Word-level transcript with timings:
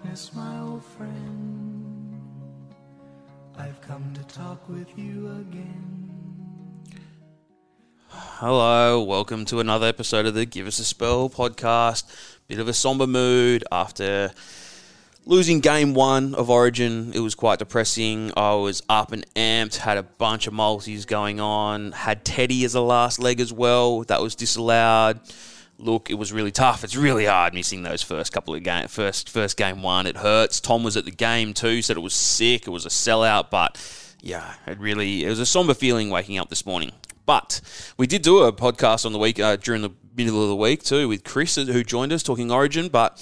darkness, 0.00 0.32
my 0.34 0.60
old 0.60 0.84
friend. 0.84 2.22
I've 3.58 3.80
come 3.80 4.12
to 4.14 4.22
talk 4.34 4.68
with 4.68 4.86
you 4.96 5.28
again. 5.40 6.08
Hello, 8.08 9.02
welcome 9.02 9.44
to 9.46 9.60
another 9.60 9.86
episode 9.86 10.26
of 10.26 10.34
the 10.34 10.46
Give 10.46 10.66
Us 10.66 10.78
a 10.78 10.84
Spell 10.84 11.28
podcast. 11.28 12.04
Bit 12.48 12.58
of 12.58 12.68
a 12.68 12.72
somber 12.72 13.06
mood 13.06 13.62
after 13.70 14.32
losing 15.26 15.60
game 15.60 15.92
one 15.92 16.34
of 16.34 16.48
Origin. 16.48 17.12
It 17.14 17.20
was 17.20 17.34
quite 17.34 17.58
depressing. 17.58 18.32
I 18.36 18.54
was 18.54 18.82
up 18.88 19.12
and 19.12 19.26
amped, 19.34 19.76
had 19.76 19.98
a 19.98 20.02
bunch 20.02 20.46
of 20.46 20.54
multis 20.54 21.04
going 21.04 21.40
on, 21.40 21.92
had 21.92 22.24
Teddy 22.24 22.64
as 22.64 22.74
a 22.74 22.80
last 22.80 23.18
leg 23.18 23.38
as 23.38 23.52
well. 23.52 24.02
That 24.04 24.22
was 24.22 24.34
disallowed. 24.34 25.20
Look, 25.80 26.10
it 26.10 26.14
was 26.14 26.32
really 26.32 26.52
tough. 26.52 26.84
It's 26.84 26.94
really 26.94 27.24
hard 27.24 27.54
missing 27.54 27.82
those 27.82 28.02
first 28.02 28.32
couple 28.32 28.54
of 28.54 28.62
game, 28.62 28.88
first 28.88 29.30
first 29.30 29.56
game 29.56 29.82
one. 29.82 30.06
It 30.06 30.18
hurts. 30.18 30.60
Tom 30.60 30.82
was 30.82 30.96
at 30.96 31.06
the 31.06 31.10
game 31.10 31.54
too, 31.54 31.80
said 31.80 31.96
it 31.96 32.00
was 32.00 32.14
sick. 32.14 32.66
It 32.66 32.70
was 32.70 32.84
a 32.84 32.90
sellout, 32.90 33.50
but 33.50 33.78
yeah, 34.20 34.54
it 34.66 34.78
really 34.78 35.24
it 35.24 35.28
was 35.28 35.40
a 35.40 35.46
somber 35.46 35.74
feeling 35.74 36.10
waking 36.10 36.38
up 36.38 36.50
this 36.50 36.66
morning. 36.66 36.92
But 37.24 37.60
we 37.96 38.06
did 38.06 38.22
do 38.22 38.40
a 38.40 38.52
podcast 38.52 39.06
on 39.06 39.12
the 39.12 39.18
week 39.18 39.40
uh, 39.40 39.56
during 39.56 39.82
the 39.82 39.90
middle 40.16 40.42
of 40.42 40.48
the 40.48 40.56
week 40.56 40.82
too 40.82 41.08
with 41.08 41.24
Chris 41.24 41.56
who 41.56 41.82
joined 41.82 42.12
us 42.12 42.22
talking 42.22 42.50
Origin, 42.50 42.88
but 42.88 43.18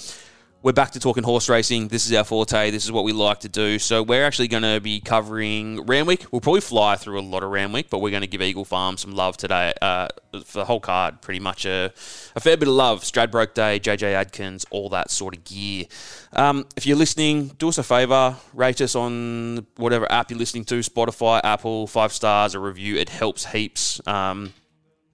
we're 0.61 0.73
back 0.73 0.91
to 0.91 0.99
talking 0.99 1.23
horse 1.23 1.47
racing. 1.47 1.87
This 1.87 2.05
is 2.05 2.13
our 2.13 2.25
forte. 2.25 2.69
This 2.69 2.83
is 2.83 2.91
what 2.91 3.05
we 3.05 3.13
like 3.13 3.39
to 3.41 3.49
do. 3.49 3.79
So 3.79 4.03
we're 4.03 4.25
actually 4.25 4.49
going 4.49 4.63
to 4.63 4.81
be 4.81 4.99
covering 4.99 5.85
Randwick. 5.85 6.25
We'll 6.31 6.41
probably 6.41 6.59
fly 6.59 6.97
through 6.97 7.17
a 7.17 7.21
lot 7.21 7.43
of 7.43 7.51
Randwick, 7.51 7.89
but 7.89 7.99
we're 7.99 8.09
going 8.09 8.21
to 8.21 8.27
give 8.27 8.41
Eagle 8.41 8.65
Farm 8.65 8.97
some 8.97 9.11
love 9.11 9.37
today 9.37 9.73
uh, 9.81 10.09
for 10.43 10.59
the 10.59 10.65
whole 10.65 10.81
card. 10.81 11.21
Pretty 11.21 11.39
much 11.39 11.65
a, 11.65 11.93
a 12.35 12.39
fair 12.41 12.57
bit 12.57 12.67
of 12.67 12.73
love. 12.73 13.03
Stradbroke 13.03 13.53
Day, 13.53 13.79
JJ 13.79 14.13
Atkins, 14.13 14.65
all 14.69 14.89
that 14.89 15.11
sort 15.11 15.37
of 15.37 15.45
gear. 15.45 15.85
Um, 16.33 16.65
if 16.75 16.85
you're 16.85 16.97
listening, 16.97 17.49
do 17.57 17.69
us 17.69 17.77
a 17.77 17.83
favour. 17.83 18.35
Rate 18.53 18.81
us 18.81 18.95
on 18.95 19.65
whatever 19.77 20.11
app 20.11 20.29
you're 20.29 20.39
listening 20.39 20.65
to, 20.65 20.79
Spotify, 20.79 21.39
Apple, 21.41 21.87
five 21.87 22.11
stars, 22.11 22.53
a 22.53 22.59
review. 22.59 22.97
It 22.97 23.07
helps 23.07 23.45
heaps. 23.45 24.05
Um, 24.05 24.53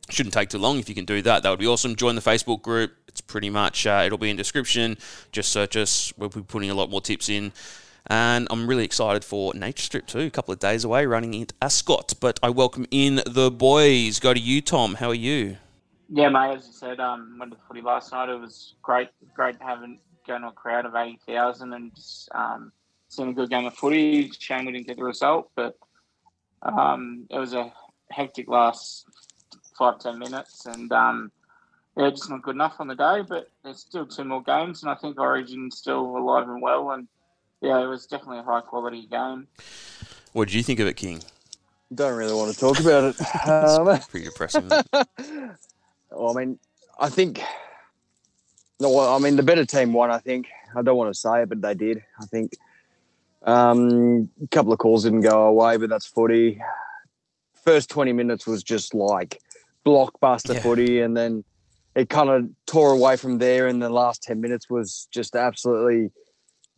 shouldn't 0.09 0.33
take 0.33 0.49
too 0.49 0.57
long 0.57 0.79
if 0.79 0.87
you 0.89 0.95
can 0.95 1.05
do 1.05 1.21
that. 1.21 1.43
That 1.43 1.49
would 1.49 1.59
be 1.59 1.67
awesome. 1.67 1.95
Join 1.95 2.15
the 2.15 2.21
Facebook 2.21 2.61
group. 2.61 2.93
It's 3.07 3.21
pretty 3.21 3.49
much, 3.49 3.87
uh, 3.87 4.03
it'll 4.05 4.17
be 4.17 4.29
in 4.29 4.35
description. 4.35 4.97
Just 5.31 5.51
search 5.51 5.75
us. 5.75 6.13
We'll 6.17 6.29
be 6.29 6.41
putting 6.41 6.69
a 6.69 6.75
lot 6.75 6.89
more 6.89 7.01
tips 7.01 7.29
in. 7.29 7.53
And 8.07 8.47
I'm 8.51 8.67
really 8.67 8.85
excited 8.85 9.25
for 9.25 9.53
Nature 9.55 9.83
Strip 9.83 10.05
too. 10.05 10.19
A 10.19 10.29
couple 10.29 10.53
of 10.53 10.59
days 10.59 10.83
away, 10.83 11.05
running 11.05 11.41
at 11.41 11.53
Ascot. 11.61 12.13
But 12.19 12.39
I 12.43 12.49
welcome 12.49 12.85
in 12.91 13.21
the 13.25 13.49
boys. 13.49 14.19
Go 14.19 14.33
to 14.33 14.39
you, 14.39 14.61
Tom. 14.61 14.95
How 14.95 15.09
are 15.09 15.15
you? 15.15 15.57
Yeah, 16.09 16.29
mate. 16.29 16.55
As 16.55 16.67
you 16.67 16.73
said, 16.73 16.99
um, 16.99 17.37
went 17.39 17.51
to 17.51 17.57
the 17.57 17.63
footy 17.67 17.81
last 17.81 18.11
night. 18.11 18.29
It 18.29 18.39
was 18.39 18.75
great. 18.83 19.09
Great 19.33 19.55
having 19.59 19.99
going 20.27 20.41
to 20.41 20.49
a 20.49 20.51
crowd 20.51 20.85
of 20.85 20.93
eighty 20.95 21.19
thousand 21.27 21.73
and 21.73 21.95
just, 21.95 22.29
um, 22.35 22.71
seeing 23.07 23.29
a 23.29 23.33
good 23.33 23.49
game 23.49 23.65
of 23.65 23.73
footy. 23.73 24.29
Shame 24.37 24.65
we 24.65 24.73
didn't 24.73 24.87
get 24.87 24.97
the 24.97 25.03
result, 25.03 25.49
but 25.55 25.75
um, 26.61 27.25
it 27.31 27.39
was 27.39 27.53
a 27.53 27.73
hectic 28.11 28.47
last 28.47 29.05
five 29.77 29.99
ten 29.99 30.19
minutes, 30.19 30.65
and 30.65 30.91
um, 30.91 31.31
yeah, 31.97 32.09
just 32.09 32.29
not 32.29 32.41
good 32.41 32.55
enough 32.55 32.75
on 32.79 32.87
the 32.87 32.95
day. 32.95 33.21
But 33.27 33.49
there's 33.63 33.79
still 33.79 34.05
two 34.05 34.23
more 34.23 34.43
games, 34.43 34.83
and 34.83 34.91
I 34.91 34.95
think 34.95 35.19
Origin's 35.19 35.77
still 35.77 36.17
alive 36.17 36.47
and 36.49 36.61
well. 36.61 36.91
And 36.91 37.07
yeah, 37.61 37.81
it 37.81 37.87
was 37.87 38.05
definitely 38.05 38.39
a 38.39 38.43
high 38.43 38.61
quality 38.61 39.07
game. 39.07 39.47
What 40.33 40.49
did 40.49 40.55
you 40.55 40.63
think 40.63 40.79
of 40.79 40.87
it, 40.87 40.95
King? 40.95 41.21
Don't 41.93 42.17
really 42.17 42.33
want 42.33 42.53
to 42.53 42.59
talk 42.59 42.79
about 42.79 43.03
it. 43.03 43.15
Um, 43.45 43.99
Pretty 44.09 44.25
depressing. 44.25 44.67
well, 46.11 46.29
I 46.29 46.33
mean, 46.33 46.59
I 46.99 47.09
think. 47.09 47.41
No, 48.79 48.99
I 48.99 49.19
mean 49.19 49.37
the 49.37 49.43
better 49.43 49.65
team 49.65 49.93
won. 49.93 50.11
I 50.11 50.17
think 50.17 50.47
I 50.75 50.81
don't 50.81 50.97
want 50.97 51.13
to 51.13 51.19
say 51.19 51.43
it, 51.43 51.49
but 51.49 51.61
they 51.61 51.73
did. 51.73 52.03
I 52.19 52.25
think 52.25 52.57
um, 53.43 54.29
a 54.43 54.47
couple 54.47 54.73
of 54.73 54.79
calls 54.79 55.03
didn't 55.03 55.21
go 55.21 55.43
away, 55.43 55.77
but 55.77 55.89
that's 55.89 56.05
footy. 56.05 56.61
First 57.63 57.89
twenty 57.89 58.11
minutes 58.11 58.45
was 58.45 58.63
just 58.63 58.93
like 58.93 59.41
blockbuster 59.85 60.55
Yeah. 60.55 60.61
footy, 60.61 61.01
and 61.01 61.15
then 61.15 61.43
it 61.95 62.09
kind 62.09 62.29
of 62.29 62.49
tore 62.65 62.91
away 62.91 63.15
from 63.15 63.37
there. 63.37 63.67
And 63.67 63.81
the 63.81 63.89
last 63.89 64.23
ten 64.23 64.41
minutes 64.41 64.69
was 64.69 65.07
just 65.11 65.35
absolutely, 65.35 66.11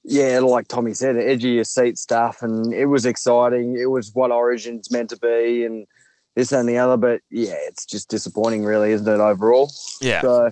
yeah, 0.03 0.39
like 0.39 0.67
Tommy 0.67 0.93
said, 0.93 1.17
edge 1.17 1.43
of 1.43 1.51
your 1.51 1.63
seat 1.63 1.97
stuff, 1.97 2.41
and 2.41 2.73
it 2.73 2.85
was 2.85 3.05
exciting. 3.05 3.77
It 3.77 3.89
was 3.89 4.11
what 4.13 4.31
Origin's 4.31 4.91
meant 4.91 5.09
to 5.11 5.17
be, 5.17 5.65
and 5.65 5.87
this 6.35 6.51
and 6.51 6.67
the 6.69 6.77
other. 6.77 6.97
But 6.97 7.21
yeah, 7.31 7.55
it's 7.67 7.85
just 7.85 8.09
disappointing, 8.09 8.63
really, 8.63 8.91
isn't 8.91 9.07
it? 9.07 9.19
Overall, 9.19 9.71
yeah. 10.01 10.21
so 10.21 10.51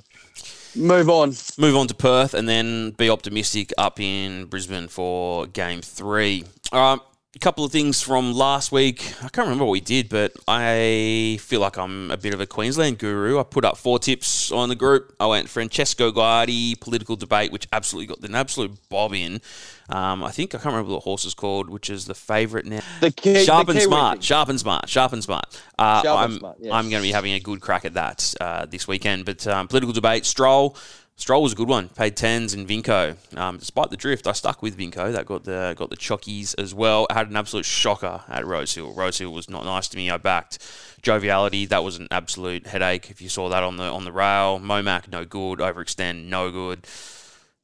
move 0.76 1.10
on. 1.10 1.34
Move 1.58 1.76
on 1.76 1.88
to 1.88 1.94
Perth 1.94 2.34
and 2.34 2.50
then 2.50 2.92
be 2.92 3.10
optimistic 3.10 3.72
up 3.78 4.00
in 4.00 4.46
Brisbane 4.46 4.88
for 4.88 5.46
game 5.48 5.82
three. 5.82 6.44
Um, 6.72 7.02
a 7.36 7.40
couple 7.40 7.66
of 7.66 7.72
things 7.72 8.02
from 8.02 8.34
last 8.34 8.72
week. 8.72 9.14
I 9.18 9.28
can't 9.28 9.46
remember 9.46 9.66
what 9.66 9.72
we 9.72 9.82
did, 9.82 10.08
but 10.08 10.32
I 10.48 11.38
feel 11.42 11.60
like 11.60 11.78
I'm 11.78 12.10
a 12.10 12.16
bit 12.16 12.34
of 12.34 12.40
a 12.40 12.46
Queensland 12.46 12.98
guru. 12.98 13.38
I 13.40 13.44
put 13.44 13.66
up 13.66 13.76
four 13.76 14.00
tips 14.00 14.54
on 14.54 14.70
the 14.70 14.76
group. 14.76 15.14
I 15.20 15.28
went 15.28 15.50
Francesco 15.50 16.12
Guardi, 16.12 16.80
political 16.80 17.18
debate, 17.18 17.52
which 17.52 17.68
absolutely 17.74 18.08
got 18.08 18.24
an 18.28 18.36
absolute 18.36 18.72
bob 18.90 19.14
in. 19.14 19.42
Um, 19.90 20.24
I 20.24 20.32
think 20.32 20.56
I 20.56 20.60
can't 20.60 20.74
remember 20.74 20.94
what 20.94 21.00
the 21.00 21.04
horse 21.04 21.26
is 21.26 21.34
called, 21.34 21.70
which 21.70 21.90
is 21.90 22.06
the 22.06 22.16
favourite 22.16 22.66
now. 22.66 22.80
The 23.02 23.12
key, 23.12 23.44
Sharp 23.44 23.68
the 23.68 23.74
and 23.74 23.82
smart, 23.82 24.24
sharp 24.24 24.48
and 24.48 24.60
smart, 24.60 24.88
sharp 24.88 25.12
and 25.12 25.24
smart. 25.24 25.62
Uh, 25.78 26.02
Sharp 26.04 26.20
I'm, 26.20 26.40
smart, 26.40 26.58
yes. 26.60 26.72
I'm 26.74 26.90
going 26.90 27.02
to 27.02 27.08
be 27.08 27.12
having 27.12 27.34
a 27.34 27.40
good 27.42 27.60
crack 27.60 27.84
at 27.84 27.96
that 27.96 28.34
uh, 28.40 28.66
this 28.66 28.88
weekend. 28.88 29.26
But 29.26 29.46
um, 29.46 29.68
political 29.68 29.94
debate, 29.94 30.26
Stroll. 30.26 30.78
Stroll 31.18 31.42
was 31.42 31.54
a 31.54 31.56
good 31.56 31.70
one. 31.70 31.88
Paid 31.90 32.18
tens 32.18 32.54
in 32.54 32.68
Vinco. 32.68 33.16
Um, 33.38 33.58
despite 33.58 33.90
the 33.90 33.96
drift, 33.96 34.28
I 34.28 34.34
stuck 34.34 34.62
with 34.62 34.78
Vinco. 34.78 35.14
That 35.14 35.26
got 35.26 35.46
the 35.46 35.74
got 35.78 35.90
the 35.90 35.96
chockies 35.96 36.54
as 36.60 36.74
well. 36.74 37.08
I 37.10 37.14
had 37.14 37.30
an 37.30 37.38
absolute 37.38 37.66
shocker 37.66 38.24
at 38.28 38.46
Rosehill. 38.46 38.94
Rosehill 38.94 39.32
was 39.32 39.50
not 39.50 39.64
nice 39.64 39.88
to 39.90 39.98
me. 39.98 40.12
I 40.12 40.18
backed 40.18 40.60
Joviality. 41.02 41.70
That 41.70 41.86
was 41.86 41.98
an 41.98 42.10
absolute 42.12 42.68
headache. 42.68 43.10
If 43.10 43.22
you 43.22 43.30
saw 43.30 43.48
that 43.48 43.64
on 43.64 43.78
the 43.78 43.86
on 43.86 44.04
the 44.04 44.12
rail, 44.12 44.60
Momac 44.60 45.10
no 45.10 45.24
good. 45.24 45.60
Overextend 45.60 46.26
no 46.26 46.52
good. 46.52 46.86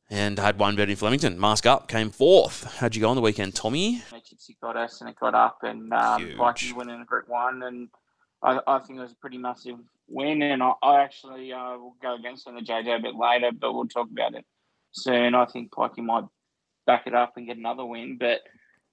And 0.10 0.40
I 0.40 0.46
had 0.46 0.60
one 0.60 0.76
bet 0.78 0.90
in 0.90 0.96
Flemington. 0.96 1.40
Mask 1.40 1.66
up 1.66 1.90
came 1.90 2.10
fourth. 2.10 2.78
How'd 2.80 2.96
you 2.96 3.02
go 3.02 3.10
on 3.10 3.16
the 3.16 3.22
weekend, 3.22 3.56
Tommy? 3.56 4.02
Magic 4.12 4.38
got 4.62 4.78
us 4.78 5.02
and 5.02 5.10
it 5.10 5.18
got 5.20 5.34
up 5.34 5.60
and 5.64 5.92
um, 5.94 6.22
Huge. 6.22 6.74
Went 6.74 6.90
in 6.90 7.04
Group 7.06 7.28
One 7.28 7.64
and 7.64 7.90
I, 8.44 8.60
I 8.68 8.80
think 8.80 9.00
it 9.00 9.02
was 9.04 9.12
a 9.12 9.16
pretty 9.16 9.38
massive 9.38 9.78
win 10.08 10.42
and 10.42 10.62
I, 10.64 10.74
I 10.82 11.02
actually 11.02 11.54
uh, 11.54 11.78
will 11.78 11.96
go 12.02 12.16
against 12.16 12.48
on 12.48 12.56
the 12.56 12.62
JJ 12.62 12.98
a 12.98 13.02
bit 13.02 13.16
later 13.16 13.52
but 13.58 13.74
we'll 13.74 13.88
talk 13.88 14.10
about 14.12 14.34
it 14.36 14.46
soon. 14.92 15.36
I 15.36 15.46
think 15.46 15.72
Pikey 15.72 16.00
might 16.04 16.26
back 16.88 17.08
it 17.08 17.14
up 17.14 17.38
and 17.38 17.46
get 17.48 17.58
another 17.58 17.86
win 17.86 18.18
but 18.20 18.42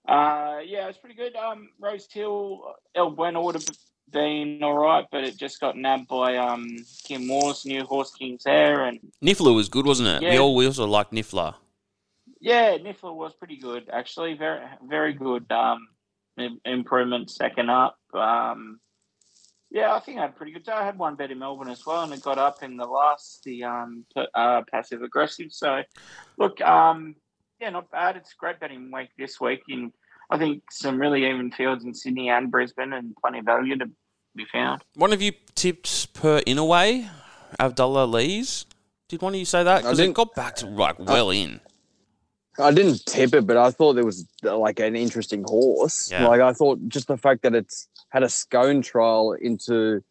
uh, 0.08 0.60
yeah, 0.64 0.84
it 0.84 0.88
was 0.88 0.96
pretty 0.98 1.16
good. 1.16 1.36
Um, 1.36 1.68
Rose 1.78 2.08
Hill, 2.10 2.62
El 2.94 3.10
Bueno 3.10 3.42
would 3.42 3.56
have 3.56 3.66
been 4.10 4.62
all 4.62 4.76
right 4.78 5.04
but 5.12 5.24
it 5.24 5.36
just 5.36 5.60
got 5.60 5.76
nabbed 5.76 6.08
by 6.08 6.36
um, 6.36 6.76
Kim 7.04 7.26
Moore's 7.26 7.66
new 7.66 7.84
Horse 7.84 8.12
King's 8.14 8.44
Hair 8.46 8.84
and 8.84 9.00
Niffler 9.24 9.54
was 9.54 9.68
good, 9.68 9.86
wasn't 9.86 10.08
it? 10.08 10.20
We 10.26 10.34
Yeah. 10.34 10.38
all 10.40 10.54
we 10.54 10.66
also 10.66 10.86
liked 10.86 11.12
Niffler. 11.12 11.54
Yeah, 12.40 12.78
Niffler 12.78 13.14
was 13.14 13.34
pretty 13.34 13.56
good 13.56 13.90
actually. 13.92 14.34
Very 14.34 14.64
very 14.86 15.12
good 15.12 15.50
um, 15.50 15.88
improvement 16.64 17.30
second 17.30 17.68
up. 17.70 17.98
Um, 18.14 18.78
yeah, 19.70 19.94
I 19.94 20.00
think 20.00 20.18
I 20.18 20.22
had 20.22 20.30
a 20.30 20.32
pretty 20.34 20.52
good 20.52 20.64
day. 20.64 20.72
I 20.72 20.84
had 20.84 20.98
one 20.98 21.14
bet 21.14 21.30
in 21.30 21.38
Melbourne 21.38 21.68
as 21.68 21.84
well, 21.84 22.02
and 22.02 22.12
it 22.12 22.22
got 22.22 22.38
up 22.38 22.62
in 22.62 22.76
the 22.76 22.86
last 22.86 23.42
the 23.44 23.64
um, 23.64 24.04
uh, 24.34 24.62
passive 24.70 25.02
aggressive. 25.02 25.52
So, 25.52 25.82
look, 26.38 26.60
um, 26.60 27.14
yeah, 27.60 27.70
not 27.70 27.90
bad. 27.90 28.16
It's 28.16 28.32
a 28.32 28.36
great 28.38 28.60
betting 28.60 28.90
week 28.92 29.10
this 29.18 29.40
week. 29.40 29.60
In 29.68 29.92
I 30.30 30.38
think 30.38 30.62
some 30.70 30.98
really 31.00 31.28
even 31.28 31.50
fields 31.50 31.84
in 31.84 31.94
Sydney 31.94 32.30
and 32.30 32.50
Brisbane, 32.50 32.92
and 32.92 33.14
plenty 33.16 33.40
of 33.40 33.44
value 33.44 33.76
to 33.78 33.90
be 34.34 34.46
found. 34.52 34.82
One 34.94 35.12
of 35.12 35.20
you 35.20 35.32
tipped 35.54 36.14
per 36.14 36.38
in 36.46 36.58
away, 36.58 37.08
Abdullah 37.60 38.06
Lees. 38.06 38.64
Did 39.08 39.22
one 39.22 39.34
of 39.34 39.38
you 39.38 39.46
say 39.46 39.64
that? 39.64 39.78
Because 39.82 39.98
it 39.98 40.02
didn't- 40.02 40.16
got 40.16 40.34
back 40.34 40.56
to 40.56 40.66
like 40.66 40.98
well 40.98 41.30
in. 41.30 41.60
I 42.60 42.72
didn't 42.72 43.06
tip 43.06 43.34
it, 43.34 43.46
but 43.46 43.56
I 43.56 43.70
thought 43.70 43.92
there 43.92 44.04
was 44.04 44.26
like 44.42 44.80
an 44.80 44.96
interesting 44.96 45.44
horse. 45.46 46.10
Yeah. 46.10 46.26
Like 46.26 46.40
I 46.40 46.52
thought 46.52 46.80
just 46.88 47.06
the 47.06 47.16
fact 47.16 47.42
that 47.42 47.54
it's 47.54 47.86
had 48.10 48.22
a 48.22 48.28
scone 48.28 48.82
trial 48.82 49.32
into 49.32 50.02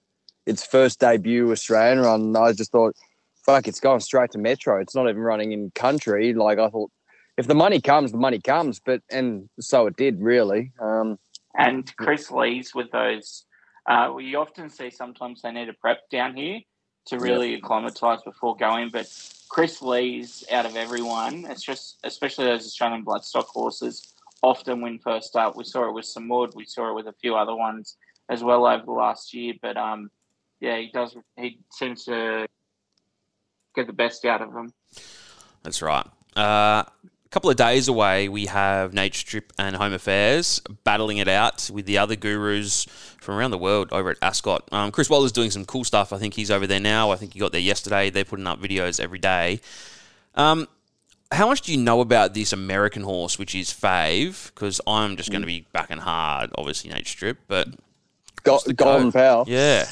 its 0.46 0.66
first 0.66 1.00
debut 1.00 1.52
Australian 1.52 2.00
run, 2.00 2.36
I 2.36 2.54
just 2.54 2.72
thought, 2.72 2.96
fuck, 3.46 3.68
it's 3.68 3.80
going 3.80 4.00
straight 4.00 4.32
to 4.32 4.38
Metro. 4.38 4.80
It's 4.80 4.96
not 4.96 5.10
even 5.10 5.22
running 5.22 5.52
in 5.52 5.72
country. 5.72 6.34
Like 6.34 6.60
I 6.60 6.70
thought, 6.70 6.92
if 7.38 7.48
the 7.48 7.56
money 7.56 7.82
comes, 7.82 8.12
the 8.12 8.18
money 8.18 8.40
comes. 8.40 8.80
But 8.80 9.02
and 9.12 9.50
so 9.60 9.88
it 9.88 9.96
did 9.96 10.22
really. 10.22 10.72
Um, 10.80 11.18
And 11.56 11.94
Kris 11.98 12.32
Lees 12.32 12.76
with 12.76 12.92
those. 12.92 13.46
Uh, 13.86 14.12
we 14.16 14.36
often 14.36 14.70
see 14.70 14.90
sometimes 14.90 15.42
they 15.42 15.52
need 15.52 15.70
a 15.70 15.74
prep 15.74 16.10
down 16.10 16.36
here 16.36 16.60
to 17.08 17.20
really 17.20 17.56
acclimatise 17.56 18.22
before 18.24 18.56
going. 18.58 18.90
But 18.90 19.08
Kris 19.50 19.82
Lees 19.82 20.44
out 20.52 20.66
of 20.66 20.76
everyone, 20.76 21.46
it's 21.50 21.64
just 21.64 21.98
especially 22.04 22.46
those 22.46 22.66
Australian 22.66 23.06
bloodstock 23.06 23.46
horses 23.46 24.14
often 24.44 24.82
win 24.82 25.00
first 25.00 25.36
up. 25.36 25.56
We 25.56 25.64
saw 25.64 25.88
it 25.88 25.94
with 25.94 26.06
Samud, 26.06 26.56
we 26.56 26.66
saw 26.66 26.90
it 26.90 26.96
with 26.96 27.08
a 27.08 27.16
few 27.22 27.36
other 27.36 27.56
ones 27.56 27.98
as 28.30 28.44
well 28.44 28.66
over 28.66 28.86
the 28.86 28.92
last 28.92 29.34
year. 29.34 29.54
But 29.62 29.78
um, 29.78 30.10
yeah, 30.60 30.78
he 30.78 30.90
does. 30.94 31.16
He 31.38 31.60
seems 31.72 32.06
to 32.06 32.48
get 33.76 33.88
the 33.88 33.94
best 33.94 34.26
out 34.26 34.42
of 34.42 34.54
them. 34.54 34.74
That's 35.64 35.82
right. 35.82 36.06
Uh, 36.36 36.84
a 37.28 37.30
couple 37.30 37.50
of 37.50 37.58
days 37.58 37.88
away, 37.88 38.30
we 38.30 38.46
have 38.46 38.94
Nature 38.94 39.20
Strip 39.20 39.54
and 39.60 39.76
Home 39.76 39.92
Affairs 39.92 40.62
battling 40.84 41.18
it 41.18 41.28
out 41.28 41.70
with 41.74 41.86
the 41.86 41.98
other 41.98 42.16
gurus 42.16 42.86
from 43.20 43.36
around 43.36 43.52
the 43.52 43.58
world 43.58 43.90
over 43.92 44.12
at 44.12 44.18
Ascot. 44.22 44.68
Um, 44.72 44.92
Chris 44.92 45.10
Waller's 45.10 45.34
doing 45.34 45.52
some 45.52 45.66
cool 45.66 45.84
stuff. 45.84 46.14
I 46.14 46.20
think 46.20 46.36
he's 46.36 46.50
over 46.50 46.66
there 46.66 46.80
now. 46.80 47.12
I 47.12 47.18
think 47.18 47.34
he 47.34 47.40
got 47.40 47.52
there 47.52 47.60
yesterday. 47.60 48.10
They're 48.10 48.24
putting 48.24 48.48
up 48.48 48.62
videos 48.62 49.00
every 49.00 49.20
day. 49.20 49.60
Um, 50.36 50.68
how 51.32 51.48
much 51.48 51.62
do 51.62 51.72
you 51.72 51.78
know 51.78 52.02
about 52.02 52.34
this 52.34 52.54
American 52.54 53.04
horse, 53.04 53.38
which 53.38 53.54
is 53.54 53.70
Fave? 53.70 54.54
Because 54.54 54.80
I'm 54.88 55.18
just 55.18 55.30
going 55.30 55.42
to 55.42 55.48
be 55.48 55.66
backing 55.74 55.98
hard, 55.98 56.52
obviously, 56.58 56.90
Nature 56.90 57.06
Strip, 57.06 57.38
but 57.48 57.70
Got 58.44 58.64
the 58.64 58.74
Golden 58.74 59.10
go? 59.10 59.20
Power. 59.20 59.44
yeah. 59.48 59.88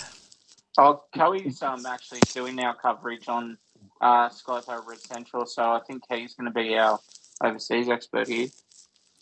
Oh, 0.78 1.04
Kelly's 1.14 1.62
um, 1.62 1.86
actually 1.86 2.20
doing 2.34 2.60
our 2.60 2.76
coverage 2.76 3.28
on 3.28 3.58
uh, 4.02 4.30
Sky 4.30 4.62
over 4.68 4.94
at 4.94 5.00
Central, 5.00 5.46
so 5.46 5.64
I 5.64 5.80
think 5.88 6.04
he's 6.10 6.34
going 6.36 6.52
to 6.52 6.54
be 6.54 6.78
our 6.78 7.00
overseas 7.44 7.90
expert 7.90 8.28
here. 8.28 8.48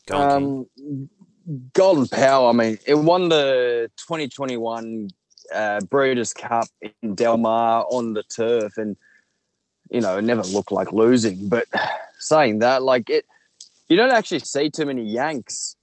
Go 0.07 0.17
on, 0.17 0.39
King. 0.39 0.69
Um, 0.87 1.09
Golden 1.73 2.07
Pal. 2.07 2.47
I 2.47 2.53
mean, 2.53 2.79
it 2.85 2.95
won 2.95 3.29
the 3.29 3.89
2021 3.97 5.09
uh, 5.53 5.79
Breeders' 5.89 6.33
Cup 6.33 6.67
in 7.01 7.15
Del 7.15 7.37
Mar 7.37 7.85
on 7.89 8.13
the 8.13 8.23
turf, 8.23 8.77
and 8.77 8.95
you 9.93 10.01
know, 10.01 10.17
it 10.17 10.23
never 10.23 10.41
looked 10.41 10.71
like 10.71 10.91
losing. 10.91 11.47
But 11.47 11.67
saying 12.19 12.59
that, 12.59 12.83
like 12.83 13.09
it, 13.09 13.25
you 13.87 13.95
don't 13.95 14.11
actually 14.11 14.39
see 14.39 14.69
too 14.69 14.85
many 14.85 15.03
Yanks 15.03 15.75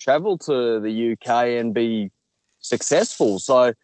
travel 0.00 0.38
to 0.38 0.80
the 0.80 1.12
UK 1.12 1.60
and 1.60 1.72
be 1.72 2.10
successful. 2.60 3.38
So 3.38 3.74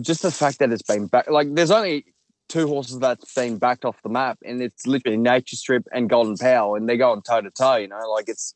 just 0.00 0.22
the 0.22 0.30
fact 0.30 0.60
that 0.60 0.72
it's 0.72 0.82
been 0.82 1.06
back, 1.06 1.28
like 1.28 1.54
there's 1.54 1.72
only 1.72 2.06
two 2.48 2.66
horses 2.68 3.00
that's 3.00 3.34
been 3.34 3.58
backed 3.58 3.84
off 3.84 4.00
the 4.02 4.08
map, 4.08 4.38
and 4.44 4.62
it's 4.62 4.86
literally 4.86 5.18
Nature 5.18 5.56
Strip 5.56 5.86
and 5.92 6.08
Golden 6.08 6.36
Pal, 6.36 6.76
and 6.76 6.88
they're 6.88 6.96
going 6.96 7.22
toe 7.22 7.40
to 7.40 7.50
toe. 7.50 7.76
You 7.76 7.88
know, 7.88 8.10
like 8.10 8.28
it's 8.28 8.54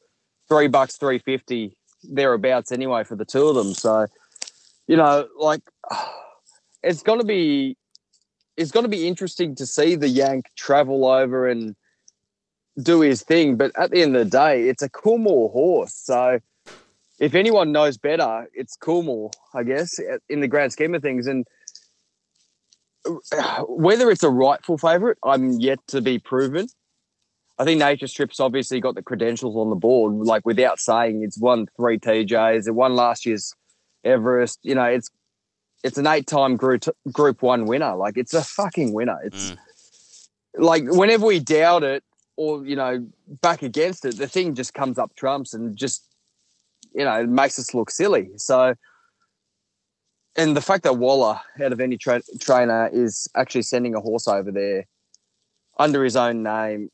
three 0.48 0.68
bucks, 0.68 0.96
three 0.96 1.18
fifty 1.18 1.76
thereabouts 2.04 2.70
anyway 2.70 3.02
for 3.02 3.16
the 3.16 3.24
two 3.24 3.48
of 3.48 3.56
them. 3.56 3.74
So, 3.74 4.06
you 4.86 4.96
know, 4.96 5.26
like 5.36 5.62
it's 6.84 7.02
to 7.20 7.26
be 7.26 7.76
it's 8.56 8.70
going 8.70 8.84
to 8.84 8.90
be 8.90 9.06
interesting 9.06 9.54
to 9.56 9.66
see 9.66 9.96
the 9.96 10.08
Yank 10.08 10.46
travel 10.56 11.06
over 11.06 11.48
and 11.48 11.76
do 12.82 13.00
his 13.00 13.22
thing. 13.22 13.56
But 13.56 13.72
at 13.78 13.90
the 13.90 14.02
end 14.02 14.16
of 14.16 14.24
the 14.24 14.30
day, 14.30 14.68
it's 14.68 14.82
a 14.82 14.88
Coolmore 14.88 15.52
horse. 15.52 15.94
So 15.94 16.40
if 17.18 17.34
anyone 17.34 17.72
knows 17.72 17.96
better, 17.96 18.48
it's 18.54 18.76
Coolmore, 18.76 19.32
I 19.54 19.62
guess, 19.62 19.98
in 20.28 20.40
the 20.40 20.48
grand 20.48 20.72
scheme 20.72 20.94
of 20.94 21.02
things. 21.02 21.26
And 21.26 21.46
whether 23.68 24.10
it's 24.10 24.22
a 24.22 24.30
rightful 24.30 24.78
favourite, 24.78 25.16
I'm 25.22 25.52
yet 25.60 25.78
to 25.88 26.00
be 26.00 26.18
proven. 26.18 26.68
I 27.58 27.64
think 27.64 27.78
Nature 27.78 28.06
Strip's 28.06 28.38
obviously 28.38 28.80
got 28.80 28.96
the 28.96 29.02
credentials 29.02 29.56
on 29.56 29.70
the 29.70 29.76
board. 29.76 30.14
Like 30.14 30.44
without 30.44 30.78
saying, 30.78 31.22
it's 31.22 31.38
won 31.38 31.66
three 31.76 31.98
TJs. 31.98 32.66
It 32.66 32.72
won 32.72 32.94
last 32.94 33.24
year's 33.24 33.54
Everest. 34.04 34.58
You 34.62 34.74
know, 34.74 34.84
it's 34.84 35.10
it's 35.86 35.98
an 35.98 36.06
eight-time 36.06 36.56
group 36.56 36.84
Group 37.12 37.42
One 37.42 37.66
winner. 37.66 37.94
Like 37.94 38.16
it's 38.16 38.34
a 38.34 38.42
fucking 38.42 38.92
winner. 38.92 39.18
It's 39.24 39.52
Mm. 39.52 39.58
like 40.58 40.84
whenever 40.86 41.26
we 41.26 41.38
doubt 41.40 41.82
it 41.84 42.02
or 42.36 42.66
you 42.66 42.76
know 42.76 43.06
back 43.40 43.62
against 43.62 44.04
it, 44.04 44.16
the 44.16 44.26
thing 44.26 44.54
just 44.54 44.74
comes 44.74 44.98
up 44.98 45.14
trumps 45.14 45.54
and 45.54 45.76
just 45.76 46.04
you 46.94 47.04
know 47.04 47.20
it 47.20 47.28
makes 47.28 47.58
us 47.58 47.74
look 47.74 47.90
silly. 47.90 48.30
So. 48.36 48.74
And 50.38 50.54
the 50.54 50.60
fact 50.60 50.82
that 50.84 50.98
Waller, 50.98 51.40
out 51.64 51.72
of 51.72 51.80
any 51.80 51.96
tra- 51.96 52.20
trainer, 52.38 52.90
is 52.92 53.26
actually 53.34 53.62
sending 53.62 53.94
a 53.94 54.00
horse 54.00 54.28
over 54.28 54.52
there 54.52 54.84
under 55.78 56.04
his 56.04 56.14
own 56.14 56.42
name 56.42 56.90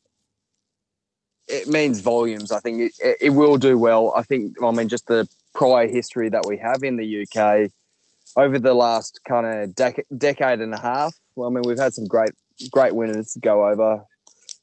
it 1.48 1.68
means 1.68 2.00
volumes. 2.00 2.52
I 2.52 2.60
think 2.60 2.92
it, 2.98 3.16
it 3.20 3.30
will 3.30 3.56
do 3.56 3.78
well. 3.78 4.12
I 4.16 4.22
think, 4.22 4.62
I 4.62 4.70
mean, 4.70 4.88
just 4.88 5.06
the 5.06 5.28
prior 5.54 5.86
history 5.86 6.28
that 6.30 6.46
we 6.46 6.56
have 6.58 6.82
in 6.82 6.96
the 6.96 7.22
UK 7.26 7.70
over 8.36 8.58
the 8.58 8.74
last 8.74 9.20
kind 9.26 9.46
of 9.46 9.70
dec- 9.70 10.04
decade 10.16 10.60
and 10.60 10.74
a 10.74 10.80
half. 10.80 11.14
Well, 11.36 11.48
I 11.48 11.52
mean, 11.52 11.62
we've 11.66 11.78
had 11.78 11.94
some 11.94 12.06
great, 12.06 12.30
great 12.70 12.94
winners 12.94 13.36
go 13.40 13.66
over. 13.66 14.04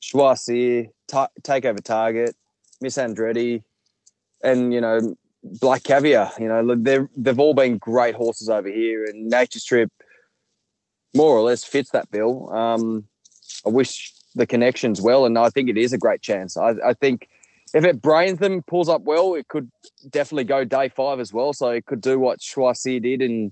Choisir, 0.02 0.90
ta- 1.08 1.30
Takeover 1.42 1.84
Target, 1.84 2.36
Miss 2.82 2.98
Andretti, 2.98 3.64
and 4.44 4.74
you 4.74 4.82
know 4.82 5.16
Black 5.44 5.84
Caviar. 5.84 6.32
You 6.40 6.48
know, 6.48 6.76
they're, 6.76 7.10
they've 7.16 7.40
all 7.40 7.54
been 7.54 7.78
great 7.78 8.16
horses 8.16 8.50
over 8.50 8.70
here, 8.70 9.06
and 9.06 9.28
Nature's 9.28 9.66
Trip 9.66 9.92
more 11.16 11.36
or 11.36 11.42
less 11.42 11.64
fits 11.64 11.92
that 11.92 12.10
bill. 12.12 12.52
Um, 12.54 13.06
I 13.66 13.70
wish 13.70 14.14
the 14.36 14.46
connections 14.46 15.02
well, 15.02 15.26
and 15.26 15.38
I 15.38 15.50
think 15.50 15.70
it 15.70 15.78
is 15.78 15.94
a 15.94 15.98
great 15.98 16.22
chance. 16.22 16.56
I, 16.56 16.76
I 16.86 16.94
think 16.94 17.28
if 17.74 17.86
it 17.86 18.02
brains 18.02 18.40
them, 18.40 18.64
pulls 18.64 18.90
up 18.90 19.04
well, 19.04 19.36
it 19.36 19.48
could 19.48 19.70
definitely 20.10 20.46
go 20.46 20.64
day 20.64 20.90
five 20.90 21.20
as 21.20 21.32
well. 21.32 21.54
So 21.54 21.70
it 21.70 21.86
could 21.86 22.02
do 22.02 22.20
what 22.20 22.40
Choisir 22.40 23.02
did 23.02 23.22
in 23.22 23.52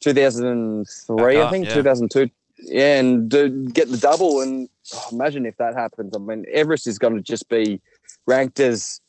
2003, 0.00 1.16
Back 1.16 1.46
I 1.46 1.50
think, 1.50 1.66
yeah. 1.66 1.74
2002. 1.74 2.30
Yeah, 2.58 3.00
and 3.00 3.28
do, 3.28 3.68
get 3.68 3.90
the 3.90 3.98
double. 3.98 4.40
And 4.40 4.68
oh, 4.94 5.08
imagine 5.12 5.44
if 5.44 5.56
that 5.56 5.74
happens. 5.74 6.14
I 6.14 6.18
mean, 6.18 6.44
Everest 6.52 6.86
is 6.86 6.98
going 6.98 7.16
to 7.16 7.22
just 7.22 7.48
be 7.48 7.80
ranked 8.26 8.60
as 8.60 9.00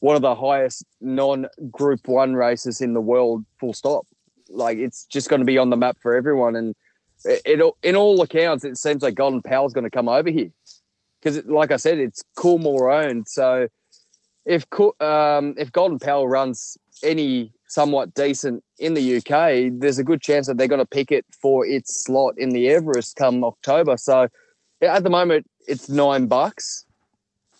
one 0.00 0.16
of 0.16 0.22
the 0.22 0.34
highest 0.34 0.84
non-Group 1.00 2.06
One 2.06 2.34
races 2.34 2.80
in 2.80 2.94
the 2.94 3.00
world. 3.00 3.44
Full 3.58 3.72
stop. 3.72 4.06
Like 4.48 4.78
it's 4.78 5.04
just 5.06 5.30
going 5.30 5.40
to 5.40 5.46
be 5.46 5.58
on 5.58 5.70
the 5.70 5.76
map 5.76 5.96
for 6.00 6.14
everyone. 6.14 6.56
And 6.56 6.74
it, 7.24 7.40
it 7.44 7.74
in 7.82 7.96
all 7.96 8.20
accounts, 8.20 8.64
it 8.64 8.76
seems 8.76 9.02
like 9.02 9.14
Golden 9.14 9.40
Pal's 9.40 9.72
going 9.72 9.84
to 9.84 9.90
come 9.90 10.08
over 10.08 10.30
here 10.30 10.50
because, 11.22 11.44
like 11.46 11.70
I 11.70 11.76
said, 11.76 11.98
it's 11.98 12.22
Coolmore 12.36 13.04
owned. 13.04 13.28
So 13.28 13.68
if 14.44 14.66
um, 15.00 15.54
if 15.56 15.70
Golden 15.72 15.98
Pal 15.98 16.26
runs 16.26 16.76
any 17.02 17.52
somewhat 17.68 18.14
decent 18.14 18.62
in 18.78 18.94
the 18.94 19.16
UK, 19.16 19.72
there's 19.80 19.98
a 19.98 20.04
good 20.04 20.20
chance 20.20 20.46
that 20.46 20.58
they're 20.58 20.68
going 20.68 20.78
to 20.78 20.86
pick 20.86 21.12
it 21.12 21.24
for 21.40 21.64
its 21.66 22.04
slot 22.04 22.34
in 22.36 22.50
the 22.50 22.68
Everest 22.68 23.16
come 23.16 23.44
October. 23.44 23.96
So 23.96 24.28
at 24.82 25.04
the 25.04 25.10
moment, 25.10 25.46
it's 25.68 25.88
nine 25.88 26.26
bucks. 26.26 26.84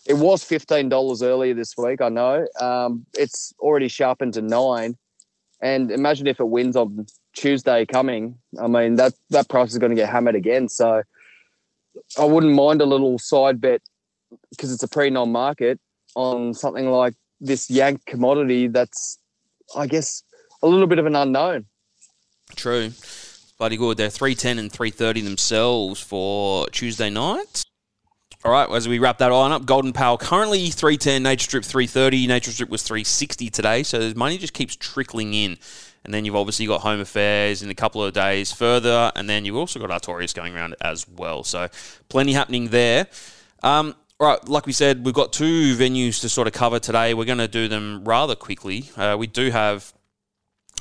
It 0.05 0.15
was 0.15 0.43
fifteen 0.43 0.89
dollars 0.89 1.23
earlier 1.23 1.53
this 1.53 1.77
week. 1.77 2.01
I 2.01 2.09
know. 2.09 2.45
Um, 2.59 3.05
it's 3.17 3.53
already 3.59 3.87
sharpened 3.87 4.33
to 4.33 4.41
nine. 4.41 4.97
And 5.61 5.91
imagine 5.91 6.27
if 6.27 6.41
it 6.41 6.49
wins 6.49 6.75
on 6.75 7.05
Tuesday 7.33 7.85
coming. 7.85 8.37
I 8.61 8.67
mean 8.67 8.95
that 8.95 9.13
that 9.29 9.47
price 9.47 9.71
is 9.71 9.77
going 9.77 9.91
to 9.91 9.95
get 9.95 10.09
hammered 10.09 10.35
again. 10.35 10.67
So 10.67 11.03
I 12.17 12.25
wouldn't 12.25 12.53
mind 12.53 12.81
a 12.81 12.85
little 12.85 13.19
side 13.19 13.61
bet 13.61 13.81
because 14.49 14.71
it's 14.71 14.83
a 14.83 14.87
pre-non 14.87 15.31
market 15.31 15.79
on 16.15 16.53
something 16.53 16.89
like 16.89 17.13
this 17.39 17.69
Yank 17.69 18.05
commodity. 18.05 18.67
That's 18.67 19.19
I 19.75 19.87
guess 19.87 20.23
a 20.61 20.67
little 20.67 20.87
bit 20.87 20.99
of 20.99 21.05
an 21.05 21.15
unknown. 21.15 21.65
True. 22.55 22.91
Bloody 23.57 23.77
good. 23.77 23.97
They're 23.97 24.09
310 24.09 24.59
and 24.59 24.71
330 24.71 25.21
themselves 25.21 26.01
for 26.01 26.67
Tuesday 26.69 27.09
night. 27.09 27.63
All 28.45 28.51
right, 28.51 28.69
as 28.69 28.89
we 28.89 28.99
wrap 28.99 29.19
that 29.19 29.31
on 29.31 29.53
up, 29.53 29.65
Golden 29.65 29.93
Pal 29.93 30.17
currently 30.17 30.69
310, 30.69 31.23
Nature 31.23 31.45
Strip 31.45 31.63
330. 31.63 32.27
Nature 32.27 32.51
Strip 32.51 32.69
was 32.69 32.83
360 32.83 33.49
today, 33.49 33.83
so 33.83 34.09
the 34.09 34.15
money 34.15 34.37
just 34.37 34.51
keeps 34.51 34.75
trickling 34.75 35.33
in. 35.33 35.57
And 36.05 36.13
then 36.13 36.25
you've 36.25 36.35
obviously 36.35 36.65
got 36.65 36.81
Home 36.81 36.99
Affairs 36.99 37.61
in 37.61 37.69
a 37.69 37.75
couple 37.75 38.03
of 38.03 38.13
days 38.13 38.51
further, 38.51 39.11
and 39.15 39.29
then 39.29 39.45
you've 39.45 39.55
also 39.55 39.79
got 39.79 39.89
Artorius 39.89 40.35
going 40.35 40.55
around 40.55 40.75
as 40.81 41.07
well. 41.07 41.43
So 41.43 41.69
plenty 42.09 42.33
happening 42.33 42.69
there. 42.69 43.07
Um, 43.61 43.95
right, 44.19 44.45
like 44.47 44.65
we 44.65 44.73
said, 44.73 45.05
we've 45.05 45.13
got 45.13 45.31
two 45.31 45.75
venues 45.77 46.19
to 46.21 46.29
sort 46.29 46.47
of 46.47 46.53
cover 46.53 46.79
today. 46.79 47.13
We're 47.13 47.25
going 47.25 47.37
to 47.37 47.47
do 47.47 47.67
them 47.67 48.03
rather 48.03 48.35
quickly. 48.35 48.89
Uh, 48.97 49.15
we 49.17 49.27
do 49.27 49.49
have 49.49 49.93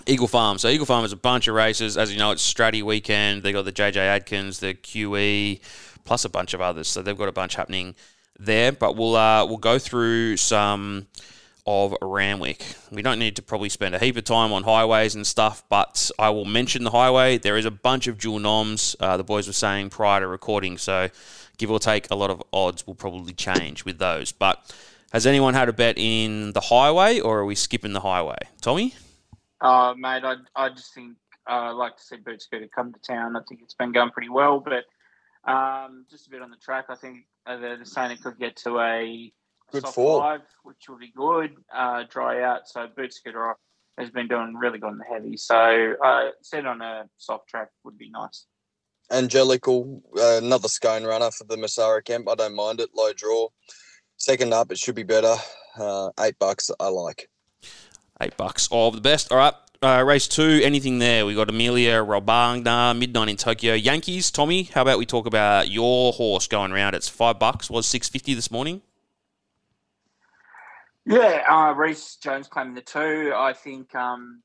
Eagle 0.07 0.29
Farm. 0.29 0.59
So 0.59 0.69
Eagle 0.69 0.87
Farm 0.87 1.05
is 1.05 1.13
a 1.13 1.17
bunch 1.17 1.49
of 1.49 1.55
races. 1.55 1.97
As 1.97 2.13
you 2.13 2.19
know, 2.19 2.33
it's 2.33 2.53
Stratty 2.53 2.83
weekend. 2.83 3.43
They 3.43 3.53
got 3.53 3.65
the 3.65 3.73
JJ 3.73 3.97
Atkins, 3.97 4.59
the 4.59 4.75
QE, 4.75 5.61
plus 6.05 6.25
a 6.25 6.29
bunch 6.29 6.55
of 6.55 6.61
others. 6.61 6.89
So 6.89 7.03
they've 7.03 7.17
got 7.17 7.29
a 7.29 7.33
bunch 7.33 7.55
happening 7.55 7.95
there. 8.39 8.73
But 8.73 8.97
we'll 8.97 9.17
uh, 9.17 9.47
we'll 9.47 9.59
go 9.59 9.79
through 9.79 10.37
some 10.39 11.07
of 11.67 11.95
Randwick. 12.03 12.65
We 12.91 13.03
don't 13.03 13.19
need 13.19 13.37
to 13.37 13.43
probably 13.43 13.69
spend 13.69 13.95
a 13.95 13.99
heap 13.99 14.17
of 14.17 14.25
time 14.25 14.53
on 14.53 14.65
highways 14.65 15.15
and 15.15 15.27
stuff, 15.27 15.63
but 15.69 16.11
I 16.19 16.31
will 16.31 16.45
mention 16.45 16.85
the 16.85 16.91
highway. 16.91 17.39
There 17.39 17.57
is 17.57 17.65
a 17.65 17.71
bunch 17.71 18.07
of 18.07 18.19
dual 18.19 18.41
noms. 18.41 18.97
Uh, 18.99 19.17
the 19.17 19.25
boys 19.25 19.47
were 19.47 19.53
saying 19.53 19.91
prior 19.91 20.21
to 20.21 20.27
recording, 20.27 20.79
so 20.79 21.09
give 21.59 21.71
or 21.71 21.79
take, 21.79 22.11
a 22.11 22.17
lot 22.17 22.31
of 22.31 22.43
odds 22.53 22.87
will 22.87 22.95
probably 22.95 23.33
change 23.33 23.85
with 23.85 23.99
those. 23.99 24.33
But 24.33 24.75
has 25.13 25.27
anyone 25.27 25.55
had 25.55 25.69
a 25.69 25.73
bet 25.73 25.99
in 25.99 26.53
the 26.53 26.61
highway, 26.61 27.21
or 27.21 27.41
are 27.41 27.45
we 27.45 27.55
skipping 27.55 27.93
the 27.93 28.01
highway? 28.01 28.39
Tommy? 28.61 28.95
Uh, 29.61 29.95
mate, 29.97 30.25
I, 30.25 30.37
I 30.57 30.71
just 30.71 30.95
think 30.95 31.17
uh, 31.49 31.53
I 31.53 31.71
like 31.71 31.97
to 31.97 32.03
see 32.03 32.17
Boot 32.17 32.43
Scooter 32.43 32.69
come 32.75 32.93
to 32.93 32.99
town. 33.01 33.37
I 33.37 33.41
think 33.49 33.61
it's 33.63 33.75
been 33.75 33.93
going 33.93 34.11
pretty 34.11 34.31
well, 34.31 34.59
but 34.61 34.85
um, 35.51 36.07
just 36.11 36.27
a 36.27 36.31
bit 36.31 36.43
on 36.43 36.51
the 36.51 36.57
track. 36.57 36.87
I 36.89 36.97
think 36.97 37.27
uh, 37.47 37.57
they're 37.59 37.85
saying 37.85 38.11
it 38.11 38.23
could 38.23 38.39
get 38.39 38.57
to 38.57 38.81
a 38.81 39.33
Good 39.73 39.83
soft 39.83 39.95
fall. 39.95 40.21
five, 40.21 40.41
which 40.63 40.89
will 40.89 40.99
be 40.99 41.13
good. 41.17 41.57
Uh, 41.75 42.05
dry 42.09 42.43
out, 42.43 42.69
so 42.69 42.87
Boot 42.97 43.13
Scooter 43.13 43.55
has 43.99 44.11
been 44.11 44.29
doing 44.29 44.55
really 44.55 44.79
good 44.79 44.89
on 44.89 44.99
the 44.99 45.05
heavy. 45.05 45.37
So 45.37 45.95
uh, 46.05 46.31
set 46.43 46.67
on 46.67 46.81
a 46.81 47.05
soft 47.19 47.49
track 47.49 47.69
would 47.85 47.99
be 47.99 48.11
nice. 48.11 48.47
Angelical, 49.11 50.03
uh, 50.17 50.39
another 50.43 50.69
scone 50.69 51.05
runner 51.05 51.31
for 51.31 51.45
the 51.45 51.57
Masara 51.57 52.05
camp. 52.05 52.29
I 52.29 52.35
don't 52.35 52.55
mind 52.55 52.81
it. 52.81 52.91
Low 52.95 53.13
draw. 53.13 53.49
second 54.17 54.55
up, 54.55 54.71
it 54.71 54.79
should 54.79 54.95
be 54.95 55.03
better. 55.03 55.35
Uh, 55.79 56.11
eight 56.21 56.39
bucks, 56.39 56.71
I 56.79 56.89
like. 56.89 57.29
Eight 58.21 58.37
bucks 58.37 58.69
of 58.71 58.95
the 58.95 59.01
best. 59.01 59.33
All 59.33 59.39
right. 59.39 59.55
Uh, 59.83 60.03
race 60.07 60.29
two, 60.29 60.61
anything 60.63 61.01
there? 61.01 61.27
We 61.27 61.35
got 61.35 61.51
Amelia 61.51 62.03
Romagna, 62.03 62.95
midnight 62.95 63.29
in 63.29 63.37
Tokyo. 63.37 63.75
Yankees, 63.75 64.31
Tommy. 64.31 64.63
How 64.63 64.83
about 64.83 64.99
we 64.99 65.07
talk 65.07 65.27
about 65.27 65.69
your 65.69 66.13
horse 66.13 66.47
going 66.47 66.71
around? 66.71 66.95
It's 66.95 67.09
five 67.09 67.41
bucks. 67.41 67.69
Was 67.69 67.85
six 67.85 68.09
fifty 68.09 68.33
this 68.33 68.49
morning. 68.49 68.83
Yeah, 71.05 71.43
uh, 71.49 71.75
Reece 71.75 72.17
Jones 72.17 72.49
claiming 72.49 72.75
the 72.75 72.81
two. 72.81 73.33
I 73.35 73.53
think 73.53 73.95
um, 73.95 74.43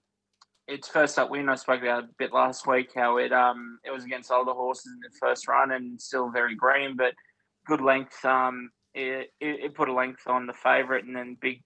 its 0.67 0.87
first 0.87 1.19
up 1.19 1.29
win. 1.29 1.49
I 1.49 1.55
spoke 1.55 1.81
about 1.81 2.05
a 2.05 2.09
bit 2.17 2.33
last 2.33 2.65
week 2.65 2.91
how 2.95 3.17
it 3.17 3.31
um, 3.31 3.79
it 3.85 3.91
was 3.91 4.03
against 4.03 4.31
older 4.31 4.53
horses 4.53 4.91
in 4.91 4.99
the 4.99 5.15
first 5.19 5.47
run 5.47 5.71
and 5.71 6.01
still 6.01 6.29
very 6.29 6.55
green, 6.55 6.95
but 6.97 7.13
good 7.67 7.81
length. 7.81 8.23
Um, 8.25 8.71
it, 8.95 9.31
it, 9.39 9.59
it 9.65 9.75
put 9.75 9.89
a 9.89 9.93
length 9.93 10.27
on 10.27 10.47
the 10.47 10.53
favourite 10.53 11.05
and 11.05 11.15
then 11.15 11.37
big 11.39 11.61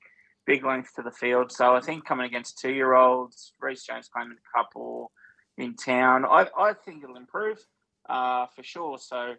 big 0.45 0.65
length 0.65 0.95
to 0.95 1.03
the 1.03 1.11
field. 1.11 1.51
So 1.51 1.73
I 1.75 1.79
think 1.79 2.05
coming 2.05 2.25
against 2.25 2.59
two 2.59 2.73
year 2.73 2.93
olds, 2.93 3.53
Reece 3.61 3.85
Jones 3.85 4.09
claiming 4.13 4.37
a 4.37 4.57
couple 4.57 5.11
in 5.57 5.75
town. 5.75 6.25
I, 6.25 6.47
I 6.57 6.73
think 6.73 7.03
it'll 7.03 7.15
improve 7.15 7.59
uh, 8.09 8.47
for 8.53 8.63
sure. 8.63 8.97
So 8.97 9.35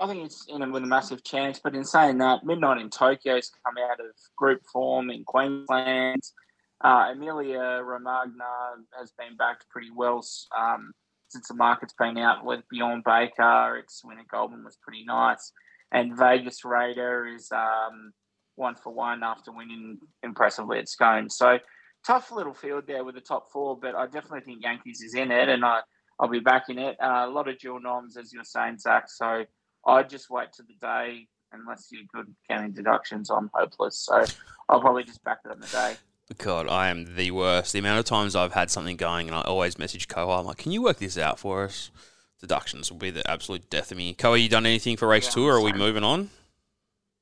I 0.00 0.06
think 0.06 0.24
it's 0.24 0.46
in 0.48 0.62
a, 0.62 0.70
with 0.70 0.82
a 0.82 0.86
massive 0.86 1.22
chance. 1.22 1.60
But 1.62 1.74
in 1.74 1.84
saying 1.84 2.18
that, 2.18 2.44
Midnight 2.44 2.80
in 2.80 2.88
Tokyo's 2.88 3.50
come 3.64 3.74
out 3.78 4.00
of 4.00 4.06
group 4.36 4.62
form 4.72 5.10
in 5.10 5.24
Queensland. 5.24 6.22
Uh, 6.82 7.10
Amelia 7.12 7.82
Romagna 7.84 8.44
has 8.98 9.12
been 9.18 9.36
backed 9.36 9.66
pretty 9.68 9.90
well 9.94 10.24
um, 10.58 10.92
since 11.28 11.48
the 11.48 11.54
market's 11.54 11.92
been 11.98 12.16
out 12.16 12.44
with 12.44 12.60
Bjorn 12.70 13.02
Baker. 13.04 13.76
Its 13.76 14.02
winner 14.02 14.24
Goldman 14.30 14.64
was 14.64 14.78
pretty 14.82 15.04
nice. 15.04 15.52
And 15.92 16.16
Vegas 16.16 16.64
Raider 16.64 17.26
is 17.26 17.52
um, 17.52 18.12
one 18.56 18.76
for 18.76 18.94
one 18.94 19.22
after 19.22 19.52
winning 19.52 19.98
impressively 20.22 20.78
at 20.78 20.88
Scone. 20.88 21.28
So 21.28 21.58
tough 22.06 22.32
little 22.32 22.54
field 22.54 22.84
there 22.86 23.04
with 23.04 23.16
the 23.16 23.20
top 23.20 23.50
four, 23.52 23.78
but 23.78 23.94
I 23.94 24.06
definitely 24.06 24.40
think 24.40 24.62
Yankees 24.62 25.02
is 25.02 25.14
in 25.14 25.30
it, 25.30 25.48
and 25.48 25.64
I 25.64 25.80
I'll 26.18 26.28
be 26.28 26.38
backing 26.38 26.78
it. 26.78 26.96
Uh, 27.02 27.26
a 27.26 27.30
lot 27.30 27.48
of 27.48 27.58
dual 27.58 27.80
noms, 27.80 28.16
as 28.16 28.32
you're 28.32 28.44
saying, 28.44 28.78
Zach. 28.78 29.04
So 29.08 29.44
I 29.86 30.02
just 30.02 30.30
wait 30.30 30.52
to 30.54 30.62
the 30.62 30.74
day. 30.80 31.26
Unless 31.52 31.88
you're 31.90 32.02
good 32.14 32.32
counting 32.48 32.70
deductions, 32.70 33.28
I'm 33.28 33.50
hopeless. 33.52 33.98
So 33.98 34.24
I'll 34.68 34.80
probably 34.80 35.02
just 35.02 35.24
back 35.24 35.38
it 35.44 35.50
on 35.50 35.58
the 35.58 35.66
day. 35.66 35.96
God, 36.38 36.68
I 36.68 36.88
am 36.90 37.16
the 37.16 37.32
worst. 37.32 37.72
The 37.72 37.80
amount 37.80 37.98
of 37.98 38.04
times 38.04 38.36
I've 38.36 38.52
had 38.52 38.70
something 38.70 38.96
going 38.96 39.26
and 39.26 39.36
I 39.36 39.40
always 39.42 39.78
message 39.78 40.06
Koa, 40.06 40.38
I'm 40.38 40.46
like, 40.46 40.58
can 40.58 40.70
you 40.70 40.80
work 40.80 40.98
this 40.98 41.18
out 41.18 41.40
for 41.40 41.64
us? 41.64 41.90
Deductions 42.40 42.90
will 42.90 42.98
be 42.98 43.10
the 43.10 43.28
absolute 43.28 43.68
death 43.68 43.90
of 43.90 43.98
me. 43.98 44.14
Koa, 44.14 44.38
you 44.38 44.48
done 44.48 44.64
anything 44.64 44.96
for 44.96 45.08
race 45.08 45.26
Yeah, 45.26 45.32
two 45.32 45.46
or 45.46 45.54
are 45.54 45.60
we 45.60 45.72
moving 45.72 46.04
on? 46.04 46.30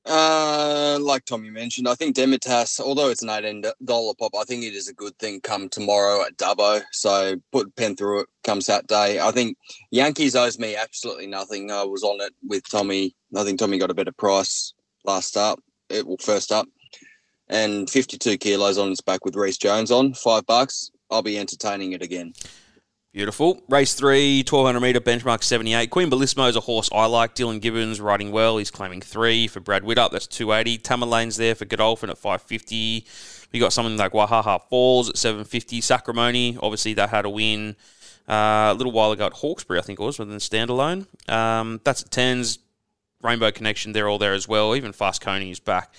Uh, 0.09 0.99
like 1.03 1.27
Tommy 1.27 1.51
mentioned, 1.51 1.87
I 1.87 1.95
think 1.95 2.17
Demitas, 2.17 2.81
although 2.81 3.11
it's 3.11 3.23
an 3.23 3.29
eighteen 3.29 3.63
dollar 3.85 4.15
pop, 4.19 4.33
I 4.35 4.45
think 4.45 4.65
it 4.65 4.73
is 4.73 4.89
a 4.89 4.95
good 4.95 5.17
thing 5.19 5.41
come 5.43 5.69
tomorrow 5.69 6.25
at 6.25 6.39
Dubbo. 6.39 6.83
So 6.93 7.37
put 7.53 7.77
pen 7.77 7.95
through 7.95 8.21
it. 8.21 8.29
Comes 8.43 8.67
that 8.67 8.87
day. 8.87 9.21
I 9.21 9.31
think 9.33 9.59
Yankees 9.91 10.35
owes 10.35 10.59
me 10.59 10.77
absolutely 10.77 11.27
nothing. 11.27 11.71
I 11.71 11.85
was 11.85 12.03
on 12.03 12.23
it 12.23 12.33
with 12.49 12.67
Tommy. 12.71 13.15
I 13.37 13.45
think 13.45 13.59
Tommy 13.59 13.77
got 13.77 13.91
a 13.91 13.95
better 13.95 14.13
price 14.13 14.73
last 15.05 15.37
up. 15.37 15.61
It 15.91 16.07
will 16.07 16.17
first 16.17 16.53
up, 16.53 16.67
and 17.49 17.91
fifty 17.91 18.17
two 18.17 18.39
kilos 18.39 18.79
on 18.79 18.91
its 18.91 19.03
back 19.03 19.27
with 19.27 19.37
Reece 19.37 19.59
Jones 19.59 19.91
on 19.91 20.15
five 20.15 20.47
bucks. 20.47 20.91
I'll 21.11 21.23
be 21.23 21.39
entertaining 21.39 21.93
it 21.93 22.03
again. 22.03 22.33
Beautiful. 23.13 23.63
Race 23.69 23.95
three, 23.95 24.41
1200 24.41 24.81
metre 24.81 25.01
benchmark 25.01 25.43
78. 25.43 25.89
Queen 25.89 26.11
Bellissimo 26.11 26.49
is 26.49 26.57
a 26.57 26.61
horse 26.61 26.91
I 26.93 27.07
like. 27.07 27.35
Dylan 27.35 27.61
Gibbons 27.61 28.01
riding 28.01 28.31
well. 28.31 28.59
He's 28.59 28.71
claiming 28.71 29.01
three 29.01 29.49
for 29.49 29.61
Brad 29.61 29.83
Widdup. 29.83 30.11
That's 30.11 30.27
280. 30.27 30.79
Tamerlane's 30.79 31.39
there 31.39 31.55
for 31.55 31.65
Godolphin 31.65 32.11
at 32.11 32.19
550. 32.19 33.07
We 33.51 33.59
got 33.59 33.73
something 33.73 33.97
like 33.97 34.13
Wahaha 34.13 34.61
Falls 34.69 35.09
at 35.09 35.17
750. 35.17 35.81
Sacramone, 35.81 36.59
obviously, 36.63 36.93
that 36.95 37.09
had 37.09 37.25
a 37.25 37.31
win 37.31 37.77
uh, 38.29 38.73
a 38.73 38.75
little 38.75 38.93
while 38.93 39.13
ago 39.13 39.27
at 39.27 39.33
Hawkesbury, 39.33 39.79
I 39.79 39.83
think 39.83 39.99
it 39.99 40.03
was, 40.03 40.19
within 40.19 40.37
standalone. 40.37 41.07
Um, 41.31 41.81
that's 41.85 42.03
at 42.03 42.11
10s. 42.11 42.59
Rainbow 43.23 43.51
Connection, 43.51 43.93
they're 43.93 44.09
all 44.09 44.19
there 44.19 44.35
as 44.35 44.47
well. 44.47 44.77
Even 44.77 44.93
Fast 44.93 45.23
Coney 45.23 45.51
is 45.51 45.61
back. 45.61 45.93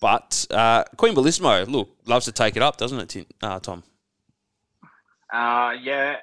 But 0.00 0.46
uh, 0.50 0.84
Queen 0.96 1.14
Bellissimo, 1.14 1.68
look, 1.68 1.90
loves 2.06 2.24
to 2.24 2.32
take 2.32 2.56
it 2.56 2.62
up, 2.62 2.78
doesn't 2.78 3.16
it, 3.16 3.26
uh, 3.42 3.60
Tom? 3.60 3.84
Uh, 5.32 5.72
yeah, 5.80 6.16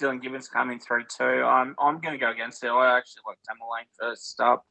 Dylan 0.00 0.20
Gibbons 0.22 0.48
coming 0.48 0.78
through 0.80 1.04
too. 1.04 1.24
I'm 1.24 1.74
I'm 1.78 2.00
going 2.00 2.12
to 2.14 2.18
go 2.18 2.30
against 2.30 2.64
it. 2.64 2.68
I 2.68 2.96
actually 2.98 3.22
like 3.26 3.38
Tamerlane 3.48 3.86
first 3.98 4.40
up. 4.40 4.64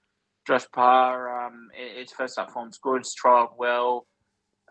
Josh 0.45 0.65
Parr, 0.73 1.45
um, 1.47 1.69
i- 1.73 1.99
its 2.01 2.11
first 2.11 2.37
up 2.37 2.51
form's 2.51 2.77
good. 2.77 3.01
It's 3.01 3.15
trialled 3.15 3.55
well. 3.57 4.05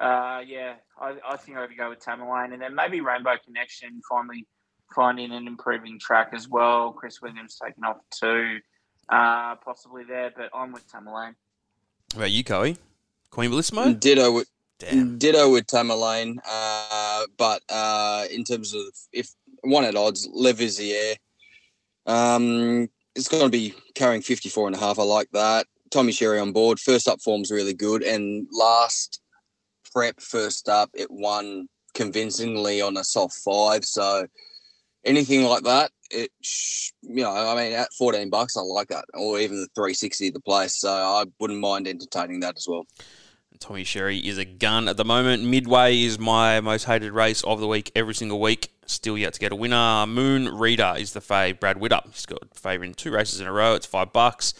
Uh, 0.00 0.40
yeah, 0.46 0.74
I, 1.00 1.14
I 1.26 1.36
think 1.36 1.56
I'd 1.56 1.76
go 1.76 1.90
with 1.90 2.00
Tamerlane, 2.04 2.52
and 2.52 2.60
then 2.60 2.74
maybe 2.74 3.00
Rainbow 3.00 3.36
Connection 3.44 4.00
finally 4.08 4.46
finding 4.94 5.32
an 5.32 5.46
improving 5.46 5.98
track 5.98 6.30
as 6.34 6.48
well. 6.48 6.92
Chris 6.92 7.22
Williams 7.22 7.58
taking 7.62 7.84
off 7.84 7.98
too, 8.10 8.58
uh, 9.08 9.54
possibly 9.56 10.04
there, 10.04 10.32
but 10.36 10.50
I'm 10.54 10.72
with 10.72 10.86
Tamerlane. 10.90 11.34
How 12.12 12.18
about 12.18 12.30
you, 12.30 12.44
Coe? 12.44 12.74
Queen 13.30 13.50
Bellissimo? 13.50 13.98
Ditto 13.98 14.32
with 14.32 14.48
Damn. 14.78 15.16
Ditto 15.18 15.50
with 15.52 15.66
Tamerlane, 15.66 16.38
uh, 16.46 17.24
but 17.38 17.62
uh, 17.70 18.24
in 18.30 18.42
terms 18.44 18.74
of 18.74 18.82
if 19.12 19.30
one 19.62 19.84
at 19.84 19.96
odds, 19.96 20.28
Levizier, 20.28 21.16
um, 22.06 22.88
it's 23.14 23.28
going 23.28 23.44
to 23.44 23.48
be 23.48 23.74
carrying 23.94 24.22
54 24.22 24.68
and 24.68 24.76
a 24.76 24.78
half. 24.78 24.98
I 24.98 25.04
like 25.04 25.30
that. 25.32 25.66
Tommy 25.90 26.14
Berry 26.18 26.40
on 26.40 26.52
board. 26.52 26.80
First 26.80 27.08
up 27.08 27.20
form's 27.20 27.50
really 27.50 27.74
good. 27.74 28.02
And 28.02 28.46
last 28.50 29.20
prep, 29.92 30.20
first 30.20 30.68
up, 30.68 30.90
it 30.94 31.10
won 31.10 31.68
convincingly 31.94 32.80
on 32.80 32.96
a 32.96 33.04
soft 33.04 33.34
five. 33.44 33.84
So 33.84 34.26
anything 35.04 35.44
like 35.44 35.64
that, 35.64 35.90
it, 36.10 36.30
you 37.02 37.22
know, 37.22 37.30
I 37.30 37.54
mean, 37.54 37.72
at 37.74 37.92
14 37.98 38.30
bucks, 38.30 38.56
I 38.56 38.62
like 38.62 38.88
that. 38.88 39.04
Or 39.14 39.38
even 39.38 39.60
the 39.60 39.68
360 39.74 40.30
the 40.30 40.40
place. 40.40 40.78
So 40.78 40.90
I 40.90 41.24
wouldn't 41.38 41.60
mind 41.60 41.86
entertaining 41.86 42.40
that 42.40 42.56
as 42.56 42.66
well. 42.66 42.86
Tommy 43.62 43.86
Berry 43.94 44.18
is 44.18 44.38
a 44.38 44.44
gun 44.44 44.88
at 44.88 44.96
the 44.96 45.04
moment. 45.04 45.44
Midway 45.44 46.02
is 46.02 46.18
my 46.18 46.60
most 46.60 46.82
hated 46.82 47.12
race 47.12 47.44
of 47.44 47.60
the 47.60 47.68
week 47.68 47.92
every 47.94 48.12
single 48.12 48.40
week. 48.40 48.72
Still 48.86 49.16
yet 49.16 49.34
to 49.34 49.40
get 49.40 49.52
a 49.52 49.56
winner. 49.56 50.04
Moon 50.04 50.48
Reader 50.48 50.94
is 50.98 51.12
the 51.12 51.20
fave. 51.20 51.60
Brad 51.60 51.76
Widdup. 51.76 52.06
He's 52.10 52.26
got 52.26 52.42
favour 52.54 52.82
in 52.82 52.92
two 52.92 53.12
races 53.12 53.40
in 53.40 53.46
a 53.46 53.52
row. 53.52 53.74
It's 53.76 53.86
five 53.86 54.12
bucks. 54.12 54.52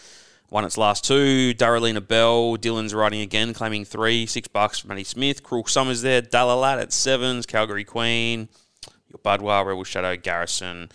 Won 0.51 0.65
its 0.65 0.79
last 0.79 1.05
two. 1.05 1.53
Darrelina 1.53 2.07
Bell. 2.07 2.57
Dylan's 2.57 2.95
riding 2.95 3.21
again, 3.21 3.53
claiming 3.53 3.85
three. 3.85 4.25
Six 4.25 4.47
bucks 4.47 4.79
for 4.79 4.87
Matty 4.87 5.03
Smith. 5.03 5.43
Cruel 5.43 5.67
Summers 5.67 6.03
there. 6.03 6.23
Dalalat 6.23 6.81
at 6.81 6.93
sevens. 6.93 7.45
Calgary 7.45 7.85
Queen. 7.85 8.49
Your 9.09 9.19
Budwa, 9.19 9.67
Rebel 9.67 9.83
Shadow, 9.83 10.17
Garrison. 10.17 10.91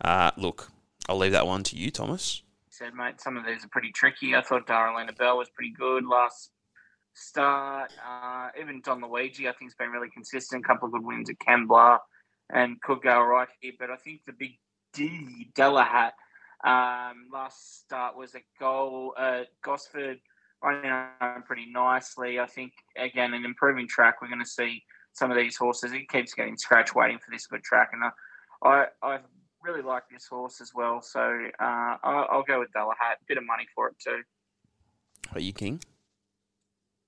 Uh, 0.00 0.30
look, 0.36 0.70
I'll 1.08 1.18
leave 1.18 1.32
that 1.32 1.48
one 1.48 1.64
to 1.64 1.76
you, 1.76 1.90
Thomas. 1.90 2.42
said, 2.70 2.94
mate, 2.94 3.20
some 3.20 3.36
of 3.36 3.44
these 3.44 3.64
are 3.64 3.68
pretty 3.68 3.90
tricky. 3.90 4.36
I 4.36 4.42
thought 4.42 4.68
Darlene 4.68 5.14
Bell 5.18 5.38
was 5.38 5.48
pretty 5.48 5.72
good 5.76 6.06
last 6.06 6.52
start. 7.18 7.92
Uh, 8.06 8.48
even 8.60 8.80
Don 8.80 9.00
Luigi, 9.02 9.48
I 9.48 9.52
think, 9.52 9.70
has 9.70 9.74
been 9.74 9.90
really 9.90 10.10
consistent. 10.10 10.64
A 10.64 10.68
couple 10.68 10.86
of 10.86 10.92
good 10.92 11.04
wins 11.04 11.30
at 11.30 11.38
Kembla 11.38 11.98
and 12.52 12.80
could 12.80 13.02
go 13.02 13.22
right 13.22 13.48
here. 13.60 13.72
But 13.78 13.90
I 13.90 13.96
think 13.96 14.22
the 14.26 14.32
big 14.32 14.52
D, 14.94 15.50
Delahat, 15.54 16.12
um, 16.64 17.28
last 17.32 17.84
start 17.84 18.16
was 18.16 18.34
a 18.34 18.40
goal. 18.58 19.14
Uh, 19.16 19.42
Gosford 19.62 20.18
running 20.62 20.90
on 20.90 21.42
pretty 21.42 21.70
nicely. 21.70 22.40
I 22.40 22.46
think, 22.46 22.72
again, 22.96 23.34
an 23.34 23.44
improving 23.44 23.86
track. 23.88 24.16
We're 24.20 24.28
going 24.28 24.44
to 24.44 24.48
see 24.48 24.82
some 25.12 25.30
of 25.30 25.36
these 25.36 25.56
horses. 25.56 25.92
It 25.92 26.08
keeps 26.08 26.34
getting 26.34 26.56
scratch 26.56 26.94
waiting 26.94 27.18
for 27.18 27.30
this 27.30 27.46
good 27.46 27.62
track. 27.62 27.90
And 27.92 28.02
I, 28.04 28.68
I, 28.68 28.86
I 29.02 29.18
really 29.62 29.82
like 29.82 30.04
this 30.10 30.26
horse 30.28 30.60
as 30.60 30.72
well. 30.74 31.02
So 31.02 31.20
uh, 31.60 31.96
I'll, 32.02 32.26
I'll 32.30 32.42
go 32.42 32.60
with 32.60 32.70
Delahat. 32.74 33.16
Bit 33.26 33.38
of 33.38 33.44
money 33.46 33.66
for 33.74 33.88
it 33.88 33.96
too. 34.02 34.22
Are 35.34 35.40
you 35.40 35.52
king? 35.52 35.80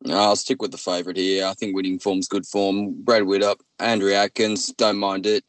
I'll 0.09 0.37
stick 0.37 0.63
with 0.63 0.71
the 0.71 0.79
favourite 0.79 1.19
here. 1.19 1.47
I 1.47 1.55
think 1.55 1.75
winning 1.75 1.99
form's 1.99 2.29
good 2.29 2.47
form. 2.47 3.03
Brad 3.03 3.25
Widdup, 3.25 3.57
Andrew 3.79 4.13
Adkins, 4.13 4.69
don't 4.69 4.97
mind 4.97 5.27
it. 5.27 5.45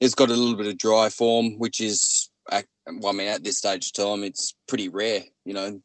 It's 0.00 0.14
got 0.14 0.30
a 0.30 0.34
little 0.34 0.56
bit 0.56 0.68
of 0.68 0.78
dry 0.78 1.10
form, 1.10 1.58
which 1.58 1.80
is, 1.80 2.30
well, 2.50 2.62
I 3.08 3.12
mean, 3.12 3.28
at 3.28 3.44
this 3.44 3.58
stage 3.58 3.86
of 3.86 3.92
time, 3.92 4.24
it's 4.24 4.54
pretty 4.66 4.88
rare. 4.88 5.22
You 5.44 5.54
know, 5.54 5.82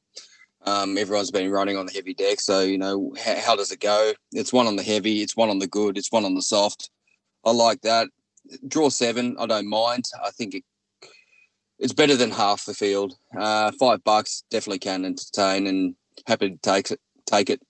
um, 0.65 0.97
everyone's 0.97 1.31
been 1.31 1.51
running 1.51 1.77
on 1.77 1.85
the 1.85 1.91
heavy 1.91 2.13
deck, 2.13 2.39
so 2.39 2.61
you 2.61 2.77
know 2.77 3.13
how, 3.23 3.35
how 3.35 3.55
does 3.55 3.71
it 3.71 3.81
go? 3.81 4.13
It's 4.31 4.53
one 4.53 4.67
on 4.67 4.77
the 4.77 4.83
heavy, 4.83 5.21
it's 5.21 5.35
one 5.35 5.49
on 5.49 5.59
the 5.59 5.67
good, 5.67 5.97
it's 5.97 6.11
one 6.11 6.23
on 6.23 6.35
the 6.35 6.41
soft. 6.41 6.89
I 7.43 7.51
like 7.51 7.81
that. 7.81 8.07
Draw 8.67 8.89
seven, 8.89 9.35
I 9.39 9.45
don't 9.45 9.67
mind. 9.67 10.05
I 10.23 10.31
think 10.31 10.55
it, 10.55 10.63
it's 11.79 11.93
better 11.93 12.15
than 12.15 12.31
half 12.31 12.63
the 12.63 12.73
field. 12.73 13.17
Uh, 13.37 13.71
five 13.77 14.03
bucks 14.05 14.43
definitely 14.49 14.79
can 14.79 15.03
entertain, 15.03 15.67
and 15.67 15.95
happy 16.25 16.51
to 16.51 16.57
take 16.57 16.91
it. 16.91 17.01
Take 17.25 17.49
it. 17.49 17.61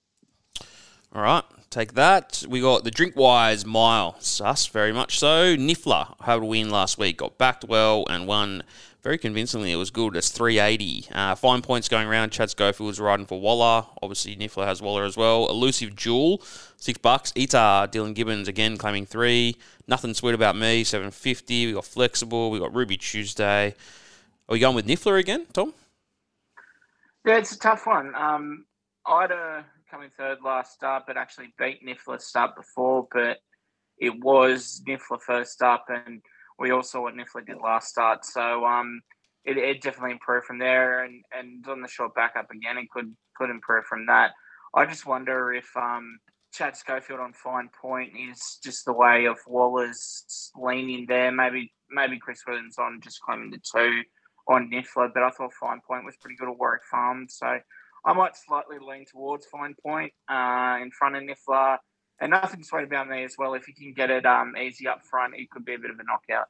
All 1.15 1.21
right. 1.21 1.45
take 1.69 1.93
that. 1.93 2.43
We 2.49 2.59
got 2.59 2.83
the 2.83 2.91
Drinkwise 2.91 3.65
Mile. 3.65 4.17
Sus, 4.19 4.67
very 4.67 4.91
much 4.91 5.17
so. 5.17 5.55
Niffler 5.55 6.13
had 6.21 6.39
a 6.39 6.45
win 6.45 6.69
last 6.69 6.97
week, 6.97 7.19
got 7.19 7.37
backed 7.37 7.63
well 7.63 8.03
and 8.09 8.27
won 8.27 8.63
very 9.01 9.17
convincingly. 9.17 9.71
It 9.71 9.77
was 9.77 9.91
good. 9.91 10.17
It's 10.17 10.29
380. 10.29 11.07
Uh, 11.13 11.35
fine 11.35 11.61
points 11.61 11.87
going 11.87 12.05
around. 12.05 12.31
Chad 12.31 12.49
Schofield 12.49 12.87
was 12.87 12.99
riding 12.99 13.25
for 13.25 13.39
Waller. 13.39 13.85
Obviously, 14.03 14.35
Niffler 14.35 14.65
has 14.65 14.81
Waller 14.81 15.05
as 15.05 15.15
well. 15.15 15.49
Elusive 15.49 15.95
Jewel, 15.95 16.41
six 16.75 16.97
bucks. 16.97 17.31
Etar, 17.37 17.87
Dylan 17.89 18.13
Gibbons 18.13 18.49
again 18.49 18.75
claiming 18.75 19.05
three. 19.05 19.55
Nothing 19.87 20.13
sweet 20.13 20.35
about 20.35 20.57
me, 20.57 20.83
750. 20.83 21.67
We 21.67 21.71
got 21.71 21.85
Flexible. 21.85 22.51
We 22.51 22.59
got 22.59 22.75
Ruby 22.75 22.97
Tuesday. 22.97 23.69
Are 24.49 24.53
we 24.53 24.59
going 24.59 24.75
with 24.75 24.85
Niffler 24.85 25.17
again, 25.17 25.45
Tom? 25.53 25.73
Yeah, 27.25 27.37
it's 27.37 27.53
a 27.53 27.57
tough 27.57 27.87
one. 27.87 28.13
Um, 28.15 28.65
Ida 29.05 29.63
coming 29.95 30.09
third 30.17 30.39
last 30.43 30.73
start, 30.73 31.03
but 31.07 31.15
actually 31.15 31.53
beat 31.57 31.79
Niffler 31.85 32.19
start 32.19 32.53
before, 32.55 33.07
but 33.13 33.37
it 33.97 34.13
was 34.21 34.83
Niffler 34.85 35.21
first 35.21 35.61
up, 35.61 35.85
and 35.87 36.21
we 36.59 36.71
all 36.71 36.83
saw 36.83 37.03
what 37.03 37.13
Niffler 37.13 37.45
did 37.45 37.57
last 37.63 37.89
start. 37.89 38.25
So 38.25 38.65
um, 38.65 38.99
it, 39.45 39.57
it 39.57 39.81
definitely 39.81 40.11
improved 40.11 40.47
from 40.47 40.59
there, 40.59 41.05
and, 41.05 41.23
and 41.31 41.65
on 41.69 41.81
the 41.81 41.87
short 41.87 42.13
backup 42.13 42.51
again, 42.51 42.77
it 42.77 42.89
could 42.89 43.15
could 43.37 43.49
improve 43.49 43.85
from 43.85 44.05
that. 44.07 44.31
I 44.73 44.85
just 44.85 45.05
wonder 45.05 45.53
if 45.53 45.69
um, 45.77 46.19
Chad 46.53 46.75
Schofield 46.75 47.21
on 47.21 47.31
fine 47.31 47.69
point 47.81 48.11
is 48.29 48.59
just 48.61 48.83
the 48.83 48.93
way 48.93 49.25
of 49.25 49.37
Waller's 49.47 50.51
leaning 50.57 51.05
there. 51.07 51.31
Maybe 51.31 51.71
maybe 51.89 52.19
Chris 52.19 52.41
Williams 52.45 52.77
on 52.77 52.99
just 53.01 53.21
climbing 53.21 53.51
the 53.51 53.59
two 53.59 54.01
on 54.49 54.69
Niffler, 54.69 55.09
but 55.13 55.23
I 55.23 55.29
thought 55.29 55.53
Fine 55.53 55.81
Point 55.87 56.05
was 56.05 56.17
pretty 56.21 56.35
good 56.35 56.49
at 56.49 56.59
Warwick 56.59 56.81
Farm. 56.91 57.27
So 57.29 57.59
I 58.05 58.13
might 58.13 58.37
slightly 58.37 58.77
lean 58.79 59.05
towards 59.11 59.47
Fine 59.47 59.75
Point 59.81 60.13
uh, 60.29 60.77
in 60.81 60.91
front 60.91 61.15
of 61.15 61.23
Niffler. 61.23 61.77
And 62.21 62.31
nothing 62.31 62.63
sweet 62.63 62.83
about 62.85 63.09
me 63.09 63.23
as 63.25 63.35
well. 63.37 63.55
If 63.55 63.67
you 63.67 63.73
can 63.73 63.93
get 63.93 64.09
it 64.09 64.25
um, 64.25 64.55
easy 64.55 64.87
up 64.87 65.03
front, 65.03 65.33
it 65.35 65.49
could 65.49 65.65
be 65.65 65.73
a 65.73 65.79
bit 65.79 65.91
of 65.91 65.99
a 65.99 66.03
knockout. 66.03 66.47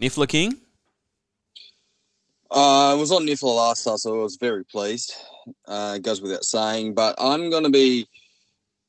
Niffler 0.00 0.28
King? 0.28 0.58
Uh, 2.50 2.92
I 2.92 2.94
was 2.94 3.10
on 3.10 3.26
Niffler 3.26 3.56
last 3.56 3.84
time, 3.84 3.98
so 3.98 4.20
I 4.20 4.22
was 4.22 4.36
very 4.36 4.64
pleased. 4.64 5.12
Uh, 5.66 5.94
it 5.96 6.02
goes 6.02 6.20
without 6.20 6.44
saying, 6.44 6.94
but 6.94 7.16
I'm 7.18 7.50
going 7.50 7.64
to 7.64 7.70
be, 7.70 8.06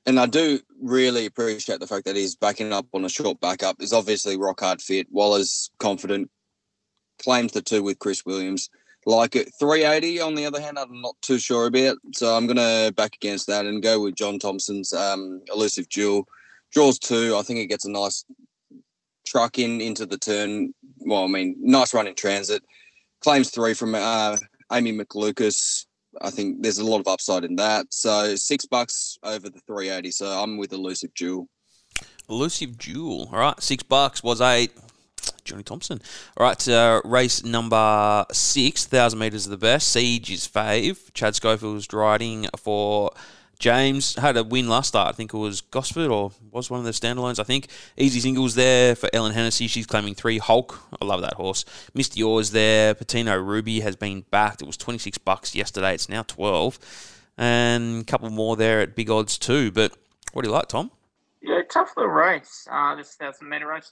and 0.05 0.19
I 0.19 0.27
do 0.27 0.59
really 0.81 1.25
appreciate 1.25 1.79
the 1.79 1.87
fact 1.87 2.05
that 2.05 2.15
he's 2.15 2.35
backing 2.35 2.71
up 2.71 2.85
on 2.93 3.05
a 3.05 3.09
short 3.09 3.39
backup. 3.39 3.81
Is 3.81 3.91
obviously 3.91 4.37
rock 4.37 4.59
hard 4.59 4.81
fit. 4.81 5.07
Waller's 5.11 5.71
confident, 5.79 6.29
claims 7.21 7.53
the 7.53 7.61
two 7.61 7.81
with 7.81 7.99
Chris 7.99 8.23
Williams. 8.23 8.69
Like 9.09 9.35
it, 9.35 9.51
380 9.59 10.21
on 10.21 10.35
the 10.35 10.45
other 10.45 10.61
hand, 10.61 10.77
I'm 10.77 11.01
not 11.01 11.15
too 11.21 11.39
sure 11.39 11.65
about. 11.65 11.97
So 12.13 12.35
I'm 12.35 12.45
going 12.45 12.57
to 12.57 12.93
back 12.95 13.15
against 13.15 13.47
that 13.47 13.65
and 13.65 13.81
go 13.81 14.03
with 14.03 14.13
John 14.13 14.37
Thompson's 14.37 14.93
um, 14.93 15.41
elusive 15.51 15.89
jewel. 15.89 16.27
Draws 16.71 16.99
two. 16.99 17.35
I 17.35 17.41
think 17.41 17.59
it 17.59 17.65
gets 17.65 17.85
a 17.85 17.89
nice 17.89 18.23
truck 19.25 19.57
in 19.57 19.81
into 19.81 20.05
the 20.05 20.19
turn. 20.19 20.75
Well, 20.99 21.23
I 21.23 21.27
mean, 21.27 21.55
nice 21.59 21.91
run 21.91 22.05
in 22.05 22.13
transit. 22.13 22.61
Claims 23.21 23.49
three 23.49 23.73
from 23.73 23.95
uh, 23.95 24.37
Amy 24.71 24.95
McLucas. 24.95 25.87
I 26.21 26.29
think 26.29 26.61
there's 26.61 26.77
a 26.77 26.85
lot 26.85 26.99
of 26.99 27.07
upside 27.07 27.43
in 27.43 27.55
that. 27.55 27.87
So 27.89 28.35
six 28.35 28.67
bucks 28.67 29.17
over 29.23 29.49
the 29.49 29.59
380. 29.65 30.11
So 30.11 30.27
I'm 30.27 30.57
with 30.57 30.71
elusive 30.71 31.15
jewel. 31.15 31.49
Elusive 32.29 32.77
jewel. 32.77 33.27
All 33.33 33.39
right, 33.39 33.59
six 33.59 33.81
bucks 33.81 34.21
was 34.21 34.39
eight. 34.39 34.71
Johnny 35.49 35.63
Thompson. 35.63 36.01
All 36.37 36.45
right, 36.45 36.67
uh, 36.67 37.01
race 37.03 37.43
number 37.43 38.25
six, 38.31 38.85
1,000 38.85 39.19
metres 39.19 39.45
of 39.45 39.51
the 39.51 39.57
best. 39.57 39.91
Siege 39.91 40.31
is 40.31 40.47
fave. 40.47 41.13
Chad 41.13 41.35
Schofield 41.35 41.73
was 41.73 41.91
riding 41.91 42.47
for 42.57 43.11
James. 43.59 44.15
Had 44.15 44.37
a 44.37 44.43
win 44.43 44.69
last 44.69 44.87
start. 44.89 45.09
I 45.09 45.11
think 45.11 45.33
it 45.33 45.37
was 45.37 45.61
Gosford 45.61 46.09
or 46.09 46.31
was 46.51 46.69
one 46.69 46.79
of 46.79 46.85
the 46.85 46.91
standalones, 46.91 47.39
I 47.39 47.43
think. 47.43 47.67
Easy 47.97 48.19
singles 48.19 48.55
there 48.55 48.95
for 48.95 49.09
Ellen 49.11 49.33
Hennessy. 49.33 49.67
She's 49.67 49.85
claiming 49.85 50.15
three. 50.15 50.37
Hulk, 50.37 50.79
I 51.01 51.05
love 51.05 51.21
that 51.21 51.33
horse. 51.33 51.65
Misty 51.93 52.21
Yours 52.21 52.51
there. 52.51 52.93
Patino 52.93 53.37
Ruby 53.37 53.81
has 53.81 53.95
been 53.95 54.23
backed. 54.31 54.61
It 54.61 54.65
was 54.65 54.77
26 54.77 55.17
bucks 55.19 55.53
yesterday. 55.55 55.93
It's 55.93 56.07
now 56.07 56.23
12. 56.23 56.79
And 57.37 58.01
a 58.01 58.05
couple 58.05 58.29
more 58.29 58.55
there 58.55 58.79
at 58.79 58.95
big 58.95 59.09
odds 59.09 59.37
too. 59.37 59.71
But 59.71 59.95
what 60.31 60.43
do 60.43 60.49
you 60.49 60.53
like, 60.53 60.67
Tom? 60.67 60.91
Yeah, 61.41 61.61
tough 61.69 61.95
little 61.97 62.11
race. 62.11 62.67
Uh, 62.71 62.95
this 62.95 63.15
1,000 63.17 63.47
metre 63.47 63.67
race. 63.67 63.89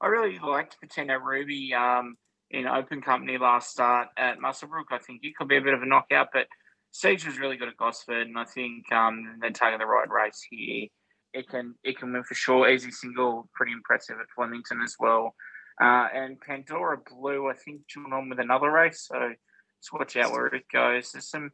I 0.00 0.08
really 0.08 0.38
liked 0.38 0.76
Patino 0.80 1.18
Ruby 1.18 1.72
um, 1.74 2.16
in 2.50 2.66
open 2.66 3.00
company 3.00 3.38
last 3.38 3.70
start 3.70 4.08
at 4.16 4.38
Muswellbrook. 4.38 4.92
I 4.92 4.98
think 4.98 5.20
it 5.22 5.34
could 5.36 5.48
be 5.48 5.56
a 5.56 5.62
bit 5.62 5.74
of 5.74 5.82
a 5.82 5.86
knockout, 5.86 6.28
but 6.32 6.46
Siege 6.92 7.26
was 7.26 7.38
really 7.38 7.56
good 7.56 7.68
at 7.68 7.76
Gosford, 7.76 8.26
and 8.26 8.38
I 8.38 8.44
think 8.44 8.90
um, 8.92 9.38
they're 9.40 9.50
taking 9.50 9.78
the 9.78 9.86
right 9.86 10.08
race 10.10 10.46
here. 10.50 10.88
It 11.32 11.48
can 11.48 11.74
it 11.82 11.98
can 11.98 12.12
win 12.12 12.24
for 12.24 12.34
sure. 12.34 12.68
Easy 12.68 12.90
single, 12.90 13.48
pretty 13.54 13.72
impressive 13.72 14.16
at 14.20 14.30
Flemington 14.34 14.80
as 14.82 14.96
well. 14.98 15.34
Uh, 15.80 16.08
and 16.14 16.40
Pandora 16.40 16.98
Blue, 17.10 17.50
I 17.50 17.54
think, 17.54 17.82
joined 17.88 18.14
on 18.14 18.30
with 18.30 18.40
another 18.40 18.70
race, 18.70 19.06
so 19.06 19.32
just 19.78 19.92
watch 19.92 20.16
out 20.16 20.32
where 20.32 20.46
it 20.46 20.64
goes. 20.72 21.12
There's 21.12 21.28
some 21.28 21.50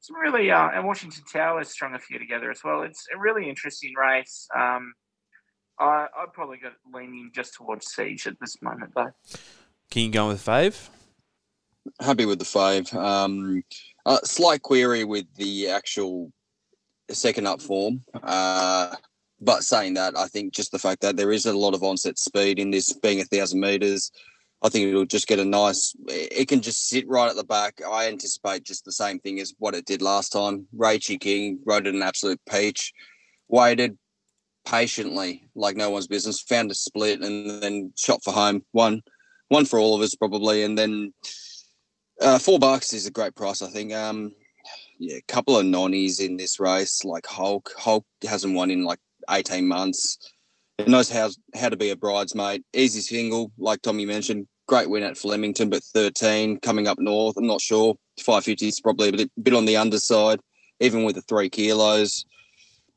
some 0.00 0.16
really 0.16 0.50
uh, 0.50 0.68
and 0.68 0.86
Washington 0.86 1.24
Towers 1.32 1.70
strung 1.70 1.94
a 1.94 1.98
few 1.98 2.18
together 2.18 2.50
as 2.50 2.60
well. 2.62 2.82
It's 2.82 3.06
a 3.14 3.18
really 3.18 3.48
interesting 3.48 3.94
race. 3.94 4.46
Um, 4.56 4.94
I 5.78 6.06
I'd 6.18 6.32
probably 6.32 6.58
go 6.58 6.70
leaning 6.92 7.30
just 7.34 7.54
towards 7.54 7.86
Siege 7.86 8.26
at 8.26 8.38
this 8.40 8.60
moment, 8.62 8.92
though. 8.94 9.12
Can 9.90 10.02
you 10.02 10.10
go 10.10 10.28
with 10.28 10.44
Fave? 10.44 10.88
Happy 12.00 12.24
with 12.24 12.38
the 12.38 12.44
five. 12.44 12.92
Um, 12.94 13.62
uh, 14.06 14.18
slight 14.24 14.62
query 14.62 15.04
with 15.04 15.26
the 15.36 15.68
actual 15.68 16.32
second 17.10 17.46
up 17.46 17.60
form. 17.60 18.02
Uh, 18.22 18.94
but 19.40 19.62
saying 19.62 19.94
that, 19.94 20.16
I 20.16 20.26
think 20.26 20.54
just 20.54 20.72
the 20.72 20.78
fact 20.78 21.02
that 21.02 21.16
there 21.16 21.32
is 21.32 21.46
a 21.46 21.52
lot 21.52 21.74
of 21.74 21.82
onset 21.82 22.18
speed 22.18 22.58
in 22.58 22.70
this 22.70 22.92
being 22.92 23.20
a 23.20 23.24
thousand 23.24 23.60
meters, 23.60 24.10
I 24.62 24.70
think 24.70 24.88
it'll 24.88 25.04
just 25.04 25.26
get 25.26 25.38
a 25.38 25.44
nice. 25.44 25.94
It 26.08 26.48
can 26.48 26.62
just 26.62 26.88
sit 26.88 27.06
right 27.06 27.28
at 27.28 27.36
the 27.36 27.44
back. 27.44 27.80
I 27.86 28.08
anticipate 28.08 28.64
just 28.64 28.84
the 28.84 28.92
same 28.92 29.18
thing 29.18 29.40
as 29.40 29.54
what 29.58 29.74
it 29.74 29.84
did 29.84 30.00
last 30.00 30.30
time. 30.30 30.66
Rachy 30.74 31.18
King 31.18 31.58
rode 31.66 31.86
it 31.86 31.94
an 31.94 32.02
absolute 32.02 32.40
peach, 32.48 32.92
waited 33.48 33.98
patiently 34.64 35.48
like 35.54 35.76
no 35.76 35.90
one's 35.90 36.06
business, 36.06 36.40
found 36.40 36.70
a 36.70 36.74
split, 36.74 37.20
and 37.22 37.62
then 37.62 37.92
shot 37.96 38.22
for 38.22 38.32
home. 38.32 38.64
One, 38.72 39.02
one 39.48 39.64
for 39.64 39.78
all 39.78 39.94
of 39.94 40.02
us 40.02 40.14
probably, 40.14 40.62
and 40.62 40.78
then 40.78 41.12
uh, 42.20 42.38
four 42.38 42.58
bucks 42.58 42.92
is 42.92 43.06
a 43.06 43.10
great 43.10 43.34
price, 43.34 43.62
I 43.62 43.68
think. 43.68 43.92
Um, 43.92 44.32
yeah, 44.98 45.16
a 45.16 45.32
couple 45.32 45.56
of 45.56 45.66
nonnies 45.66 46.20
in 46.20 46.36
this 46.36 46.60
race, 46.60 47.04
like 47.04 47.26
Hulk. 47.26 47.72
Hulk 47.76 48.06
hasn't 48.26 48.54
won 48.54 48.70
in 48.70 48.84
like 48.84 49.00
18 49.30 49.66
months. 49.66 50.18
He 50.78 50.90
knows 50.90 51.10
how 51.10 51.30
how 51.54 51.68
to 51.68 51.76
be 51.76 51.90
a 51.90 51.96
bridesmaid. 51.96 52.64
Easy 52.72 53.00
single, 53.00 53.52
like 53.58 53.82
Tommy 53.82 54.06
mentioned. 54.06 54.46
Great 54.66 54.88
win 54.88 55.02
at 55.02 55.18
Flemington, 55.18 55.68
but 55.68 55.84
13 55.84 56.58
coming 56.60 56.88
up 56.88 56.98
north. 56.98 57.36
I'm 57.36 57.46
not 57.46 57.60
sure. 57.60 57.94
550 58.20 58.68
is 58.68 58.80
probably 58.80 59.08
a 59.08 59.12
bit, 59.12 59.30
bit 59.42 59.54
on 59.54 59.66
the 59.66 59.76
underside, 59.76 60.40
even 60.80 61.04
with 61.04 61.16
the 61.16 61.22
three 61.22 61.50
kilos. 61.50 62.24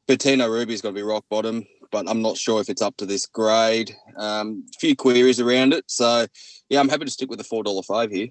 Bettina 0.07 0.49
Ruby's 0.49 0.81
got 0.81 0.89
to 0.89 0.95
be 0.95 1.03
rock 1.03 1.25
bottom, 1.29 1.65
but 1.91 2.09
I'm 2.09 2.21
not 2.21 2.37
sure 2.37 2.61
if 2.61 2.69
it's 2.69 2.81
up 2.81 2.95
to 2.97 3.05
this 3.05 3.25
grade. 3.25 3.93
Um, 4.15 4.65
a 4.75 4.79
few 4.79 4.95
queries 4.95 5.39
around 5.39 5.73
it. 5.73 5.83
So, 5.87 6.25
yeah, 6.69 6.79
I'm 6.79 6.89
happy 6.89 7.05
to 7.05 7.11
stick 7.11 7.29
with 7.29 7.39
the 7.39 7.45
$4.5 7.45 8.13
here. 8.13 8.29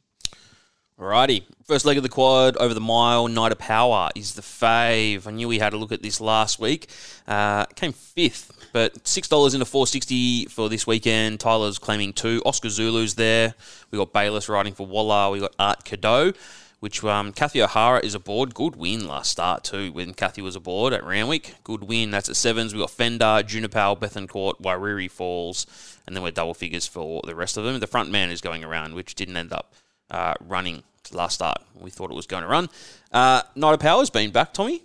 Alrighty. 0.98 1.42
First 1.66 1.84
leg 1.84 1.98
of 1.98 2.02
the 2.02 2.08
quad 2.08 2.56
over 2.56 2.72
the 2.72 2.80
mile. 2.80 3.28
Night 3.28 3.52
of 3.52 3.58
Power 3.58 4.08
is 4.14 4.32
the 4.32 4.40
fave. 4.40 5.26
I 5.26 5.30
knew 5.30 5.46
we 5.46 5.58
had 5.58 5.74
a 5.74 5.76
look 5.76 5.92
at 5.92 6.02
this 6.02 6.22
last 6.22 6.58
week. 6.58 6.88
Uh, 7.28 7.66
came 7.66 7.92
fifth, 7.92 8.50
but 8.72 9.06
six 9.06 9.28
dollars 9.28 9.52
into 9.52 9.66
four 9.66 9.86
sixty 9.86 10.46
for 10.46 10.70
this 10.70 10.86
weekend. 10.86 11.38
Tyler's 11.38 11.78
claiming 11.78 12.14
two. 12.14 12.40
Oscar 12.46 12.70
Zulu's 12.70 13.16
there. 13.16 13.52
We 13.90 13.98
got 13.98 14.14
Bayliss 14.14 14.48
riding 14.48 14.72
for 14.72 14.86
Waller. 14.86 15.30
We 15.30 15.40
got 15.40 15.54
Art 15.58 15.84
Cadeau, 15.84 16.32
which 16.80 17.02
um, 17.04 17.32
Kathy 17.32 17.62
O'Hara 17.62 18.00
is 18.04 18.14
aboard. 18.14 18.54
Good 18.54 18.76
win 18.76 19.06
last 19.06 19.30
start 19.30 19.64
too 19.64 19.92
when 19.92 20.14
Kathy 20.14 20.42
was 20.42 20.56
aboard 20.56 20.92
at 20.92 21.04
Randwick. 21.04 21.56
Good 21.64 21.84
win. 21.84 22.10
That's 22.10 22.28
at 22.28 22.36
sevens. 22.36 22.74
We 22.74 22.80
got 22.80 22.90
Fender, 22.90 23.42
Juniper, 23.44 23.96
Bethencourt, 23.96 24.60
Wairiri 24.60 25.10
Falls, 25.10 25.66
and 26.06 26.14
then 26.14 26.22
we're 26.22 26.30
double 26.30 26.54
figures 26.54 26.86
for 26.86 27.22
the 27.24 27.34
rest 27.34 27.56
of 27.56 27.64
them. 27.64 27.78
The 27.80 27.86
front 27.86 28.10
man 28.10 28.30
is 28.30 28.40
going 28.40 28.64
around, 28.64 28.94
which 28.94 29.14
didn't 29.14 29.36
end 29.36 29.52
up 29.52 29.74
uh, 30.10 30.34
running 30.40 30.82
last 31.12 31.34
start. 31.34 31.58
We 31.74 31.90
thought 31.90 32.10
it 32.10 32.16
was 32.16 32.26
going 32.26 32.42
to 32.42 32.48
run. 32.48 32.68
Uh, 33.12 33.42
Night 33.54 33.74
of 33.74 33.80
Power's 33.80 34.10
been 34.10 34.30
back, 34.30 34.52
Tommy. 34.52 34.82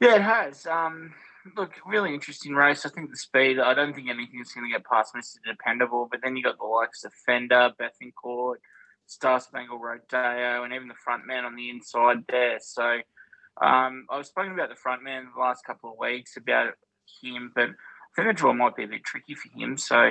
Yeah, 0.00 0.16
it 0.16 0.22
has. 0.22 0.66
Um, 0.66 1.14
look, 1.56 1.72
really 1.86 2.14
interesting 2.14 2.54
race. 2.54 2.84
I 2.84 2.88
think 2.90 3.10
the 3.10 3.16
speed. 3.16 3.58
I 3.58 3.74
don't 3.74 3.94
think 3.94 4.08
anything's 4.08 4.52
going 4.52 4.68
to 4.68 4.72
get 4.76 4.84
past 4.84 5.14
Mr. 5.14 5.36
Dependable. 5.46 6.08
But 6.10 6.20
then 6.22 6.36
you 6.36 6.42
got 6.42 6.58
the 6.58 6.64
likes 6.64 7.04
of 7.04 7.12
Fender, 7.26 7.72
Bethencourt, 7.80 8.56
Star 9.06 9.40
Spangled 9.40 9.80
Rodeo, 9.82 10.64
and 10.64 10.72
even 10.72 10.88
the 10.88 10.94
front 10.94 11.26
man 11.26 11.44
on 11.44 11.56
the 11.56 11.70
inside 11.70 12.24
there. 12.28 12.58
So 12.60 13.00
um, 13.62 14.06
I 14.10 14.18
was 14.18 14.28
speaking 14.28 14.52
about 14.52 14.70
the 14.70 14.76
front 14.76 15.02
man 15.02 15.28
the 15.34 15.40
last 15.40 15.64
couple 15.64 15.90
of 15.90 15.98
weeks 15.98 16.36
about 16.36 16.74
him, 17.22 17.52
but 17.54 17.68
I 17.68 18.14
think 18.16 18.28
the 18.28 18.32
draw 18.32 18.52
might 18.52 18.76
be 18.76 18.84
a 18.84 18.88
bit 18.88 19.04
tricky 19.04 19.34
for 19.34 19.48
him. 19.58 19.76
So 19.76 20.10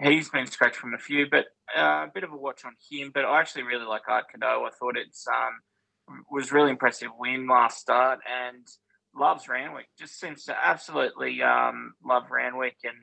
he's 0.00 0.28
been 0.28 0.46
scratched 0.46 0.76
from 0.76 0.94
a 0.94 0.98
few, 0.98 1.26
but 1.30 1.46
uh, 1.76 2.06
a 2.06 2.10
bit 2.12 2.24
of 2.24 2.32
a 2.32 2.36
watch 2.36 2.64
on 2.64 2.74
him. 2.90 3.10
But 3.12 3.24
I 3.24 3.40
actually 3.40 3.64
really 3.64 3.86
like 3.86 4.08
Art 4.08 4.26
Cadeau. 4.30 4.66
I 4.66 4.70
thought 4.78 4.96
it's 4.96 5.26
um, 5.28 6.22
was 6.30 6.52
really 6.52 6.70
impressive 6.70 7.10
win 7.18 7.46
last 7.46 7.78
start, 7.78 8.20
and 8.28 8.66
loves 9.14 9.48
Randwick. 9.48 9.86
Just 9.98 10.20
seems 10.20 10.44
to 10.44 10.56
absolutely 10.56 11.42
um, 11.42 11.94
love 12.04 12.24
Randwick, 12.30 12.76
and 12.84 12.96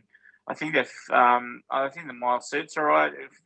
I 0.48 0.54
think 0.54 0.76
if 0.76 0.94
um, 1.12 1.62
I 1.70 1.90
think 1.90 2.08
the 2.08 2.14
mile 2.14 2.42
suits 2.42 2.78
all 2.78 2.86
right. 2.86 3.12
If 3.12 3.42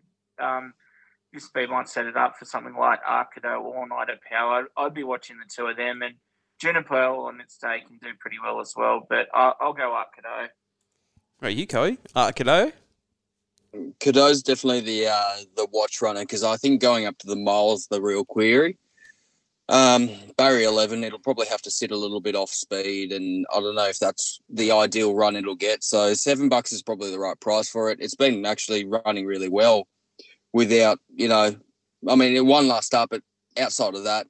this 1.34 1.46
speed 1.46 1.70
might 1.70 1.90
set 1.90 2.06
it 2.06 2.18
up 2.18 2.38
for 2.38 2.46
something 2.46 2.76
like 2.76 3.04
Arcado 3.04 3.62
or 3.62 3.88
Night 3.88 4.10
at 4.10 4.22
Power, 4.24 4.68
I'd, 4.78 4.86
I'd 4.86 4.94
be 4.94 5.04
watching 5.04 5.38
the 5.38 5.50
two 5.54 5.68
of 5.68 5.78
them. 5.78 6.02
And 6.02 6.16
Juniper 6.60 6.96
on 6.96 7.40
its 7.40 7.58
day 7.58 7.82
can 7.88 7.98
do 8.02 8.10
pretty 8.20 8.38
well 8.44 8.60
as 8.60 8.74
well, 8.76 9.06
but 9.10 9.28
I'll, 9.34 9.56
I'll 9.60 9.74
go 9.74 9.92
Arcado. 9.92 10.48
Right, 11.42 11.56
you, 11.56 11.68
Coe. 11.68 11.98
Arcado? 12.16 12.74
Cadeau's 14.00 14.42
definitely 14.42 14.82
the 14.82 15.08
uh, 15.08 15.36
the 15.56 15.68
watch 15.72 16.02
runner 16.02 16.22
because 16.22 16.44
I 16.44 16.58
think 16.58 16.82
going 16.82 17.06
up 17.06 17.20
to 17.20 17.28
the 17.28 17.36
mile 17.36 17.74
is 17.74 17.88
the 17.88 18.02
real 18.02 18.26
query. 18.26 18.78
Um, 19.70 20.10
Barry 20.36 20.64
11, 20.64 21.04
it'll 21.04 21.20
probably 21.20 21.46
have 21.46 21.62
to 21.62 21.70
sit 21.70 21.92
a 21.92 21.96
little 21.96 22.20
bit 22.20 22.36
off 22.36 22.50
speed, 22.50 23.12
and 23.12 23.46
I 23.54 23.60
don't 23.60 23.76
know 23.76 23.88
if 23.88 24.00
that's 24.00 24.40
the 24.50 24.72
ideal 24.72 25.14
run 25.14 25.36
it'll 25.36 25.54
get. 25.54 25.84
So 25.84 26.16
seven 26.16 26.50
bucks 26.50 26.72
is 26.72 26.82
probably 26.82 27.12
the 27.12 27.20
right 27.20 27.40
price 27.40 27.70
for 27.70 27.92
it. 27.92 28.00
It's 28.02 28.16
been 28.16 28.48
actually 28.48 28.86
running 28.86 29.28
really 29.28 29.50
well 29.50 29.88
without, 30.54 31.00
you 31.14 31.28
know, 31.28 31.56
I 32.08 32.16
mean, 32.16 32.36
it 32.36 32.46
won 32.46 32.68
last 32.68 32.88
start, 32.88 33.10
but 33.10 33.22
outside 33.58 33.96
of 33.96 34.06
that, 34.06 34.28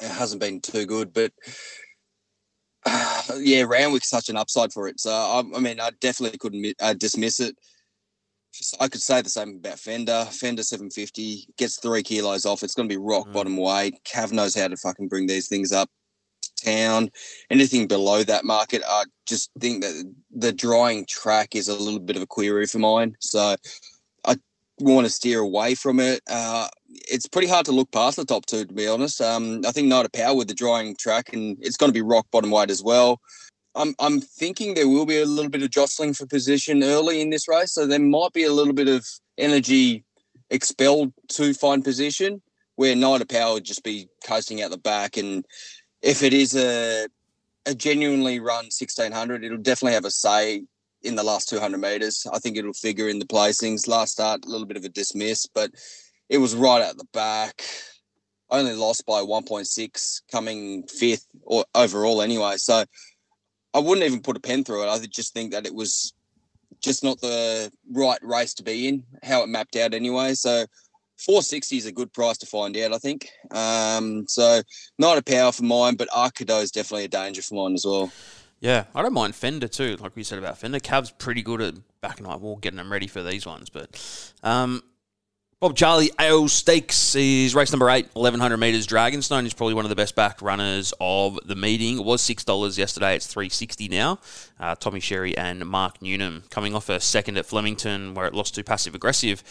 it 0.00 0.08
hasn't 0.08 0.40
been 0.40 0.60
too 0.60 0.86
good. 0.86 1.12
But 1.12 1.32
uh, 2.86 3.22
yeah, 3.38 3.62
Randwick's 3.62 4.10
such 4.10 4.28
an 4.28 4.36
upside 4.36 4.72
for 4.72 4.88
it. 4.88 5.00
So 5.00 5.10
I, 5.10 5.42
I 5.56 5.60
mean, 5.60 5.80
I 5.80 5.90
definitely 6.00 6.38
couldn't 6.38 6.74
uh, 6.80 6.94
dismiss 6.94 7.40
it. 7.40 7.56
I 8.80 8.88
could 8.88 9.00
say 9.00 9.22
the 9.22 9.28
same 9.28 9.56
about 9.56 9.78
Fender. 9.78 10.26
Fender 10.30 10.62
750 10.62 11.46
gets 11.56 11.78
three 11.78 12.02
kilos 12.02 12.44
off. 12.44 12.62
It's 12.62 12.74
going 12.74 12.88
to 12.88 12.92
be 12.92 13.00
rock 13.00 13.28
mm. 13.28 13.32
bottom 13.32 13.56
weight. 13.56 14.02
Cav 14.04 14.32
knows 14.32 14.56
how 14.56 14.66
to 14.66 14.76
fucking 14.76 15.08
bring 15.08 15.26
these 15.26 15.48
things 15.48 15.70
up 15.70 15.88
to 16.42 16.64
town. 16.64 17.10
Anything 17.50 17.86
below 17.86 18.24
that 18.24 18.44
market, 18.44 18.82
I 18.86 19.04
just 19.26 19.50
think 19.60 19.82
that 19.82 20.12
the 20.32 20.52
drying 20.52 21.06
track 21.08 21.54
is 21.54 21.68
a 21.68 21.78
little 21.78 22.00
bit 22.00 22.16
of 22.16 22.22
a 22.22 22.26
query 22.26 22.66
for 22.66 22.80
mine. 22.80 23.16
So 23.20 23.54
want 24.80 25.06
to 25.06 25.12
steer 25.12 25.40
away 25.40 25.74
from 25.74 26.00
it. 26.00 26.20
Uh, 26.28 26.68
it's 26.88 27.28
pretty 27.28 27.48
hard 27.48 27.66
to 27.66 27.72
look 27.72 27.90
past 27.92 28.16
the 28.16 28.24
top 28.24 28.46
two, 28.46 28.64
to 28.64 28.74
be 28.74 28.86
honest. 28.86 29.20
Um, 29.20 29.62
I 29.66 29.72
think 29.72 29.88
Night 29.88 30.06
of 30.06 30.12
Power 30.12 30.34
with 30.34 30.48
the 30.48 30.54
drying 30.54 30.96
track, 30.96 31.32
and 31.32 31.56
it's 31.60 31.76
going 31.76 31.90
to 31.90 31.94
be 31.94 32.02
rock 32.02 32.26
bottom 32.30 32.50
weight 32.50 32.70
as 32.70 32.82
well. 32.82 33.20
I'm 33.74 33.94
I'm 33.98 34.20
thinking 34.20 34.74
there 34.74 34.88
will 34.88 35.06
be 35.06 35.20
a 35.20 35.26
little 35.26 35.50
bit 35.50 35.62
of 35.62 35.70
jostling 35.70 36.14
for 36.14 36.26
position 36.26 36.82
early 36.82 37.20
in 37.20 37.30
this 37.30 37.48
race, 37.48 37.72
so 37.72 37.86
there 37.86 38.00
might 38.00 38.32
be 38.32 38.44
a 38.44 38.52
little 38.52 38.72
bit 38.74 38.88
of 38.88 39.06
energy 39.38 40.04
expelled 40.50 41.12
to 41.28 41.54
find 41.54 41.84
position, 41.84 42.42
where 42.76 42.96
Night 42.96 43.20
of 43.20 43.28
Power 43.28 43.54
would 43.54 43.64
just 43.64 43.84
be 43.84 44.08
coasting 44.26 44.62
out 44.62 44.70
the 44.70 44.78
back, 44.78 45.16
and 45.16 45.46
if 46.02 46.22
it 46.22 46.32
is 46.32 46.56
a 46.56 47.06
a 47.66 47.74
genuinely 47.74 48.40
run 48.40 48.64
1600, 48.64 49.44
it'll 49.44 49.58
definitely 49.58 49.94
have 49.94 50.04
a 50.04 50.10
say 50.10 50.64
in 51.02 51.14
the 51.14 51.22
last 51.22 51.48
200 51.48 51.78
meters. 51.78 52.26
I 52.32 52.38
think 52.38 52.56
it'll 52.56 52.72
figure 52.72 53.08
in 53.08 53.18
the 53.18 53.26
placings. 53.26 53.88
Last 53.88 54.12
start, 54.12 54.44
a 54.44 54.48
little 54.48 54.66
bit 54.66 54.76
of 54.76 54.84
a 54.84 54.88
dismiss, 54.88 55.46
but 55.46 55.70
it 56.28 56.38
was 56.38 56.54
right 56.54 56.82
at 56.82 56.96
the 56.96 57.06
back. 57.12 57.62
Only 58.50 58.74
lost 58.74 59.06
by 59.06 59.20
1.6, 59.20 60.22
coming 60.30 60.86
fifth 60.88 61.26
or 61.42 61.64
overall 61.74 62.20
anyway. 62.20 62.56
So 62.56 62.84
I 63.72 63.78
wouldn't 63.78 64.06
even 64.06 64.22
put 64.22 64.36
a 64.36 64.40
pen 64.40 64.64
through 64.64 64.84
it. 64.84 64.88
I 64.88 64.98
just 65.06 65.32
think 65.32 65.52
that 65.52 65.66
it 65.66 65.74
was 65.74 66.12
just 66.80 67.04
not 67.04 67.20
the 67.20 67.70
right 67.92 68.18
race 68.22 68.54
to 68.54 68.62
be 68.62 68.88
in, 68.88 69.04
how 69.22 69.42
it 69.42 69.48
mapped 69.48 69.76
out 69.76 69.94
anyway. 69.94 70.34
So 70.34 70.64
460 71.18 71.76
is 71.76 71.86
a 71.86 71.92
good 71.92 72.12
price 72.12 72.38
to 72.38 72.46
find 72.46 72.76
out, 72.78 72.92
I 72.92 72.98
think. 72.98 73.28
Um, 73.50 74.26
so 74.26 74.62
not 74.98 75.18
a 75.18 75.22
power 75.22 75.52
for 75.52 75.64
mine, 75.64 75.96
but 75.96 76.08
Arcado 76.08 76.62
is 76.62 76.70
definitely 76.70 77.04
a 77.04 77.08
danger 77.08 77.42
for 77.42 77.54
mine 77.54 77.74
as 77.74 77.84
well. 77.84 78.10
Yeah, 78.60 78.84
I 78.94 79.02
don't 79.02 79.14
mind 79.14 79.34
Fender 79.34 79.68
too. 79.68 79.96
Like 79.96 80.14
we 80.14 80.22
said 80.22 80.38
about 80.38 80.58
Fender, 80.58 80.80
Cav's 80.80 81.10
pretty 81.10 81.42
good 81.42 81.62
at 81.62 81.74
backing 82.02 82.26
up 82.26 82.40
wall, 82.40 82.56
getting 82.56 82.76
them 82.76 82.92
ready 82.92 83.06
for 83.06 83.22
these 83.22 83.46
ones. 83.46 83.70
But 83.70 84.32
um, 84.42 84.82
Bob 85.60 85.76
Charlie 85.76 86.10
Ale 86.20 86.46
Stakes 86.48 87.14
is 87.14 87.54
race 87.54 87.72
number 87.72 87.88
eight, 87.90 88.08
1100 88.14 88.56
metres. 88.58 88.86
Dragonstone 88.86 89.46
is 89.46 89.54
probably 89.54 89.74
one 89.74 89.84
of 89.84 89.88
the 89.88 89.96
best 89.96 90.14
back 90.14 90.42
runners 90.42 90.92
of 91.00 91.38
the 91.46 91.56
meeting. 91.56 91.98
It 91.98 92.04
was 92.04 92.22
$6 92.22 92.78
yesterday, 92.78 93.16
it's 93.16 93.26
360 93.26 93.88
now. 93.88 94.18
Uh, 94.58 94.74
Tommy 94.74 95.00
Berry 95.06 95.36
and 95.36 95.64
Mark 95.66 96.00
Newnham 96.02 96.44
coming 96.50 96.74
off 96.74 96.88
a 96.90 97.00
second 97.00 97.38
at 97.38 97.46
Flemington 97.46 98.14
where 98.14 98.26
it 98.26 98.34
lost 98.34 98.54
to 98.56 98.64
passive 98.64 98.94
aggressive. 98.94 99.42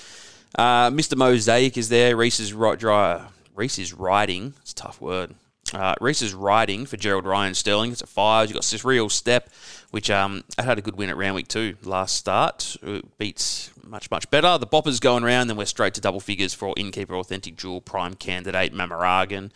Uh, 0.56 0.89
Mr. 0.89 1.15
Mosaic 1.15 1.78
is 1.78 1.89
there. 1.89 2.15
Reese 2.15 2.39
is, 2.39 2.54
right, 2.54 2.80
dry, 2.80 3.28
Reese 3.56 3.78
is 3.78 3.93
riding. 3.93 4.54
It's 4.62 4.72
a 4.72 4.76
tough 4.76 5.00
word. 5.02 5.36
Uh, 5.73 5.95
Reese 6.01 6.21
is 6.21 6.34
riding 6.34 6.86
for 6.86 6.97
Gerald 6.97 7.25
Ryan 7.25 7.53
Sterling. 7.53 7.91
It's 7.91 8.01
at 8.01 8.10
fives. 8.10 8.49
You've 8.49 8.55
got 8.55 8.65
this 8.65 8.84
real 8.84 9.10
step, 9.10 9.49
which 9.91 10.10
um, 10.10 10.43
had 10.58 10.77
a 10.77 10.82
good 10.82 10.95
win 10.95 11.10
at 11.10 11.17
Randwick 11.17 11.47
too 11.47 11.75
last 11.84 12.15
start. 12.15 12.75
It 12.82 13.17
beats 13.17 13.71
much, 13.84 14.10
much 14.10 14.29
better. 14.29 14.58
The 14.58 14.67
boppers 14.67 14.99
going 14.99 15.23
around, 15.23 15.47
then 15.47 15.58
we're 15.58 15.65
straight 15.65 15.93
to 15.95 16.01
double 16.01 16.19
figures 16.19 16.53
for 16.53 16.73
Innkeeper 16.77 17.15
Authentic 17.15 17.55
Jewel 17.55 17.82
Prime 17.82 18.15
Candidate 18.15 18.73
Mamaragan 18.73 19.51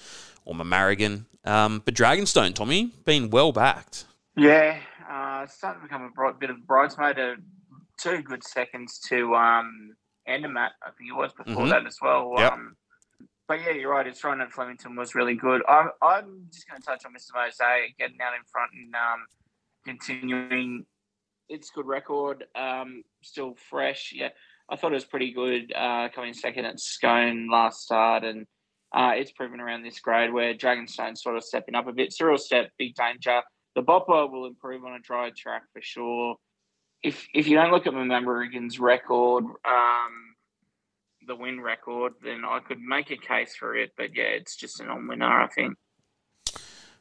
or 0.45 0.53
Mamaragan. 0.53 1.25
Um, 1.45 1.81
but 1.83 1.93
Dragonstone, 1.93 2.53
Tommy, 2.53 2.91
been 3.05 3.29
well 3.29 3.51
backed. 3.51 4.05
Yeah, 4.35 4.79
uh, 5.09 5.45
starting 5.47 5.81
to 5.81 5.87
become 5.87 6.03
a 6.03 6.09
bright, 6.09 6.39
bit 6.39 6.49
of 6.49 6.65
bridesmaid. 6.65 7.19
Uh, 7.19 7.35
two 7.97 8.21
good 8.21 8.43
seconds 8.43 8.99
to 9.09 9.35
um, 9.35 9.95
Andermatt, 10.27 10.71
I 10.81 10.91
think 10.97 11.09
it 11.09 11.15
was 11.15 11.31
before 11.33 11.63
mm-hmm. 11.63 11.69
that 11.69 11.85
as 11.85 11.97
well. 12.01 12.33
Yep. 12.37 12.53
Um, 12.53 12.75
but 13.47 13.59
yeah, 13.61 13.71
you're 13.71 13.91
right. 13.91 14.07
It's 14.07 14.23
running 14.23 14.41
at 14.41 14.51
Flemington 14.51 14.95
was 14.95 15.15
really 15.15 15.35
good. 15.35 15.61
I'm, 15.67 15.89
I'm 16.01 16.47
just 16.51 16.67
going 16.67 16.81
to 16.81 16.85
touch 16.85 17.05
on 17.05 17.13
Mr. 17.13 17.33
Mosaic 17.35 17.97
getting 17.97 18.21
out 18.21 18.33
in 18.33 18.43
front 18.51 18.71
and 18.73 18.93
um, 18.95 19.25
continuing. 19.85 20.85
It's 21.49 21.69
good 21.69 21.85
record, 21.85 22.45
um, 22.55 23.03
still 23.21 23.55
fresh. 23.69 24.13
Yeah, 24.15 24.29
I 24.69 24.75
thought 24.75 24.91
it 24.91 24.95
was 24.95 25.05
pretty 25.05 25.33
good 25.33 25.73
uh, 25.75 26.07
coming 26.15 26.33
second 26.33 26.65
at 26.65 26.79
Scone 26.79 27.49
last 27.51 27.81
start, 27.81 28.23
and 28.23 28.45
uh, 28.95 29.11
it's 29.15 29.31
proven 29.31 29.59
around 29.59 29.83
this 29.83 29.99
grade 29.99 30.31
where 30.31 30.53
Dragonstone 30.53 31.17
sort 31.17 31.35
of 31.35 31.43
stepping 31.43 31.75
up 31.75 31.87
a 31.87 31.93
bit. 31.93 32.13
Cyril 32.13 32.37
Step, 32.37 32.69
big 32.77 32.95
danger. 32.95 33.41
The 33.75 33.81
Bopper 33.81 34.31
will 34.31 34.45
improve 34.45 34.85
on 34.85 34.93
a 34.93 34.99
dry 34.99 35.31
track 35.35 35.63
for 35.73 35.81
sure. 35.81 36.35
If 37.01 37.27
if 37.33 37.47
you 37.47 37.57
don't 37.57 37.71
look 37.71 37.87
at 37.87 37.93
Mamaragan's 37.93 38.79
record, 38.79 39.43
um, 39.43 40.32
the 41.27 41.35
win 41.35 41.61
record, 41.61 42.13
then 42.23 42.43
I 42.45 42.59
could 42.59 42.79
make 42.79 43.11
a 43.11 43.17
case 43.17 43.55
for 43.55 43.75
it. 43.75 43.91
But 43.97 44.15
yeah, 44.15 44.23
it's 44.23 44.55
just 44.55 44.79
a 44.79 44.85
non-winner, 44.85 45.41
I 45.41 45.47
think. 45.47 45.75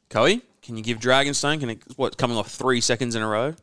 Coe, 0.08 0.40
can 0.62 0.76
you 0.76 0.82
give 0.82 0.98
Dragonstone? 0.98 1.60
Can 1.60 1.70
it 1.70 1.82
what 1.96 2.18
coming 2.18 2.36
off 2.36 2.50
three 2.50 2.80
seconds 2.80 3.14
in 3.14 3.22
a 3.22 3.28
row? 3.28 3.54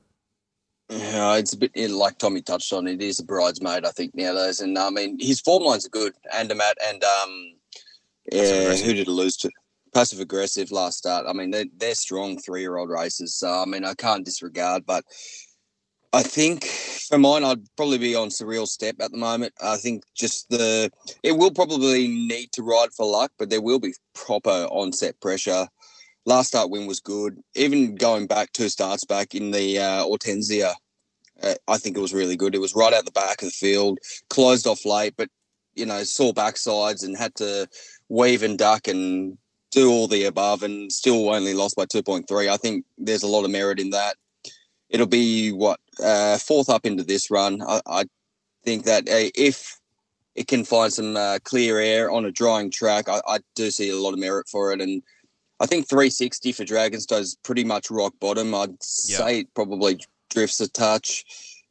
Yeah, 0.89 1.35
it's 1.35 1.53
a 1.53 1.57
bit 1.57 1.75
like 1.91 2.17
Tommy 2.17 2.41
touched 2.41 2.73
on. 2.73 2.87
It 2.87 3.01
is 3.01 3.19
a 3.19 3.23
bridesmaid, 3.23 3.85
I 3.85 3.91
think 3.91 4.15
nowadays, 4.15 4.59
and 4.59 4.77
I 4.77 4.89
mean 4.89 5.17
his 5.19 5.39
form 5.39 5.63
lines 5.63 5.85
are 5.85 5.89
good. 5.89 6.13
Andermatt 6.33 6.77
and 6.83 7.03
um, 7.03 7.53
yeah, 8.31 8.75
who 8.75 8.93
did 8.93 9.07
it 9.07 9.11
lose 9.11 9.37
to? 9.37 9.51
Passive 9.93 10.19
aggressive 10.19 10.71
last 10.71 10.97
start. 10.97 11.25
I 11.27 11.33
mean 11.33 11.51
they're 11.51 11.65
they're 11.77 11.93
strong 11.93 12.39
three 12.39 12.61
year 12.61 12.77
old 12.77 12.89
races, 12.89 13.35
so 13.35 13.47
I 13.47 13.65
mean 13.65 13.85
I 13.85 13.93
can't 13.93 14.25
disregard, 14.25 14.87
but 14.87 15.03
I 16.11 16.23
think 16.23 16.67
for 17.09 17.17
mine, 17.17 17.43
I'd 17.43 17.63
probably 17.75 17.97
be 17.97 18.15
on 18.15 18.29
surreal 18.29 18.67
step 18.67 18.97
at 19.01 19.11
the 19.11 19.17
moment. 19.17 19.53
I 19.61 19.77
think 19.77 20.03
just 20.15 20.47
the 20.49 20.91
it 21.23 21.33
will 21.33 21.51
probably 21.51 22.07
need 22.07 22.51
to 22.53 22.61
ride 22.61 22.93
for 22.95 23.05
luck, 23.05 23.31
but 23.39 23.49
there 23.49 23.61
will 23.61 23.79
be 23.79 23.95
proper 24.13 24.67
onset 24.69 25.19
pressure. 25.19 25.67
Last 26.25 26.49
start 26.49 26.69
win 26.69 26.85
was 26.85 26.99
good. 26.99 27.39
Even 27.55 27.95
going 27.95 28.27
back 28.27 28.51
two 28.53 28.69
starts 28.69 29.05
back 29.05 29.33
in 29.33 29.49
the 29.49 29.79
uh, 29.79 30.05
Hortensia, 30.05 30.75
uh, 31.41 31.55
I 31.67 31.77
think 31.77 31.97
it 31.97 32.01
was 32.01 32.13
really 32.13 32.35
good. 32.35 32.53
It 32.53 32.61
was 32.61 32.75
right 32.75 32.93
out 32.93 33.05
the 33.05 33.11
back 33.11 33.41
of 33.41 33.47
the 33.47 33.51
field, 33.51 33.97
closed 34.29 34.67
off 34.67 34.85
late, 34.85 35.15
but 35.17 35.29
you 35.73 35.87
know 35.87 36.03
saw 36.03 36.31
backsides 36.31 37.03
and 37.03 37.17
had 37.17 37.33
to 37.35 37.67
weave 38.07 38.43
and 38.43 38.57
duck 38.57 38.87
and 38.87 39.37
do 39.71 39.89
all 39.89 40.07
the 40.07 40.25
above, 40.25 40.61
and 40.61 40.91
still 40.91 41.29
only 41.29 41.55
lost 41.55 41.75
by 41.75 41.85
two 41.85 42.03
point 42.03 42.27
three. 42.27 42.49
I 42.49 42.57
think 42.57 42.85
there's 42.99 43.23
a 43.23 43.27
lot 43.27 43.45
of 43.45 43.51
merit 43.51 43.79
in 43.79 43.89
that 43.89 44.15
it'll 44.89 45.07
be 45.07 45.51
what 45.51 45.79
uh, 46.03 46.37
fourth 46.37 46.69
up 46.69 46.85
into 46.85 47.03
this 47.03 47.29
run. 47.31 47.61
I, 47.61 47.81
I 47.85 48.03
think 48.63 48.85
that 48.85 49.07
uh, 49.07 49.29
if 49.35 49.79
it 50.35 50.47
can 50.47 50.63
find 50.63 50.91
some 50.91 51.17
uh, 51.17 51.39
clear 51.43 51.79
air 51.79 52.11
on 52.11 52.25
a 52.25 52.31
drying 52.31 52.71
track, 52.71 53.09
I, 53.09 53.21
I, 53.27 53.39
do 53.55 53.69
see 53.71 53.89
a 53.89 53.95
lot 53.95 54.13
of 54.13 54.19
merit 54.19 54.47
for 54.47 54.71
it. 54.71 54.81
And 54.81 55.01
I 55.59 55.65
think 55.65 55.89
360 55.89 56.51
for 56.53 56.63
Dragonstone 56.63 57.19
is 57.19 57.37
pretty 57.43 57.63
much 57.63 57.91
rock 57.91 58.13
bottom. 58.21 58.55
I'd 58.55 58.69
yeah. 59.05 59.17
say 59.17 59.39
it 59.39 59.53
probably 59.53 59.99
drifts 60.29 60.61
a 60.61 60.69
touch. 60.69 61.25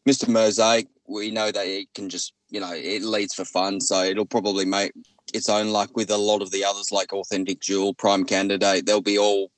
Mr. 0.07 0.29
Mosaic, 0.29 0.89
we 1.07 1.31
know 1.31 1.51
that 1.51 1.67
it 1.67 1.89
can 1.95 2.09
just, 2.09 2.35
you 2.51 2.61
know, 2.61 2.73
it 2.75 3.03
leads 3.03 3.35
for 3.35 3.45
fun. 3.45 3.81
So 3.81 4.03
it'll 4.03 4.27
probably 4.27 4.65
make 4.65 4.93
its 5.33 5.49
own 5.49 5.69
luck 5.69 5.97
with 5.97 6.11
a 6.11 6.17
lot 6.17 6.43
of 6.43 6.51
the 6.51 6.65
others 6.65 6.93
like 6.93 7.13
Authentic 7.13 7.61
Jewel, 7.61 7.95
Prime 7.95 8.25
Candidate. 8.25 8.85
They'll 8.85 9.01
be 9.01 9.19
all 9.19 9.51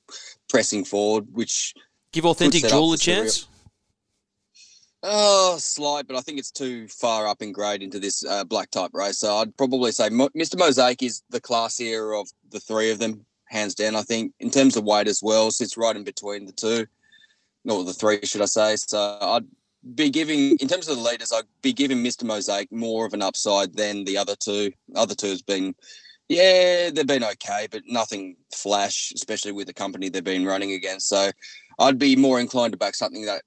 pressing 0.49 0.85
forward, 0.85 1.27
which. 1.31 1.73
Give 2.13 2.25
Authentic 2.25 2.63
Jewel 2.63 2.93
a 2.93 2.97
chance? 2.97 3.47
Oh, 5.03 5.57
slight, 5.57 6.07
but 6.07 6.15
I 6.15 6.21
think 6.21 6.37
it's 6.37 6.51
too 6.51 6.87
far 6.87 7.27
up 7.27 7.41
in 7.41 7.51
grade 7.51 7.81
into 7.81 7.99
this 7.99 8.23
uh, 8.23 8.43
black 8.43 8.69
type 8.69 8.91
race. 8.93 9.17
So 9.17 9.37
I'd 9.37 9.57
probably 9.57 9.91
say 9.91 10.09
Mo- 10.09 10.29
Mr. 10.37 10.59
Mosaic 10.59 11.01
is 11.01 11.23
the 11.31 11.41
classier 11.41 12.19
of 12.19 12.29
the 12.51 12.59
three 12.59 12.91
of 12.91 12.99
them. 12.99 13.25
hands 13.45 13.75
down. 13.75 13.95
I 13.95 14.03
think 14.03 14.33
in 14.39 14.49
terms 14.51 14.77
of 14.77 14.83
weight 14.83 15.07
as 15.07 15.21
well, 15.23 15.51
sits 15.51 15.75
right 15.75 15.95
in 15.95 16.03
between 16.03 16.45
the 16.45 16.51
two, 16.51 16.85
or 17.67 17.83
the 17.83 17.93
three, 17.93 18.19
should 18.23 18.41
I 18.41 18.45
say? 18.45 18.75
So 18.75 19.17
I'd 19.21 19.45
be 19.95 20.09
giving, 20.09 20.55
in 20.57 20.67
terms 20.67 20.87
of 20.87 20.97
the 20.97 21.03
leaders, 21.03 21.31
I'd 21.33 21.43
be 21.61 21.73
giving 21.73 21.97
Mr. 22.03 22.23
Mosaic 22.23 22.71
more 22.71 23.05
of 23.05 23.13
an 23.13 23.21
upside 23.23 23.75
than 23.75 24.05
the 24.05 24.17
other 24.17 24.35
two. 24.35 24.71
Other 24.95 25.15
two 25.15 25.27
has 25.29 25.41
been, 25.41 25.75
yeah, 26.29 26.91
they've 26.91 27.07
been 27.07 27.23
okay, 27.23 27.67
but 27.71 27.81
nothing 27.87 28.37
flash, 28.55 29.11
especially 29.15 29.51
with 29.51 29.67
the 29.67 29.73
company 29.73 30.09
they've 30.09 30.23
been 30.23 30.45
running 30.45 30.73
against. 30.73 31.09
So 31.09 31.31
I'd 31.79 31.97
be 31.97 32.15
more 32.15 32.39
inclined 32.39 32.73
to 32.73 32.77
back 32.77 32.95
something 32.95 33.25
that 33.25 33.41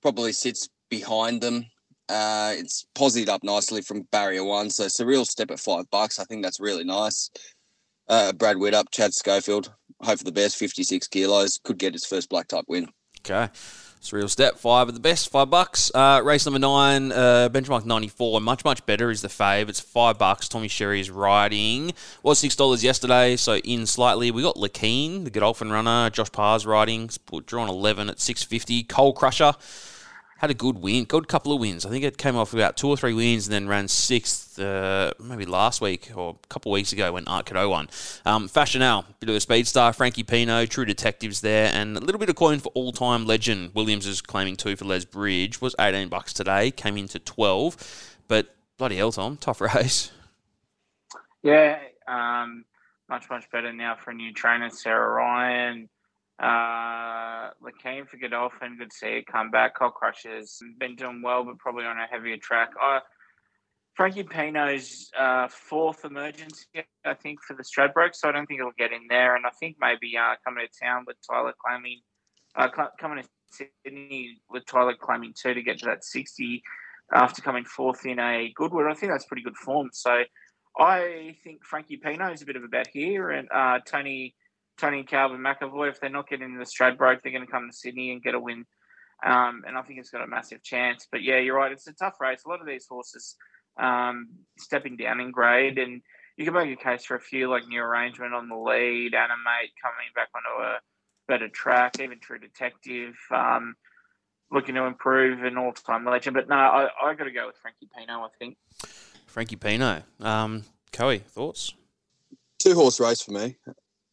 probably 0.00 0.32
sits 0.32 0.68
behind 0.92 1.40
them. 1.40 1.64
Uh, 2.10 2.52
it's 2.54 2.84
posited 2.94 3.30
up 3.30 3.42
nicely 3.42 3.80
from 3.80 4.06
barrier 4.12 4.44
one, 4.44 4.68
so 4.68 4.84
it's 4.84 5.00
a 5.00 5.06
real 5.06 5.24
step 5.24 5.50
at 5.50 5.58
five 5.58 5.88
bucks. 5.90 6.18
I 6.18 6.24
think 6.24 6.42
that's 6.42 6.60
really 6.60 6.84
nice. 6.84 7.30
Uh, 8.08 8.32
Brad 8.32 8.58
Witt 8.58 8.74
Chad 8.92 9.14
Schofield, 9.14 9.72
hope 10.02 10.18
for 10.18 10.24
the 10.24 10.32
best, 10.32 10.56
56 10.56 11.08
kilos, 11.08 11.58
could 11.64 11.78
get 11.78 11.94
his 11.94 12.04
first 12.04 12.28
black 12.28 12.46
type 12.46 12.66
win. 12.68 12.88
Okay. 13.20 13.48
It's 13.96 14.12
a 14.12 14.16
real 14.16 14.28
step. 14.28 14.58
Five 14.58 14.88
of 14.88 14.94
the 14.94 15.00
best, 15.00 15.30
five 15.30 15.48
bucks. 15.48 15.90
Uh, 15.94 16.20
race 16.24 16.44
number 16.44 16.58
nine, 16.58 17.12
uh, 17.12 17.48
benchmark 17.50 17.86
94. 17.86 18.40
Much, 18.40 18.64
much 18.64 18.84
better 18.84 19.10
is 19.10 19.22
the 19.22 19.28
fave. 19.28 19.68
It's 19.68 19.80
five 19.80 20.18
bucks. 20.18 20.48
Tommy 20.48 20.68
Berry 20.76 21.00
is 21.00 21.08
riding. 21.08 21.92
Was 22.24 22.42
$6 22.42 22.82
yesterday, 22.82 23.36
so 23.36 23.58
in 23.58 23.86
slightly. 23.86 24.32
We 24.32 24.42
got 24.42 24.56
Lakeen, 24.56 25.22
the 25.22 25.30
Godolphin 25.30 25.70
runner. 25.70 26.10
Josh 26.10 26.32
Parr's 26.32 26.66
riding. 26.66 27.08
Drawn 27.46 27.68
11 27.68 28.10
at 28.10 28.20
650. 28.20 28.82
Cole 28.82 29.12
Crusher 29.12 29.54
had 30.42 30.50
a 30.50 30.54
good 30.54 30.78
win, 30.78 31.04
good 31.04 31.28
couple 31.28 31.52
of 31.52 31.60
wins. 31.60 31.86
I 31.86 31.88
think 31.88 32.02
it 32.02 32.18
came 32.18 32.34
off 32.34 32.52
about 32.52 32.76
two 32.76 32.88
or 32.88 32.96
three 32.96 33.14
wins 33.14 33.46
and 33.46 33.54
then 33.54 33.68
ran 33.68 33.86
sixth 33.86 34.58
uh, 34.58 35.12
maybe 35.20 35.46
last 35.46 35.80
week 35.80 36.10
or 36.16 36.36
a 36.42 36.46
couple 36.48 36.72
of 36.72 36.74
weeks 36.74 36.92
ago 36.92 37.12
when 37.12 37.24
Art 37.28 37.46
Cadeau 37.46 37.70
won. 37.70 37.88
Um, 38.26 38.48
Fashional, 38.48 39.04
bit 39.20 39.28
of 39.28 39.36
a 39.36 39.40
speed 39.40 39.68
star. 39.68 39.92
Frankie 39.92 40.24
Pino, 40.24 40.66
True 40.66 40.84
Detectives 40.84 41.42
there, 41.42 41.70
and 41.72 41.96
a 41.96 42.00
little 42.00 42.18
bit 42.18 42.28
of 42.28 42.34
coin 42.34 42.58
for 42.58 42.72
all-time 42.74 43.24
legend. 43.24 43.72
Williams 43.72 44.04
is 44.04 44.20
claiming 44.20 44.56
two 44.56 44.74
for 44.74 44.84
Les 44.84 45.04
Bridge. 45.04 45.60
Was 45.60 45.76
18 45.78 46.08
bucks 46.08 46.32
today, 46.32 46.72
came 46.72 46.96
into 46.96 47.20
12, 47.20 48.16
but 48.26 48.52
bloody 48.78 48.96
hell, 48.96 49.12
Tom, 49.12 49.36
tough 49.36 49.60
race. 49.74 50.10
Yeah, 51.44 51.78
um, 52.08 52.64
much 53.08 53.30
much 53.30 53.48
better 53.52 53.72
now 53.72 53.94
for 53.94 54.10
a 54.10 54.14
new 54.14 54.32
trainer, 54.32 54.70
Sarah 54.70 55.08
Ryan. 55.08 55.88
Uh, 56.42 57.50
Lakane 57.62 58.08
for 58.08 58.16
Godolphin, 58.16 58.76
good 58.76 58.90
to 58.90 58.96
see 58.96 59.06
it 59.06 59.26
come 59.26 59.52
back. 59.52 59.76
Cold 59.78 59.94
Crushers 59.94 60.58
been 60.78 60.96
doing 60.96 61.22
well, 61.22 61.44
but 61.44 61.58
probably 61.58 61.84
on 61.84 61.96
a 61.98 62.06
heavier 62.10 62.36
track. 62.36 62.70
Uh, 62.82 62.98
Frankie 63.94 64.24
Pino's 64.24 65.08
uh, 65.16 65.46
fourth 65.48 66.04
emergency, 66.04 66.66
I 67.04 67.14
think, 67.14 67.38
for 67.46 67.54
the 67.54 67.62
Stradbroke, 67.62 68.14
so 68.14 68.28
I 68.28 68.32
don't 68.32 68.46
think 68.46 68.58
it'll 68.58 68.72
get 68.76 68.92
in 68.92 69.06
there. 69.08 69.36
And 69.36 69.46
I 69.46 69.50
think 69.50 69.76
maybe 69.80 70.16
uh, 70.16 70.34
coming 70.44 70.66
to 70.66 70.84
town 70.84 71.04
with 71.06 71.16
Tyler 71.30 71.54
claiming, 71.64 72.00
uh, 72.56 72.68
coming 72.98 73.22
to 73.22 73.66
Sydney 73.84 74.40
with 74.50 74.66
Tyler 74.66 74.94
claiming 75.00 75.34
two 75.40 75.54
to 75.54 75.62
get 75.62 75.78
to 75.80 75.86
that 75.86 76.04
60 76.04 76.62
after 77.14 77.42
coming 77.42 77.66
fourth 77.66 78.04
in 78.04 78.18
a 78.18 78.50
Goodwood. 78.56 78.86
I 78.90 78.94
think 78.94 79.12
that's 79.12 79.26
pretty 79.26 79.42
good 79.42 79.56
form. 79.56 79.90
So 79.92 80.22
I 80.78 81.36
think 81.44 81.64
Frankie 81.64 81.98
Pino 81.98 82.32
is 82.32 82.42
a 82.42 82.46
bit 82.46 82.56
of 82.56 82.64
a 82.64 82.68
bet 82.68 82.88
here, 82.92 83.30
and 83.30 83.46
uh, 83.54 83.78
Tony 83.86 84.34
Tony 84.78 85.00
and 85.00 85.08
Calvin 85.08 85.38
McEvoy, 85.38 85.90
if 85.90 86.00
they're 86.00 86.10
not 86.10 86.28
getting 86.28 86.52
in 86.52 86.58
the 86.58 86.64
Stradbroke, 86.64 87.22
they're 87.22 87.32
going 87.32 87.46
to 87.46 87.50
come 87.50 87.68
to 87.70 87.76
Sydney 87.76 88.12
and 88.12 88.22
get 88.22 88.34
a 88.34 88.40
win. 88.40 88.64
Um, 89.24 89.62
and 89.66 89.78
I 89.78 89.82
think 89.82 90.00
it's 90.00 90.10
got 90.10 90.24
a 90.24 90.26
massive 90.26 90.62
chance. 90.62 91.06
But 91.10 91.22
yeah, 91.22 91.38
you're 91.38 91.56
right. 91.56 91.70
It's 91.70 91.86
a 91.86 91.92
tough 91.92 92.20
race. 92.20 92.42
A 92.44 92.48
lot 92.48 92.60
of 92.60 92.66
these 92.66 92.86
horses 92.88 93.36
um, 93.80 94.30
stepping 94.58 94.96
down 94.96 95.20
in 95.20 95.30
grade, 95.30 95.78
and 95.78 96.02
you 96.36 96.44
can 96.44 96.54
make 96.54 96.72
a 96.72 96.82
case 96.82 97.04
for 97.04 97.16
a 97.16 97.20
few 97.20 97.48
like 97.48 97.66
New 97.68 97.80
Arrangement 97.80 98.34
on 98.34 98.48
the 98.48 98.56
lead, 98.56 99.14
Animate 99.14 99.72
coming 99.80 100.10
back 100.14 100.28
onto 100.34 100.64
a 100.64 100.78
better 101.28 101.48
track, 101.48 102.00
even 102.00 102.18
True 102.18 102.38
Detective 102.38 103.14
um, 103.30 103.76
looking 104.50 104.74
to 104.74 104.84
improve 104.84 105.44
an 105.44 105.56
all-time 105.56 106.04
legend. 106.04 106.34
But 106.34 106.48
no, 106.48 106.56
I, 106.56 106.88
I 107.02 107.14
got 107.14 107.24
to 107.24 107.30
go 107.30 107.46
with 107.46 107.56
Frankie 107.56 107.88
Pino. 107.96 108.20
I 108.20 108.28
think. 108.38 108.56
Frankie 109.26 109.56
Pino. 109.56 110.02
Um, 110.20 110.64
Coe, 110.92 111.18
thoughts? 111.18 111.74
Two 112.58 112.74
horse 112.74 112.98
race 113.00 113.22
for 113.22 113.32
me 113.32 113.56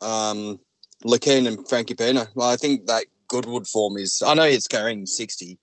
um, 0.02 0.60
Lakeen 1.06 1.48
and 1.48 1.68
Frankie 1.68 1.96
Pino. 1.96 2.26
Well, 2.36 2.50
I 2.50 2.56
think 2.56 2.88
that 2.88 3.06
Goodwood 3.28 3.68
form 3.68 3.98
is. 3.98 4.22
I 4.26 4.34
know 4.34 4.44
it's 4.44 4.68
carrying 4.68 5.06
sixty 5.06 5.58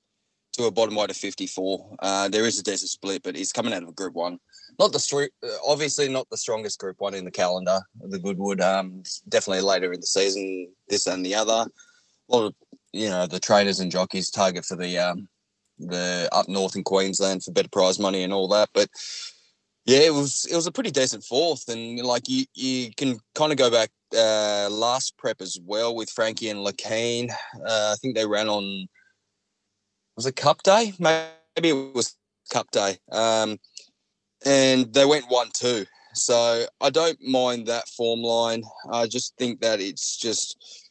to 0.52 0.64
a 0.64 0.70
bottom 0.70 0.94
weight 0.94 1.10
of 1.10 1.16
fifty 1.16 1.46
four. 1.46 1.96
Uh, 1.98 2.28
there 2.28 2.46
is 2.46 2.58
a 2.58 2.62
decent 2.62 2.90
split, 2.90 3.22
but 3.22 3.36
he's 3.36 3.52
coming 3.52 3.72
out 3.72 3.82
of 3.82 3.88
a 3.88 3.92
Group 3.92 4.14
One. 4.14 4.38
Not 4.78 4.92
the 4.92 5.28
uh, 5.42 5.48
obviously 5.66 6.08
not 6.08 6.28
the 6.30 6.36
strongest 6.36 6.78
Group 6.78 7.00
One 7.00 7.14
in 7.14 7.24
the 7.24 7.30
calendar. 7.30 7.80
The 8.00 8.18
Goodwood, 8.18 8.60
um, 8.60 9.02
definitely 9.28 9.62
later 9.62 9.92
in 9.92 10.00
the 10.00 10.06
season. 10.06 10.68
This 10.88 11.06
and 11.06 11.24
the 11.24 11.34
other. 11.34 11.66
A 12.28 12.36
lot 12.36 12.46
of 12.46 12.54
you 12.92 13.08
know 13.08 13.26
the 13.26 13.40
trainers 13.40 13.80
and 13.80 13.92
jockeys 13.92 14.30
target 14.30 14.64
for 14.64 14.76
the 14.76 14.98
um, 14.98 15.28
the 15.78 16.28
up 16.32 16.48
north 16.48 16.76
in 16.76 16.84
Queensland 16.84 17.44
for 17.44 17.52
better 17.52 17.68
prize 17.68 17.98
money 17.98 18.22
and 18.22 18.32
all 18.32 18.48
that, 18.48 18.70
but 18.72 18.88
yeah, 19.86 19.98
it 19.98 20.12
was 20.12 20.46
it 20.50 20.56
was 20.56 20.66
a 20.66 20.72
pretty 20.72 20.90
decent 20.90 21.22
fourth, 21.24 21.68
and 21.68 22.00
like 22.00 22.28
you 22.28 22.44
you 22.54 22.90
can 22.96 23.18
kind 23.34 23.52
of 23.52 23.58
go 23.58 23.70
back 23.70 23.90
uh, 24.14 24.68
last 24.70 25.16
prep 25.16 25.40
as 25.40 25.58
well 25.64 25.94
with 25.94 26.10
Frankie 26.10 26.50
and 26.50 26.60
Lakane. 26.60 27.30
Uh, 27.54 27.92
I 27.92 27.96
think 28.00 28.14
they 28.14 28.26
ran 28.26 28.48
on 28.48 28.88
was 30.16 30.26
it 30.26 30.36
Cup 30.36 30.62
Day? 30.62 30.94
Maybe 30.98 31.70
it 31.70 31.94
was 31.94 32.16
Cup 32.50 32.70
Day, 32.70 32.96
um, 33.12 33.58
and 34.44 34.92
they 34.92 35.04
went 35.04 35.26
one 35.28 35.50
two. 35.52 35.84
So 36.14 36.64
I 36.80 36.90
don't 36.90 37.20
mind 37.20 37.66
that 37.66 37.88
form 37.88 38.22
line. 38.22 38.62
I 38.90 39.06
just 39.06 39.36
think 39.36 39.60
that 39.60 39.80
it's 39.80 40.16
just 40.16 40.82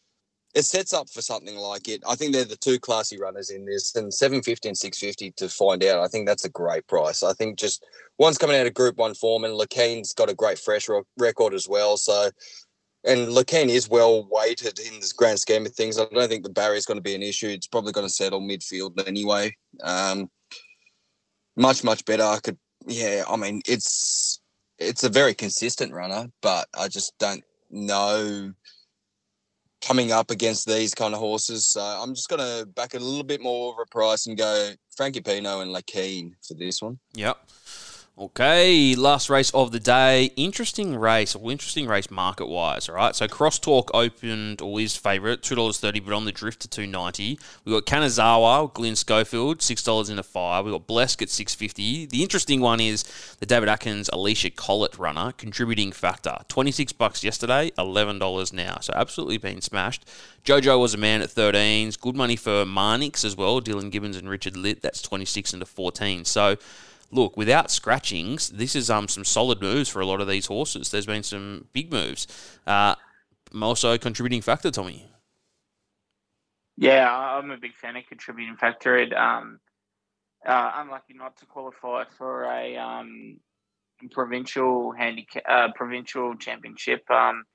it 0.55 0.63
sets 0.63 0.93
up 0.93 1.09
for 1.09 1.21
something 1.21 1.57
like 1.57 1.89
it. 1.89 2.01
I 2.07 2.15
think 2.15 2.31
they're 2.31 2.45
the 2.45 2.55
two 2.55 2.79
classy 2.79 3.19
runners 3.19 3.49
in 3.49 3.65
this, 3.65 3.93
and 3.95 4.13
750 4.13 4.69
and 4.69 4.77
650 4.77 5.31
to 5.31 5.49
find 5.49 5.83
out. 5.83 6.01
I 6.01 6.07
think 6.07 6.25
that's 6.25 6.45
a 6.45 6.49
great 6.49 6.87
price. 6.87 7.23
I 7.23 7.33
think 7.33 7.59
just 7.59 7.85
one's 8.17 8.37
coming 8.37 8.55
out 8.55 8.65
of 8.65 8.73
Group 8.73 8.95
One 8.95 9.13
form, 9.13 9.43
and 9.43 9.53
Lakeen's 9.53 10.13
got 10.13 10.29
a 10.29 10.33
great 10.33 10.57
fresh 10.57 10.87
record 11.17 11.53
as 11.53 11.67
well. 11.67 11.97
So, 11.97 12.29
and 13.05 13.27
Lakeen 13.27 13.69
is 13.69 13.89
well 13.89 14.27
weighted 14.29 14.79
in 14.79 14.99
this 14.99 15.13
grand 15.13 15.39
scheme 15.39 15.65
of 15.65 15.73
things. 15.73 15.99
I 15.99 16.05
don't 16.05 16.27
think 16.27 16.43
the 16.43 16.49
barrier 16.49 16.77
is 16.77 16.85
going 16.85 16.97
to 16.97 17.03
be 17.03 17.15
an 17.15 17.23
issue. 17.23 17.47
It's 17.47 17.67
probably 17.67 17.91
going 17.91 18.07
to 18.07 18.13
settle 18.13 18.41
midfield 18.41 19.07
anyway. 19.07 19.55
Um, 19.83 20.29
much 21.55 21.83
much 21.83 22.03
better. 22.05 22.23
I 22.23 22.39
could, 22.43 22.57
yeah. 22.87 23.23
I 23.29 23.35
mean, 23.35 23.61
it's 23.67 24.41
it's 24.79 25.03
a 25.03 25.09
very 25.09 25.33
consistent 25.33 25.93
runner, 25.93 26.29
but 26.41 26.67
I 26.77 26.87
just 26.87 27.17
don't 27.17 27.43
know 27.69 28.53
coming 29.81 30.11
up 30.11 30.31
against 30.31 30.67
these 30.67 30.95
kind 30.95 31.13
of 31.13 31.19
horses. 31.19 31.67
So 31.67 31.81
I'm 31.81 32.15
just 32.15 32.29
going 32.29 32.39
to 32.39 32.65
back 32.65 32.95
a 32.95 32.99
little 32.99 33.23
bit 33.23 33.41
more 33.41 33.73
of 33.73 33.79
a 33.79 33.85
price 33.89 34.25
and 34.25 34.37
go 34.37 34.71
Frankie 34.95 35.21
Pino 35.21 35.61
and 35.61 35.73
Lakeen 35.73 36.33
for 36.45 36.55
this 36.55 36.81
one. 36.81 36.97
Yep. 37.13 37.37
Okay, 38.17 38.95
last 38.95 39.29
race 39.29 39.49
of 39.49 39.73
the 39.73 39.79
day. 39.79 40.31
Interesting 40.37 40.95
race, 40.95 41.35
well, 41.35 41.51
interesting 41.51 41.85
race 41.85 42.09
market 42.09 42.47
wise. 42.47 42.87
All 42.87 42.95
right, 42.95 43.13
so 43.13 43.27
Crosstalk 43.27 43.89
opened 43.93 44.61
or 44.61 44.79
is 44.79 44.95
favourite 44.95 45.41
two 45.41 45.53
dollars 45.53 45.81
thirty, 45.81 45.99
but 45.99 46.13
on 46.13 46.23
the 46.23 46.31
drift 46.31 46.61
to 46.61 46.69
two 46.69 46.87
ninety. 46.87 47.37
We 47.65 47.73
got 47.73 47.85
Kanazawa, 47.85 48.73
Glenn 48.73 48.95
Schofield, 48.95 49.61
six 49.61 49.83
dollars 49.83 50.09
in 50.09 50.17
a 50.17 50.23
fire. 50.23 50.63
We 50.63 50.71
got 50.71 50.87
Blesk 50.87 51.21
at 51.23 51.29
six 51.29 51.53
fifty. 51.53 52.05
The 52.05 52.23
interesting 52.23 52.61
one 52.61 52.79
is 52.79 53.03
the 53.41 53.45
David 53.45 53.67
Atkins, 53.67 54.09
Alicia 54.13 54.51
Collett 54.51 54.97
runner, 54.97 55.33
contributing 55.33 55.91
factor 55.91 56.37
twenty 56.47 56.71
six 56.71 56.93
bucks 56.93 57.21
yesterday, 57.21 57.73
eleven 57.77 58.17
dollars 58.17 58.53
now. 58.53 58.77
So 58.79 58.93
absolutely 58.95 59.39
been 59.39 59.59
smashed. 59.59 60.09
Jojo 60.45 60.79
was 60.79 60.93
a 60.93 60.97
man 60.97 61.21
at 61.21 61.29
13s. 61.29 61.99
Good 61.99 62.15
money 62.15 62.35
for 62.35 62.63
Marnix 62.65 63.25
as 63.25 63.35
well. 63.35 63.59
Dylan 63.59 63.91
Gibbons 63.91 64.15
and 64.15 64.29
Richard 64.29 64.55
Litt. 64.55 64.83
That's 64.83 65.01
26 65.01 65.55
into 65.55 65.65
14. 65.65 66.23
So 66.23 66.57
look, 67.11 67.37
without 67.37 67.71
scratchings, 67.71 68.49
this 68.49 68.75
is 68.75 68.89
um 68.89 69.07
some 69.07 69.23
solid 69.23 69.61
moves 69.61 69.89
for 69.89 70.01
a 70.01 70.05
lot 70.05 70.21
of 70.21 70.27
these 70.27 70.47
horses. 70.47 70.89
There's 70.89 71.05
been 71.05 71.23
some 71.23 71.67
big 71.73 71.91
moves. 71.91 72.27
Uh, 72.65 72.95
also 73.61 73.97
contributing 73.97 74.41
factor, 74.41 74.71
Tommy. 74.71 75.09
Yeah, 76.77 77.09
I'm 77.09 77.51
a 77.51 77.57
big 77.57 77.75
fan 77.75 77.95
of 77.95 78.03
contributing 78.07 78.57
factor. 78.57 78.97
It 78.97 79.13
um, 79.13 79.59
uh, 80.45 80.71
unlucky 80.75 81.13
not 81.13 81.37
to 81.37 81.45
qualify 81.45 82.03
for 82.17 82.43
a 82.45 82.75
um, 82.75 83.37
provincial 84.11 84.91
handicap, 84.91 85.43
uh, 85.47 85.69
provincial 85.73 86.35
championship. 86.35 87.09
Um, 87.09 87.45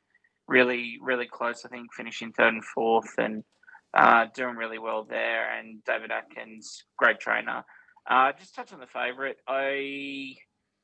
really, 0.49 0.99
really 1.03 1.27
close. 1.27 1.65
I 1.65 1.69
think 1.69 1.93
finishing 1.95 2.33
third 2.33 2.55
and 2.55 2.65
fourth, 2.65 3.13
and 3.19 3.45
uh, 3.93 4.27
doing 4.35 4.57
really 4.57 4.79
well 4.79 5.05
there. 5.05 5.55
And 5.59 5.85
David 5.85 6.11
Atkins, 6.11 6.85
great 6.97 7.21
trainer. 7.21 7.65
Uh, 8.11 8.33
just 8.33 8.57
touch 8.57 8.73
on 8.73 8.81
the 8.81 8.87
favourite. 8.89 9.37
I 9.47 10.35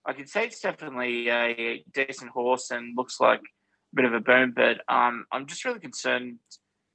I 0.07 0.13
can 0.13 0.29
say 0.29 0.45
it's 0.45 0.61
definitely 0.61 1.29
a 1.29 1.83
decent 1.93 2.31
horse 2.31 2.71
and 2.71 2.97
looks 2.97 3.19
like 3.19 3.41
a 3.41 3.97
bit 3.97 4.05
of 4.05 4.15
a 4.15 4.21
boom, 4.21 4.53
but 4.55 4.81
um, 4.89 5.27
I'm 5.33 5.47
just 5.47 5.65
really 5.65 5.81
concerned. 5.81 6.39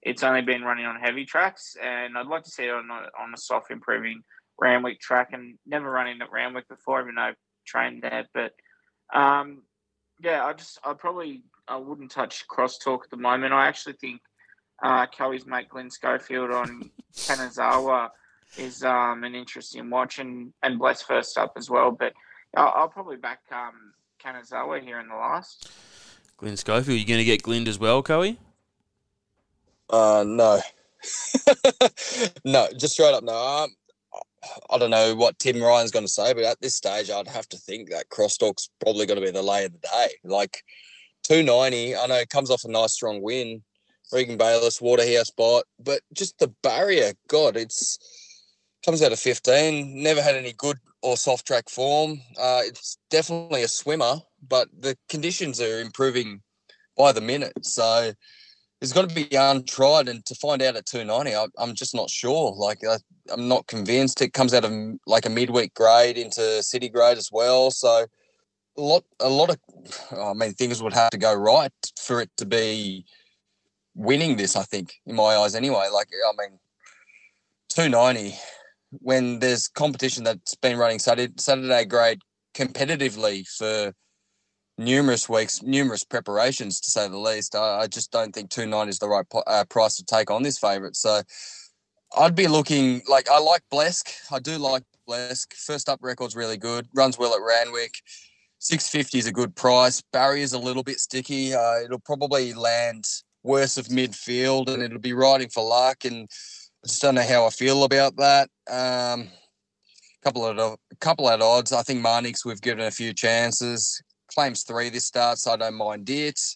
It's 0.02 0.24
only 0.24 0.42
been 0.42 0.64
running 0.64 0.86
on 0.86 1.02
heavy 1.02 1.26
tracks, 1.26 1.76
and 1.84 2.18
I'd 2.18 2.28
like 2.28 2.44
to 2.44 2.50
see 2.50 2.64
it 2.64 2.74
on 2.74 2.90
a, 2.90 3.22
on 3.22 3.34
a 3.34 3.38
soft 3.38 3.72
improving 3.72 4.22
Randwick 4.58 5.02
track, 5.02 5.34
and 5.34 5.58
never 5.66 5.92
running 5.92 6.22
at 6.22 6.32
Randwick 6.32 6.70
before, 6.70 7.02
even 7.02 7.16
though 7.16 7.22
I've 7.24 7.36
trained 7.68 8.02
there. 8.02 8.26
But 8.34 8.54
um, 9.14 9.64
yeah, 10.22 10.46
I 10.46 10.54
just 10.54 10.80
I 10.86 10.94
probably 10.94 11.44
I 11.68 11.76
wouldn't 11.76 12.10
touch 12.10 12.46
crosstalk 12.48 13.04
at 13.04 13.10
the 13.12 13.18
moment. 13.18 13.54
I 13.54 13.68
actually 13.68 13.96
think 14.00 14.22
uh, 14.82 15.08
Kelly's 15.08 15.46
mate 15.46 15.68
Glenn 15.68 15.90
Schofield 15.90 16.52
on 16.52 16.90
Kanazawa 17.14 18.12
is 18.58 18.84
um, 18.84 19.24
an 19.24 19.36
interesting 19.36 19.90
watch, 19.90 20.20
and 20.20 20.54
and 20.64 20.80
Bless 20.80 21.02
first 21.02 21.38
up 21.38 21.54
as 21.58 21.70
well. 21.70 21.92
But 21.92 22.14
I'll, 22.56 22.74
I'll 22.76 22.90
probably 22.90 23.18
back 23.18 23.40
um, 23.52 23.94
Kanazawa 24.24 24.82
here 24.82 25.00
in 25.00 25.08
the 25.08 25.16
last. 25.16 25.72
Glenn 26.38 26.58
Schofield, 26.58 27.00
you 27.00 27.06
going 27.06 27.20
to 27.20 27.24
get 27.24 27.44
Glynn 27.44 27.68
as 27.68 27.78
well, 27.78 28.02
Coey? 28.02 28.38
Uh, 29.90 30.24
no, 30.26 30.60
no, 32.46 32.68
just 32.78 32.94
straight 32.94 33.14
up 33.14 33.24
no. 33.24 33.36
Um, 33.36 33.70
I 34.70 34.78
don't 34.78 34.90
know 34.90 35.16
what 35.16 35.38
Tim 35.38 35.62
Ryan's 35.62 35.92
going 35.92 36.06
to 36.06 36.12
say, 36.12 36.34
but 36.34 36.44
at 36.44 36.60
this 36.62 36.76
stage, 36.76 37.10
I'd 37.10 37.28
have 37.28 37.48
to 37.50 37.58
think 37.58 37.90
that 37.90 38.10
crosstalk's 38.10 38.70
probably 38.82 39.06
going 39.06 39.20
to 39.20 39.26
be 39.26 39.32
the 39.32 39.44
lay 39.44 39.66
of 39.66 39.74
the 39.74 39.80
day. 39.80 40.08
Like 40.24 40.64
290, 41.24 41.96
I 41.96 42.08
know 42.08 42.16
it 42.16 42.30
comes 42.30 42.50
off 42.50 42.64
a 42.64 42.72
nice 42.72 42.94
strong 42.94 43.22
win. 43.22 43.62
Regan 44.12 44.38
Bayliss, 44.38 44.82
Waterhouse 44.82 45.28
spot, 45.28 45.64
but 45.80 46.02
just 46.14 46.38
the 46.40 46.50
barrier, 46.64 47.14
God, 47.30 47.56
it's 47.56 47.98
comes 48.86 49.02
out 49.02 49.12
of 49.12 49.20
15. 49.20 50.02
Never 50.02 50.22
had 50.22 50.36
any 50.36 50.54
good 50.54 50.78
or 51.02 51.18
soft 51.18 51.48
track 51.48 51.70
form. 51.70 52.22
Uh, 52.40 52.62
it's 52.64 52.98
definitely 53.10 53.64
a 53.64 53.68
swimmer, 53.68 54.18
but 54.48 54.68
the 54.78 54.98
conditions 55.10 55.60
are 55.60 55.80
improving 55.80 56.42
by 56.98 57.12
the 57.12 57.22
minute. 57.22 57.54
So 57.66 58.12
it's 58.82 58.94
got 58.94 59.08
to 59.08 59.16
be 59.16 59.28
untried. 59.36 60.08
And 60.08 60.26
to 60.26 60.36
find 60.36 60.62
out 60.62 60.76
at 60.76 60.86
290, 60.86 61.36
I, 61.36 61.46
I'm 61.64 61.76
just 61.76 61.96
not 61.96 62.10
sure. 62.10 62.54
Like, 62.56 62.80
I, 62.88 62.98
I'm 63.32 63.48
not 63.48 63.68
convinced. 63.68 64.22
It 64.22 64.34
comes 64.34 64.54
out 64.54 64.66
of 64.66 64.72
like 65.06 65.26
a 65.26 65.30
midweek 65.30 65.74
grade 65.74 66.18
into 66.18 66.64
city 66.64 66.90
grade 66.90 67.18
as 67.18 67.30
well. 67.32 67.72
So 67.72 68.06
a 68.78 68.82
lot, 68.82 69.04
a 69.20 69.30
lot 69.30 69.50
of, 69.50 69.58
I 70.20 70.34
mean, 70.34 70.54
things 70.54 70.82
would 70.82 70.94
have 70.94 71.12
to 71.12 71.18
go 71.18 71.34
right 71.34 71.72
for 72.00 72.22
it 72.22 72.30
to 72.38 72.46
be 72.46 73.06
winning 73.96 74.38
this, 74.38 74.56
I 74.56 74.64
think, 74.64 74.94
in 75.06 75.16
my 75.16 75.36
eyes 75.36 75.56
anyway. 75.56 75.88
Like, 75.92 76.08
I 76.28 76.32
mean, 76.38 76.60
290 77.70 78.36
when 78.92 79.40
there's 79.40 79.68
competition 79.68 80.24
that's 80.24 80.56
been 80.56 80.78
running 80.78 81.00
Saturday, 81.00 81.34
Saturday 81.38 81.86
grade 81.86 82.20
competitively 82.54 83.48
for 83.48 83.94
numerous 84.78 85.30
weeks, 85.30 85.62
numerous 85.62 86.04
preparations 86.04 86.80
to 86.82 86.90
say 86.90 87.08
the 87.08 87.18
least. 87.18 87.56
I, 87.56 87.82
I 87.82 87.88
just 87.88 88.12
don't 88.12 88.34
think 88.34 88.50
290 88.50 88.90
is 88.90 89.00
the 89.00 89.08
right 89.08 89.26
uh, 89.48 89.66
price 89.70 89.96
to 89.98 90.04
take 90.04 90.30
on 90.30 90.44
this 90.44 90.58
favourite. 90.58 90.96
So 90.96 91.22
I'd 92.18 92.36
be 92.36 92.48
looking 92.48 93.02
like 93.08 93.30
I 93.30 93.40
like 93.40 93.62
Blesk. 93.72 94.12
I 94.32 94.40
do 94.40 94.58
like 94.58 94.84
Blesk. 95.08 95.54
First 95.54 95.88
up 95.88 96.00
record's 96.02 96.36
really 96.36 96.58
good. 96.58 96.88
Runs 96.94 97.18
well 97.18 97.34
at 97.34 97.42
Randwick. 97.42 97.94
650 98.60 99.18
is 99.18 99.28
a 99.28 99.32
good 99.32 99.56
price. 99.56 100.04
Barrier's 100.14 100.54
a 100.54 100.60
little 100.60 100.84
bit 100.84 101.00
sticky. 101.00 101.54
Uh, 101.54 101.80
it'll 101.84 102.00
probably 102.00 102.54
land 102.54 103.06
worse 103.44 103.78
of 103.78 103.88
midfield 103.88 104.70
and 104.72 104.84
it'll 104.84 105.00
be 105.00 105.14
riding 105.14 105.50
for 105.50 105.64
luck. 105.68 106.06
And 106.06 106.30
I 106.84 106.88
just 106.88 107.02
don't 107.02 107.16
know 107.16 107.22
how 107.22 107.46
I 107.46 107.50
feel 107.52 107.84
about 107.84 108.16
that. 108.18 108.50
Um, 108.70 109.30
couple 110.24 110.46
of 110.46 110.58
a 110.58 110.96
couple 110.98 111.30
at 111.30 111.42
odds. 111.42 111.72
I 111.72 111.82
think 111.82 112.06
Marnix 112.06 112.46
we've 112.46 112.62
given 112.62 112.86
a 112.86 112.92
few 112.92 113.14
chances. 113.14 114.02
Claims 114.34 114.64
three 114.64 114.90
this 114.90 115.06
start, 115.06 115.38
so 115.40 115.52
I 115.52 115.58
don't 115.58 115.76
mind 115.76 116.10
it. 116.10 116.40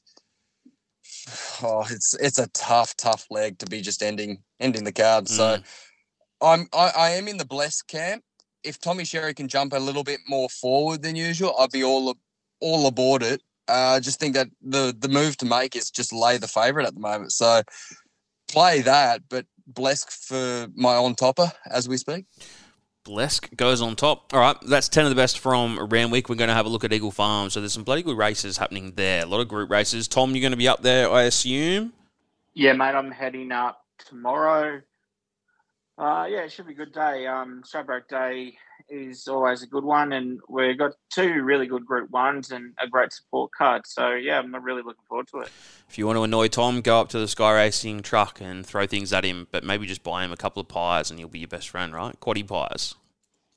Oh, 1.64 1.86
it's 1.90 2.14
it's 2.16 2.38
a 2.38 2.48
tough, 2.50 2.96
tough 2.98 3.26
leg 3.32 3.58
to 3.60 3.66
be 3.66 3.82
just 3.82 4.04
ending 4.04 4.44
ending 4.60 4.84
the 4.84 4.92
card. 4.92 5.28
So 5.28 5.58
Mm. 5.58 5.64
I'm 6.42 6.68
I, 6.74 6.92
I 6.96 7.10
am 7.12 7.28
in 7.28 7.38
the 7.38 7.46
Blesk 7.46 7.88
camp. 7.88 8.24
If 8.64 8.80
Tommy 8.80 9.06
Sherry 9.06 9.34
can 9.34 9.48
jump 9.48 9.74
a 9.74 9.80
little 9.80 10.04
bit 10.04 10.20
more 10.28 10.50
forward 10.50 11.02
than 11.02 11.16
usual, 11.16 11.56
I'd 11.58 11.72
be 11.72 11.84
all 11.84 12.16
all 12.60 12.88
aboard 12.88 13.24
it. 13.24 13.42
Uh, 13.68 13.96
I 13.96 14.00
just 14.00 14.20
think 14.20 14.36
that 14.36 14.50
the 14.62 14.96
the 14.98 15.08
move 15.08 15.38
to 15.38 15.46
make 15.46 15.76
is 15.76 15.90
just 15.90 16.14
lay 16.14 16.38
the 16.38 16.48
favourite 16.48 16.88
at 16.88 16.94
the 16.94 17.00
moment. 17.00 17.32
So 17.32 17.64
play 18.48 18.82
that, 18.82 19.22
but 19.30 19.46
Blesk 19.71 20.12
for 20.12 20.67
my 20.75 20.95
on 20.95 21.15
topper 21.15 21.51
as 21.69 21.88
we 21.88 21.97
speak. 21.97 22.25
Blesk 23.06 23.56
goes 23.56 23.82
on 23.82 23.95
top. 23.95 24.34
All 24.34 24.39
right, 24.39 24.58
that's 24.67 24.89
10 24.89 25.06
of 25.06 25.10
the 25.10 25.15
best 25.15 25.39
from 25.39 25.80
Randwick. 25.89 26.28
We're 26.28 26.36
going 26.36 26.47
to 26.47 26.56
have 26.56 26.65
a 26.65 26.69
look 26.69 26.84
at 26.84 26.91
Eagle 26.91 27.12
Farm. 27.12 27.49
So 27.51 27.60
there's 27.60 27.73
some 27.73 27.84
bloody 27.84 28.01
good 28.01 28.17
races 28.17 28.58
happening 28.58 28.93
there. 28.95 29.23
A 29.23 29.25
lot 29.28 29.41
of 29.41 29.47
group 29.47 29.69
races. 29.69 30.08
Tom, 30.08 30.32
you're 30.32 30.41
going 30.41 30.51
to 30.51 30.58
be 30.58 30.67
up 30.67 30.82
there, 30.82 31.10
I 31.12 31.23
assume? 31.23 31.93
Yeah, 32.56 32.73
mate, 32.73 32.95
I'm 32.95 33.12
heading 33.12 33.51
up 33.51 33.84
tomorrow. 34.08 34.82
Uh, 35.97 36.25
yeah, 36.30 36.39
it 36.39 36.51
should 36.51 36.67
be 36.67 36.73
a 36.73 36.75
good 36.75 36.93
day. 36.93 37.28
Um, 37.28 37.62
Stradbroke 37.63 38.08
Day 38.10 38.58
is 38.89 39.28
always 39.28 39.63
a 39.63 39.67
good 39.67 39.84
one, 39.84 40.13
and 40.13 40.39
we've 40.48 40.78
got 40.78 40.93
two 41.12 41.43
really 41.43 41.67
good 41.67 41.86
Group 41.86 42.10
Ones 42.12 42.52
and 42.52 42.74
a 42.80 42.88
great 42.88 43.12
support 43.12 43.52
card. 43.58 43.84
So 43.86 44.12
yeah, 44.12 44.39
I'm 44.39 44.54
really 44.63 44.82
looking 44.82 45.04
forward 45.08 45.28
to 45.30 45.39
it. 45.39 45.50
If 45.89 45.98
you 45.98 46.06
want 46.06 46.17
to 46.17 46.24
annoy 46.24 46.48
Tom, 46.48 46.82
go 46.82 47.00
up 47.00 47.10
to 47.10 47.19
the 47.19 47.28
Sky 47.28 47.54
Racing 47.54 48.02
truck 48.02 48.39
and 48.41 48.65
throw 48.65 48.86
things 48.86 49.13
at 49.13 49.24
him, 49.24 49.48
but 49.52 49.63
maybe 49.63 49.86
just 49.86 50.04
buy 50.04 50.24
him 50.24 50.32
a 50.32 50.38
couple 50.38 50.62
of 50.62 50.67
pies 50.67 51.10
and 51.10 51.19
he'll 51.19 51.28
be 51.28 51.39
your 51.39 51.48
best 51.48 51.69
friend, 51.69 51.93
right? 51.93 52.19
Quaddy 52.19 52.48
pies. 52.48 52.95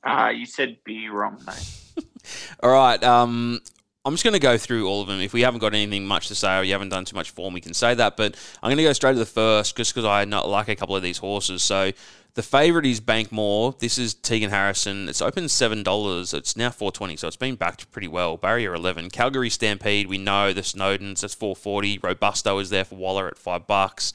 Uh, 0.03 0.31
you 0.33 0.45
said 0.45 0.77
be 0.85 1.09
wrong, 1.09 1.41
mate. 1.45 2.05
All 2.63 2.71
right. 2.71 3.03
Um, 3.03 3.61
I'm 4.09 4.15
just 4.15 4.23
going 4.23 4.33
to 4.33 4.39
go 4.39 4.57
through 4.57 4.87
all 4.87 5.03
of 5.03 5.07
them. 5.07 5.19
If 5.19 5.33
we 5.33 5.41
haven't 5.41 5.59
got 5.59 5.75
anything 5.75 6.03
much 6.03 6.29
to 6.29 6.35
say 6.35 6.57
or 6.57 6.63
you 6.63 6.71
haven't 6.71 6.89
done 6.89 7.05
too 7.05 7.15
much 7.15 7.29
form, 7.29 7.53
we 7.53 7.61
can 7.61 7.75
say 7.75 7.93
that. 7.93 8.17
But 8.17 8.35
I'm 8.63 8.69
going 8.69 8.77
to 8.77 8.83
go 8.83 8.93
straight 8.93 9.13
to 9.13 9.19
the 9.19 9.25
first 9.27 9.77
just 9.77 9.93
because 9.93 10.03
I 10.03 10.25
not 10.25 10.49
like 10.49 10.67
a 10.67 10.75
couple 10.75 10.95
of 10.95 11.03
these 11.03 11.19
horses. 11.19 11.63
So 11.63 11.91
the 12.33 12.41
favourite 12.41 12.87
is 12.87 12.99
Bankmore. 12.99 13.77
This 13.77 13.99
is 13.99 14.15
Tegan 14.15 14.49
Harrison. 14.49 15.09
It's 15.09 15.21
open 15.21 15.47
seven 15.47 15.83
dollars. 15.83 16.33
It's 16.33 16.57
now 16.57 16.71
four 16.71 16.91
twenty, 16.91 17.17
so 17.17 17.27
it's 17.27 17.37
been 17.37 17.53
backed 17.53 17.91
pretty 17.91 18.07
well. 18.07 18.35
Barrier 18.35 18.73
eleven. 18.73 19.11
Calgary 19.11 19.51
Stampede. 19.51 20.07
We 20.07 20.17
know 20.17 20.53
the 20.53 20.61
Snowdens. 20.61 21.21
That's 21.21 21.35
four 21.35 21.55
forty. 21.55 21.99
Robusto 21.99 22.57
is 22.57 22.71
there 22.71 22.85
for 22.85 22.95
Waller 22.95 23.27
at 23.27 23.37
five 23.37 23.67
bucks. 23.67 24.13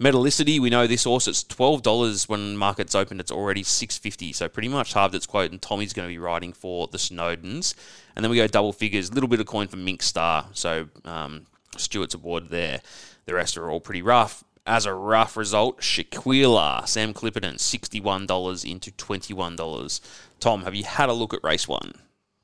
Metallicity, 0.00 0.60
we 0.60 0.70
know 0.70 0.86
this 0.86 1.04
horse. 1.04 1.26
It's 1.26 1.42
twelve 1.42 1.82
dollars 1.82 2.28
when 2.28 2.56
markets 2.56 2.94
open. 2.94 3.18
It's 3.18 3.32
already 3.32 3.64
six 3.64 3.98
fifty, 3.98 4.32
so 4.32 4.48
pretty 4.48 4.68
much 4.68 4.92
halved 4.92 5.14
its 5.14 5.26
quote. 5.26 5.50
And 5.50 5.60
Tommy's 5.60 5.92
going 5.92 6.06
to 6.06 6.12
be 6.12 6.18
riding 6.18 6.52
for 6.52 6.86
the 6.86 6.98
Snowdens, 6.98 7.74
and 8.14 8.24
then 8.24 8.30
we 8.30 8.36
go 8.36 8.46
double 8.46 8.72
figures. 8.72 9.10
A 9.10 9.14
little 9.14 9.28
bit 9.28 9.40
of 9.40 9.46
coin 9.46 9.66
for 9.66 9.76
Mink 9.76 10.04
Star. 10.04 10.46
So 10.52 10.88
um, 11.04 11.46
Stewart's 11.76 12.14
aboard 12.14 12.48
there. 12.48 12.80
The 13.24 13.34
rest 13.34 13.58
are 13.58 13.68
all 13.68 13.80
pretty 13.80 14.02
rough. 14.02 14.44
As 14.64 14.86
a 14.86 14.94
rough 14.94 15.36
result, 15.36 15.80
Shaquila, 15.80 16.86
Sam 16.86 17.12
Clipperton, 17.12 17.58
sixty-one 17.58 18.26
dollars 18.26 18.64
into 18.64 18.92
twenty-one 18.92 19.56
dollars. 19.56 20.00
Tom, 20.38 20.62
have 20.62 20.76
you 20.76 20.84
had 20.84 21.08
a 21.08 21.12
look 21.12 21.34
at 21.34 21.42
race 21.42 21.66
one? 21.66 21.92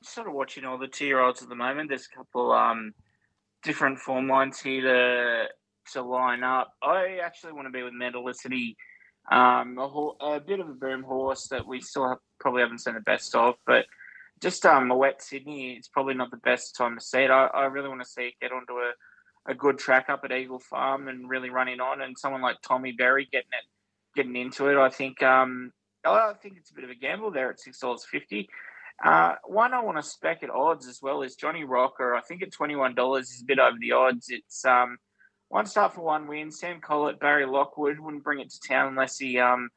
Sort 0.02 0.26
of 0.26 0.34
watching 0.34 0.64
all 0.64 0.76
the 0.76 0.88
two-year-olds 0.88 1.40
at 1.42 1.48
the 1.48 1.54
moment. 1.54 1.88
There's 1.88 2.08
a 2.12 2.16
couple 2.16 2.50
um, 2.50 2.94
different 3.62 4.00
form 4.00 4.28
lines 4.28 4.58
here 4.60 4.82
to 4.82 5.44
to 5.92 6.02
line 6.02 6.42
up. 6.42 6.72
I 6.82 7.18
actually 7.22 7.52
want 7.52 7.66
to 7.66 7.72
be 7.72 7.82
with 7.82 7.92
Metallicity, 7.92 8.76
um, 9.30 9.78
a, 9.78 9.88
ho- 9.88 10.16
a 10.20 10.40
bit 10.40 10.60
of 10.60 10.68
a 10.68 10.74
boom 10.74 11.02
horse 11.02 11.48
that 11.48 11.66
we 11.66 11.80
still 11.80 12.08
have, 12.08 12.18
probably 12.40 12.62
haven't 12.62 12.80
seen 12.80 12.94
the 12.94 13.00
best 13.00 13.34
of, 13.34 13.54
but 13.66 13.86
just 14.40 14.66
um, 14.66 14.90
a 14.90 14.96
wet 14.96 15.22
Sydney, 15.22 15.74
it's 15.74 15.88
probably 15.88 16.14
not 16.14 16.30
the 16.30 16.36
best 16.38 16.76
time 16.76 16.98
to 16.98 17.04
see 17.04 17.20
it. 17.20 17.30
I, 17.30 17.46
I 17.46 17.64
really 17.66 17.88
want 17.88 18.02
to 18.02 18.08
see 18.08 18.22
it 18.22 18.34
get 18.40 18.52
onto 18.52 18.74
a, 18.74 18.92
a 19.46 19.54
good 19.54 19.78
track 19.78 20.06
up 20.08 20.22
at 20.24 20.32
Eagle 20.32 20.58
Farm 20.58 21.08
and 21.08 21.28
really 21.28 21.50
running 21.50 21.80
on, 21.80 22.02
and 22.02 22.18
someone 22.18 22.42
like 22.42 22.56
Tommy 22.62 22.92
Berry 22.92 23.28
getting 23.30 23.48
it, 23.52 23.64
getting 24.16 24.36
into 24.36 24.68
it. 24.68 24.76
I 24.76 24.90
think 24.90 25.22
um, 25.22 25.72
I 26.04 26.32
think 26.42 26.56
it's 26.58 26.70
a 26.70 26.74
bit 26.74 26.84
of 26.84 26.90
a 26.90 26.94
gamble 26.94 27.30
there 27.30 27.50
at 27.50 27.60
six 27.60 27.78
dollars 27.78 28.04
fifty. 28.10 28.48
Uh, 29.02 29.34
one 29.44 29.74
I 29.74 29.80
want 29.80 29.96
to 29.98 30.02
spec 30.02 30.42
at 30.42 30.50
odds 30.50 30.86
as 30.86 31.00
well 31.02 31.22
is 31.22 31.34
Johnny 31.34 31.64
Rocker. 31.64 32.14
I 32.14 32.20
think 32.20 32.42
at 32.42 32.52
twenty 32.52 32.76
one 32.76 32.94
dollars 32.94 33.30
is 33.30 33.42
a 33.42 33.44
bit 33.44 33.58
over 33.58 33.76
the 33.80 33.92
odds. 33.92 34.26
It's 34.28 34.64
um, 34.64 34.98
one 35.48 35.66
start 35.66 35.94
for 35.94 36.02
one 36.02 36.26
win. 36.26 36.50
Sam 36.50 36.80
Collett, 36.80 37.20
Barry 37.20 37.46
Lockwood 37.46 37.98
wouldn't 37.98 38.24
bring 38.24 38.40
it 38.40 38.50
to 38.50 38.60
town 38.68 38.88
unless 38.88 39.18
he 39.18 39.38
um, 39.38 39.68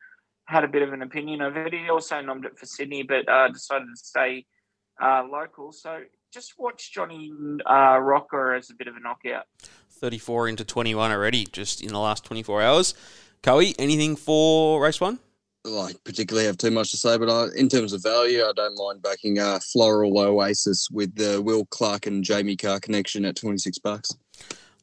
had 0.45 0.63
a 0.63 0.67
bit 0.67 0.82
of 0.82 0.93
an 0.93 1.01
opinion 1.01 1.41
of 1.41 1.58
it. 1.58 1.73
He 1.73 1.89
also 1.89 2.15
nommed 2.15 2.45
it 2.45 2.58
for 2.58 2.65
Sydney, 2.65 3.03
but 3.03 3.27
uh, 3.30 3.49
decided 3.49 3.86
to 3.86 3.95
stay 3.95 4.45
uh, 5.01 5.23
local. 5.30 5.71
So 5.71 6.01
just 6.34 6.53
watch 6.58 6.91
Johnny 6.91 7.32
uh, 7.65 7.99
Rocker 7.99 8.53
as 8.53 8.69
a 8.69 8.75
bit 8.75 8.88
of 8.88 8.95
a 8.95 8.99
knockout. 8.99 9.45
34 9.91 10.49
into 10.49 10.65
21 10.65 11.12
already, 11.12 11.45
just 11.45 11.82
in 11.82 11.89
the 11.89 11.99
last 11.99 12.23
24 12.25 12.62
hours. 12.62 12.93
Coey, 13.43 13.73
anything 13.77 14.15
for 14.15 14.82
race 14.82 15.01
one? 15.01 15.19
Like 15.63 16.01
particularly 16.06 16.45
have 16.47 16.58
too 16.58 16.71
much 16.71 16.91
to 16.91 16.97
say, 16.97 17.17
but 17.17 17.30
I, 17.30 17.47
in 17.58 17.67
terms 17.67 17.91
of 17.91 18.01
value, 18.01 18.41
I 18.41 18.53
don't 18.56 18.77
mind 18.77 19.01
backing 19.01 19.38
uh, 19.38 19.60
Floral 19.60 20.17
Oasis 20.17 20.89
with 20.89 21.13
the 21.15 21.41
Will 21.41 21.65
Clark 21.65 22.08
and 22.08 22.23
Jamie 22.23 22.56
Kah 22.56 22.79
connection 22.79 23.25
at 23.25 23.35
twenty 23.35 23.58
six 23.58 23.77
bucks. 23.77 24.10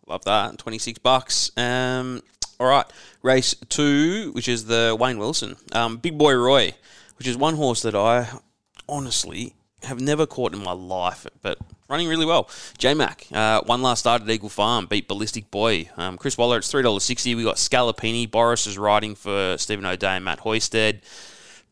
Love 0.06 0.24
that. 0.24 0.58
26 0.58 0.98
bucks. 0.98 1.50
Um, 1.56 2.22
all 2.60 2.66
right. 2.66 2.86
Race 3.22 3.54
two, 3.68 4.32
which 4.32 4.48
is 4.48 4.66
the 4.66 4.96
Wayne 4.98 5.18
Wilson. 5.18 5.56
Um, 5.72 5.96
Big 5.96 6.18
Boy 6.18 6.34
Roy, 6.34 6.74
which 7.18 7.26
is 7.26 7.36
one 7.36 7.56
horse 7.56 7.82
that 7.82 7.94
I 7.94 8.28
honestly 8.88 9.54
have 9.82 10.00
never 10.00 10.26
caught 10.26 10.54
in 10.54 10.62
my 10.62 10.72
life, 10.72 11.26
but 11.42 11.58
running 11.88 12.08
really 12.08 12.26
well. 12.26 12.48
J 12.78 12.94
Mac, 12.94 13.26
uh, 13.32 13.60
one 13.62 13.82
last 13.82 14.00
start 14.00 14.22
at 14.22 14.30
Eagle 14.30 14.48
Farm, 14.48 14.86
beat 14.86 15.08
Ballistic 15.08 15.50
Boy. 15.50 15.90
Um, 15.96 16.16
Chris 16.18 16.38
Waller, 16.38 16.58
it's 16.58 16.72
$3.60. 16.72 17.36
We 17.36 17.44
got 17.44 17.56
Scalapini. 17.56 18.30
Boris 18.30 18.66
is 18.66 18.78
riding 18.78 19.14
for 19.14 19.56
Stephen 19.58 19.86
O'Dea 19.86 20.08
and 20.08 20.24
Matt 20.24 20.40
Hoysted. 20.40 21.00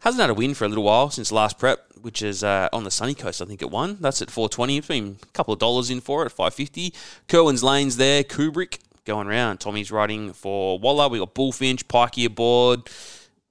Hasn't 0.03 0.20
had 0.20 0.30
a 0.30 0.34
win 0.34 0.55
for 0.55 0.64
a 0.64 0.68
little 0.68 0.82
while 0.82 1.11
since 1.11 1.30
last 1.30 1.61
prep, 1.61 1.78
which 2.00 2.22
is 2.22 2.42
uh, 2.42 2.68
on 2.72 2.82
the 2.82 2.90
sunny 2.90 3.14
coast. 3.14 3.40
I 3.40 3.44
think 3.44 3.62
it 3.62 3.70
won. 3.70 3.98
That's 4.00 4.20
at 4.20 4.32
420. 4.32 4.78
It's 4.78 4.88
been 4.88 5.16
a 5.22 5.26
couple 5.26 5.55
of 5.55 5.61
dollars 5.61 5.90
in 5.90 6.00
for 6.00 6.22
it 6.22 6.26
at 6.26 6.32
550. 6.32 6.92
Kerwin's 7.28 7.62
Lane's 7.62 7.98
there. 7.98 8.24
Kubrick 8.24 8.80
going 9.05 9.28
round. 9.28 9.61
Tommy's 9.61 9.92
riding 9.92 10.32
for 10.32 10.76
Waller. 10.80 11.09
We 11.09 11.20
got 11.20 11.34
Bullfinch, 11.34 11.84
Pikey 11.84 12.26
aboard. 12.26 12.90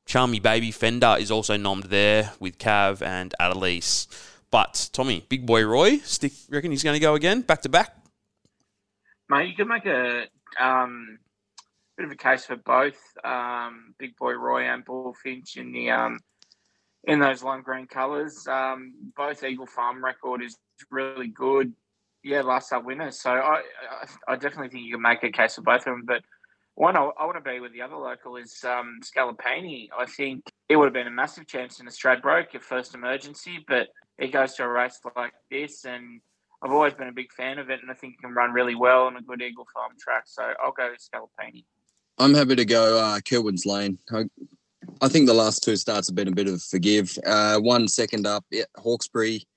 Charmy 0.06 0.42
Baby 0.42 0.72
Fender 0.72 1.16
is 1.18 1.32
also 1.32 1.56
nommed 1.56 1.86
there 1.86 2.34
with 2.42 2.58
Cav 2.58 3.02
and 3.02 3.34
Adelise. 3.40 4.08
But 4.52 4.90
Tommy, 4.92 5.26
Big 5.30 5.46
Boy 5.46 5.66
Roy, 5.66 6.00
stick. 6.00 6.34
Reckon 6.50 6.72
he's 6.72 6.84
going 6.84 6.96
to 6.96 7.00
go 7.00 7.16
again, 7.16 7.44
back 7.44 7.62
to 7.62 7.70
back. 7.70 7.96
Mate, 9.30 9.48
you 9.48 9.56
could 9.56 9.70
make 9.70 9.86
a 9.86 10.26
um, 10.60 11.18
bit 11.96 12.08
of 12.08 12.12
a 12.12 12.18
case 12.18 12.44
for 12.44 12.58
both 12.58 13.00
um, 13.24 13.96
Big 13.98 14.18
Boy 14.18 14.34
Roy 14.34 14.64
and 14.64 14.84
Bullfinch 14.84 15.56
in 15.56 15.72
the 15.72 15.92
um, 15.92 16.20
in 17.06 17.20
those 17.20 17.44
lime 17.44 17.62
green 17.62 17.88
colours. 17.88 18.48
Um, 18.48 18.94
both 19.16 19.44
Eagle 19.44 19.68
Farm 19.68 20.04
record 20.04 20.42
is 20.42 20.58
really 20.90 21.28
good. 21.28 21.74
Yeah, 22.24 22.42
last 22.42 22.72
up 22.72 22.86
winner. 22.86 23.12
So 23.12 23.32
I, 23.32 23.62
I 24.28 24.36
definitely 24.36 24.70
think 24.70 24.86
you 24.86 24.94
can 24.94 25.02
make 25.02 25.24
a 25.24 25.32
case 25.32 25.56
for 25.56 25.62
both 25.62 25.80
of 25.80 25.86
them. 25.86 26.04
But 26.06 26.22
one 26.76 26.96
I, 26.96 27.02
I 27.02 27.26
want 27.26 27.44
to 27.44 27.50
be 27.50 27.60
with 27.60 27.74
the 27.74 27.82
other 27.82 27.96
local 27.96 28.36
is 28.36 28.64
um, 28.64 29.00
Scalapini. 29.04 29.90
I 29.98 30.06
think 30.06 30.44
it 30.70 30.76
would 30.76 30.86
have 30.86 30.94
been 30.94 31.08
a 31.08 31.12
massive 31.12 31.48
chance 31.48 31.80
in 31.80 31.88
a 31.88 31.92
Stradbroke, 31.92 32.54
your 32.54 32.62
first 32.62 32.94
emergency, 32.94 33.66
but 33.68 33.88
it 34.18 34.32
goes 34.32 34.54
to 34.56 34.64
a 34.64 34.68
race 34.68 35.00
like 35.16 35.34
this, 35.50 35.84
and 35.86 36.22
I've 36.64 36.72
always 36.72 36.94
been 36.94 37.08
a 37.08 37.14
big 37.14 37.32
fan 37.34 37.58
of 37.58 37.72
it, 37.72 37.80
and 37.82 37.90
I 37.90 37.96
think 37.96 38.14
it 38.14 38.22
can 38.22 38.36
run 38.36 38.52
really 38.52 38.76
well 38.76 39.06
on 39.06 39.18
a 39.18 39.22
good 39.22 39.42
Eagle 39.42 39.68
Farm 39.74 39.94
track. 40.00 40.24
So 40.28 40.44
I'll 40.64 40.72
go 40.72 40.94
Scalapini. 40.94 41.66
I'm 42.20 42.36
happy 42.36 42.56
to 42.56 42.66
go 42.66 43.00
uh, 43.00 43.20
Kilwin's 43.20 43.66
Lane. 43.66 43.98
I, 44.12 44.26
I 45.02 45.08
think 45.08 45.28
the 45.28 45.34
last 45.34 45.64
two 45.64 45.76
starts 45.76 46.08
have 46.08 46.16
been 46.16 46.28
a 46.28 46.36
bit 46.36 46.48
of 46.48 46.62
forgive. 46.62 47.18
Uh, 47.26 47.58
one 47.58 47.88
second 47.88 48.26
up, 48.26 48.46
Hawkesbury 48.78 49.48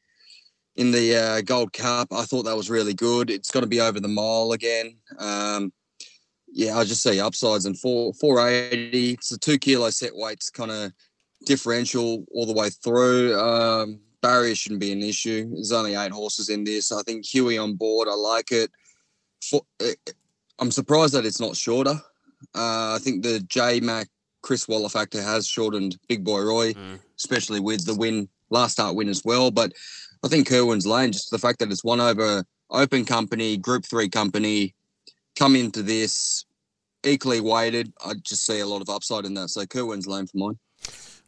in 0.76 0.90
the 0.90 1.16
uh, 1.16 1.40
Gold 1.42 1.72
Cup. 1.72 2.08
I 2.12 2.24
thought 2.24 2.44
that 2.44 2.56
was 2.56 2.70
really 2.70 2.94
good. 2.94 3.30
It's 3.30 3.50
got 3.50 3.60
to 3.60 3.66
be 3.66 3.80
over 3.80 4.00
the 4.00 4.08
mile 4.08 4.52
again. 4.52 4.96
Um, 5.18 5.72
yeah, 6.52 6.76
I 6.76 6.84
just 6.84 7.02
see 7.02 7.20
upsides 7.20 7.66
and 7.66 7.78
four 7.78 8.12
four 8.14 8.46
eighty. 8.48 9.12
It's 9.12 9.32
a 9.32 9.38
two 9.38 9.58
kilo 9.58 9.90
set 9.90 10.14
weights 10.14 10.50
kind 10.50 10.70
of 10.70 10.92
differential 11.46 12.24
all 12.32 12.46
the 12.46 12.52
way 12.52 12.70
through. 12.70 13.38
Um, 13.38 14.00
barrier 14.22 14.54
shouldn't 14.54 14.80
be 14.80 14.92
an 14.92 15.02
issue. 15.02 15.50
There's 15.50 15.72
only 15.72 15.94
eight 15.94 16.12
horses 16.12 16.48
in 16.48 16.64
this. 16.64 16.92
I 16.92 17.02
think 17.02 17.26
Huey 17.26 17.58
on 17.58 17.74
board. 17.74 18.08
I 18.08 18.14
like 18.14 18.52
it. 18.52 18.70
For, 19.42 19.62
eh, 19.80 19.94
I'm 20.58 20.70
surprised 20.70 21.14
that 21.14 21.26
it's 21.26 21.40
not 21.40 21.56
shorter. 21.56 22.00
Uh, 22.54 22.94
I 22.94 22.98
think 23.02 23.22
the 23.22 23.40
J 23.40 23.80
Mac 23.80 24.08
Chris 24.44 24.68
Waller 24.68 24.90
factor 24.90 25.22
has 25.22 25.46
shortened 25.46 25.96
Big 26.06 26.22
Boy 26.22 26.42
Roy, 26.42 26.74
mm. 26.74 27.00
especially 27.18 27.60
with 27.60 27.86
the 27.86 27.94
win 27.94 28.28
last 28.50 28.72
start 28.72 28.94
win 28.94 29.08
as 29.08 29.22
well. 29.24 29.50
But 29.50 29.72
I 30.22 30.28
think 30.28 30.46
Kerwin's 30.46 30.86
Lane, 30.86 31.12
just 31.12 31.30
the 31.30 31.38
fact 31.38 31.60
that 31.60 31.72
it's 31.72 31.82
one 31.82 31.98
over 31.98 32.44
open 32.70 33.06
company, 33.06 33.56
Group 33.56 33.86
Three 33.86 34.08
company, 34.08 34.74
come 35.34 35.56
into 35.56 35.82
this 35.82 36.44
equally 37.04 37.40
weighted. 37.40 37.90
I 38.04 38.12
just 38.22 38.44
see 38.44 38.60
a 38.60 38.66
lot 38.66 38.82
of 38.82 38.90
upside 38.90 39.24
in 39.24 39.32
that. 39.34 39.48
So 39.48 39.64
Kerwin's 39.64 40.06
Lane 40.06 40.26
for 40.26 40.36
mine. 40.36 40.58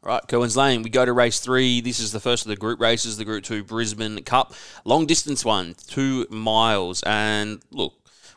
All 0.02 0.12
right, 0.12 0.22
Kerwin's 0.28 0.56
Lane. 0.56 0.82
We 0.82 0.90
go 0.90 1.06
to 1.06 1.12
race 1.14 1.40
three. 1.40 1.80
This 1.80 1.98
is 1.98 2.12
the 2.12 2.20
first 2.20 2.44
of 2.44 2.50
the 2.50 2.56
group 2.56 2.80
races, 2.80 3.16
the 3.16 3.24
Group 3.24 3.44
Two 3.44 3.64
Brisbane 3.64 4.22
Cup, 4.24 4.52
long 4.84 5.06
distance 5.06 5.42
one, 5.42 5.74
two 5.88 6.26
miles. 6.28 7.02
And 7.04 7.62
look, 7.70 7.94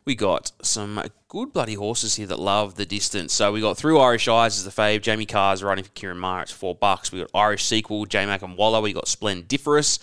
we 0.10 0.16
got 0.16 0.52
some 0.64 1.00
good 1.28 1.54
bloody 1.54 1.76
horses 1.76 2.16
here 2.16 2.26
that 2.26 2.40
love 2.40 2.74
the 2.74 2.86
distance. 2.88 3.32
So 3.32 3.52
we 3.52 3.62
got 3.62 3.78
Through 3.78 4.00
Irish 4.00 4.28
Eyes 4.28 4.58
as 4.58 4.66
the 4.66 4.72
fave. 4.72 5.04
Jamie 5.04 5.28
Kah's 5.28 5.62
riding 5.62 5.84
for 5.84 5.92
Ciaron 5.92 6.18
Maher. 6.18 6.42
It's 6.42 6.52
four 6.52 6.74
bucks. 6.74 7.12
We 7.12 7.20
got 7.20 7.30
Irish 7.36 7.64
Sequel, 7.64 8.08
J 8.08 8.26
Mac 8.26 8.42
and 8.42 8.58
Waller. 8.58 8.82
We 8.82 8.92
got 8.92 9.08
Splendiferous. 9.08 10.00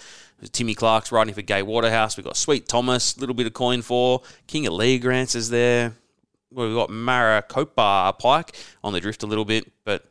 Timmy 0.52 0.76
Clark's 0.76 1.10
riding 1.10 1.34
for 1.34 1.42
Gay 1.42 1.60
Waterhouse. 1.60 2.16
We 2.16 2.22
got 2.22 2.36
Sweet 2.36 2.68
Thomas, 2.68 3.18
little 3.18 3.34
bit 3.34 3.48
of 3.48 3.52
coin 3.52 3.82
for 3.82 4.22
King 4.46 4.68
of 4.68 4.74
Lee 4.74 5.00
Grants 5.00 5.34
is 5.34 5.50
there. 5.50 5.92
We've 6.52 6.72
got 6.72 6.88
Maricopa 6.88 8.14
Pike 8.16 8.54
on 8.84 8.92
the 8.92 9.00
drift 9.00 9.24
a 9.24 9.26
little 9.26 9.44
bit, 9.44 9.72
but 9.82 10.04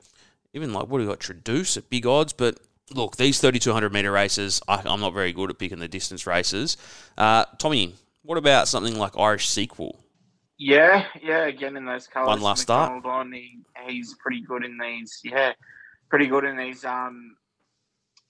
even 0.54 0.74
like 0.74 0.90
what 0.90 0.98
do 0.98 1.06
we 1.06 1.10
got 1.10 1.22
Traduce 1.22 1.78
at 1.78 1.90
big 1.90 2.06
odds, 2.06 2.34
but 2.34 2.60
look, 2.94 3.16
these 3.16 3.40
3200 3.40 3.94
meter 3.94 4.12
races, 4.12 4.62
I, 4.68 4.82
am 4.86 5.00
not 5.00 5.14
very 5.14 5.32
good 5.32 5.52
at 5.52 5.58
picking 5.58 5.80
the 5.80 5.88
distance 5.88 6.28
races. 6.28 6.76
Uh, 7.18 7.46
Tommy, 7.60 7.96
what 8.26 8.38
about 8.38 8.68
something 8.68 8.98
like 8.98 9.18
Irish 9.18 9.48
Sequel? 9.48 10.00
Yeah, 10.58 11.06
yeah. 11.22 11.46
Again, 11.46 11.78
in 11.78 11.86
those 11.86 12.08
colours, 12.08 12.28
one 12.28 12.42
last 12.42 12.62
start. 12.64 13.06
On, 13.06 13.32
he, 13.32 13.60
he's 13.88 14.16
pretty 14.16 14.42
good 14.42 14.64
in 14.64 14.78
these. 14.78 15.20
Yeah, 15.24 15.52
pretty 16.10 16.28
good 16.28 16.46
in 16.46 16.58
these 16.58 16.86
um 16.86 17.36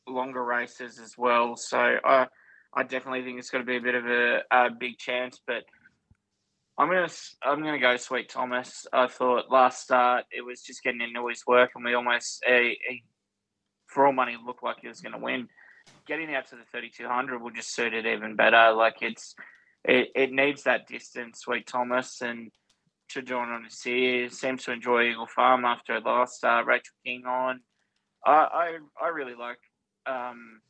longer 0.08 0.44
races 0.44 1.00
as 1.00 1.16
well. 1.18 1.56
So 1.56 1.78
I 1.78 2.28
I 2.74 2.84
definitely 2.84 3.24
think 3.24 3.40
it's 3.40 3.50
going 3.50 3.64
to 3.64 3.68
be 3.68 3.78
a 3.78 3.82
bit 3.82 3.96
of 3.96 4.06
a, 4.06 4.42
a 4.52 4.70
big 4.70 4.98
chance, 4.98 5.40
but. 5.46 5.64
I'm 6.78 6.90
gonna 6.90 7.08
I'm 7.42 7.64
gonna 7.64 7.80
go 7.80 7.96
Sweet 7.96 8.28
Thomas. 8.28 8.86
I 8.92 9.08
thought 9.08 9.50
last 9.50 9.84
start 9.84 10.26
it 10.30 10.42
was 10.42 10.62
just 10.62 10.84
getting 10.84 11.00
into 11.00 11.26
his 11.30 11.42
work, 11.48 11.72
and 11.74 11.86
we 11.86 11.94
almost 11.94 12.44
he, 12.46 12.78
he, 12.86 13.04
for 13.88 14.06
all 14.06 14.12
money 14.12 14.36
looked 14.46 14.62
like 14.62 14.80
he 14.82 14.90
was 14.90 15.00
going 15.00 15.14
to 15.14 15.18
win. 15.18 15.48
Getting 16.06 16.36
out 16.36 16.50
to 16.50 16.58
the 16.58 16.64
3200 16.74 17.42
will 17.42 17.52
just 17.52 17.74
suit 17.74 17.94
it 17.94 18.06
even 18.06 18.36
better. 18.36 18.74
Like 18.74 18.98
it's 19.00 19.36
it, 19.88 20.12
it 20.16 20.32
needs 20.32 20.64
that 20.64 20.88
distance, 20.88 21.40
Sweet 21.40 21.68
Thomas, 21.68 22.22
and 22.22 22.52
to 23.10 23.22
join 23.22 23.50
on 23.50 23.64
to 23.64 23.70
see 23.70 24.28
seems 24.30 24.64
to 24.64 24.72
enjoy 24.72 25.04
Eagle 25.04 25.28
Farm 25.28 25.64
after 25.64 26.00
last 26.00 26.44
uh, 26.44 26.64
Rachel 26.66 26.96
King 27.06 27.26
on. 27.26 27.62
I, 28.26 28.32
I, 28.32 29.06
I 29.06 29.08
really 29.10 29.36
like 29.36 29.60
um, 30.08 30.62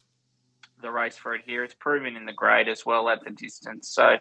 the 0.81 0.91
race 0.91 1.15
for 1.15 1.33
it 1.33 1.41
here. 1.45 1.63
It's 1.63 1.75
proven 1.75 2.17
in 2.17 2.25
the 2.25 2.33
grade 2.33 2.67
as 2.67 2.85
well 2.85 3.07
at 3.09 3.23
the 3.23 3.31
distance. 3.31 3.89
So, 3.93 4.17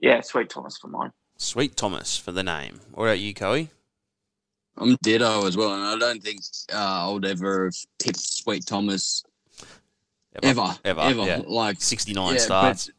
yeah, 0.00 0.20
Sweet 0.20 0.48
Thomas 0.48 0.78
for 0.78 0.88
mine. 0.88 1.10
Sweet 1.36 1.76
Thomas 1.76 2.16
for 2.16 2.30
the 2.30 2.44
name. 2.44 2.80
What 2.92 3.06
about 3.06 3.18
you, 3.18 3.34
Coey? 3.34 3.70
I'm 4.76 4.96
ditto 5.02 5.46
as 5.46 5.56
well, 5.56 5.74
and 5.74 5.82
I 5.82 5.98
don't 5.98 6.22
think 6.22 6.40
uh, 6.72 7.08
I 7.08 7.12
would 7.12 7.24
ever 7.24 7.64
have 7.64 7.74
tipped 7.98 8.20
Sweet 8.20 8.64
Thomas 8.64 9.24
ever, 10.40 10.60
ever, 10.60 10.78
ever. 10.84 11.00
ever. 11.00 11.26
Yeah. 11.26 11.42
Like 11.44 11.80
69 11.80 12.34
yeah, 12.34 12.38
starts 12.38 12.90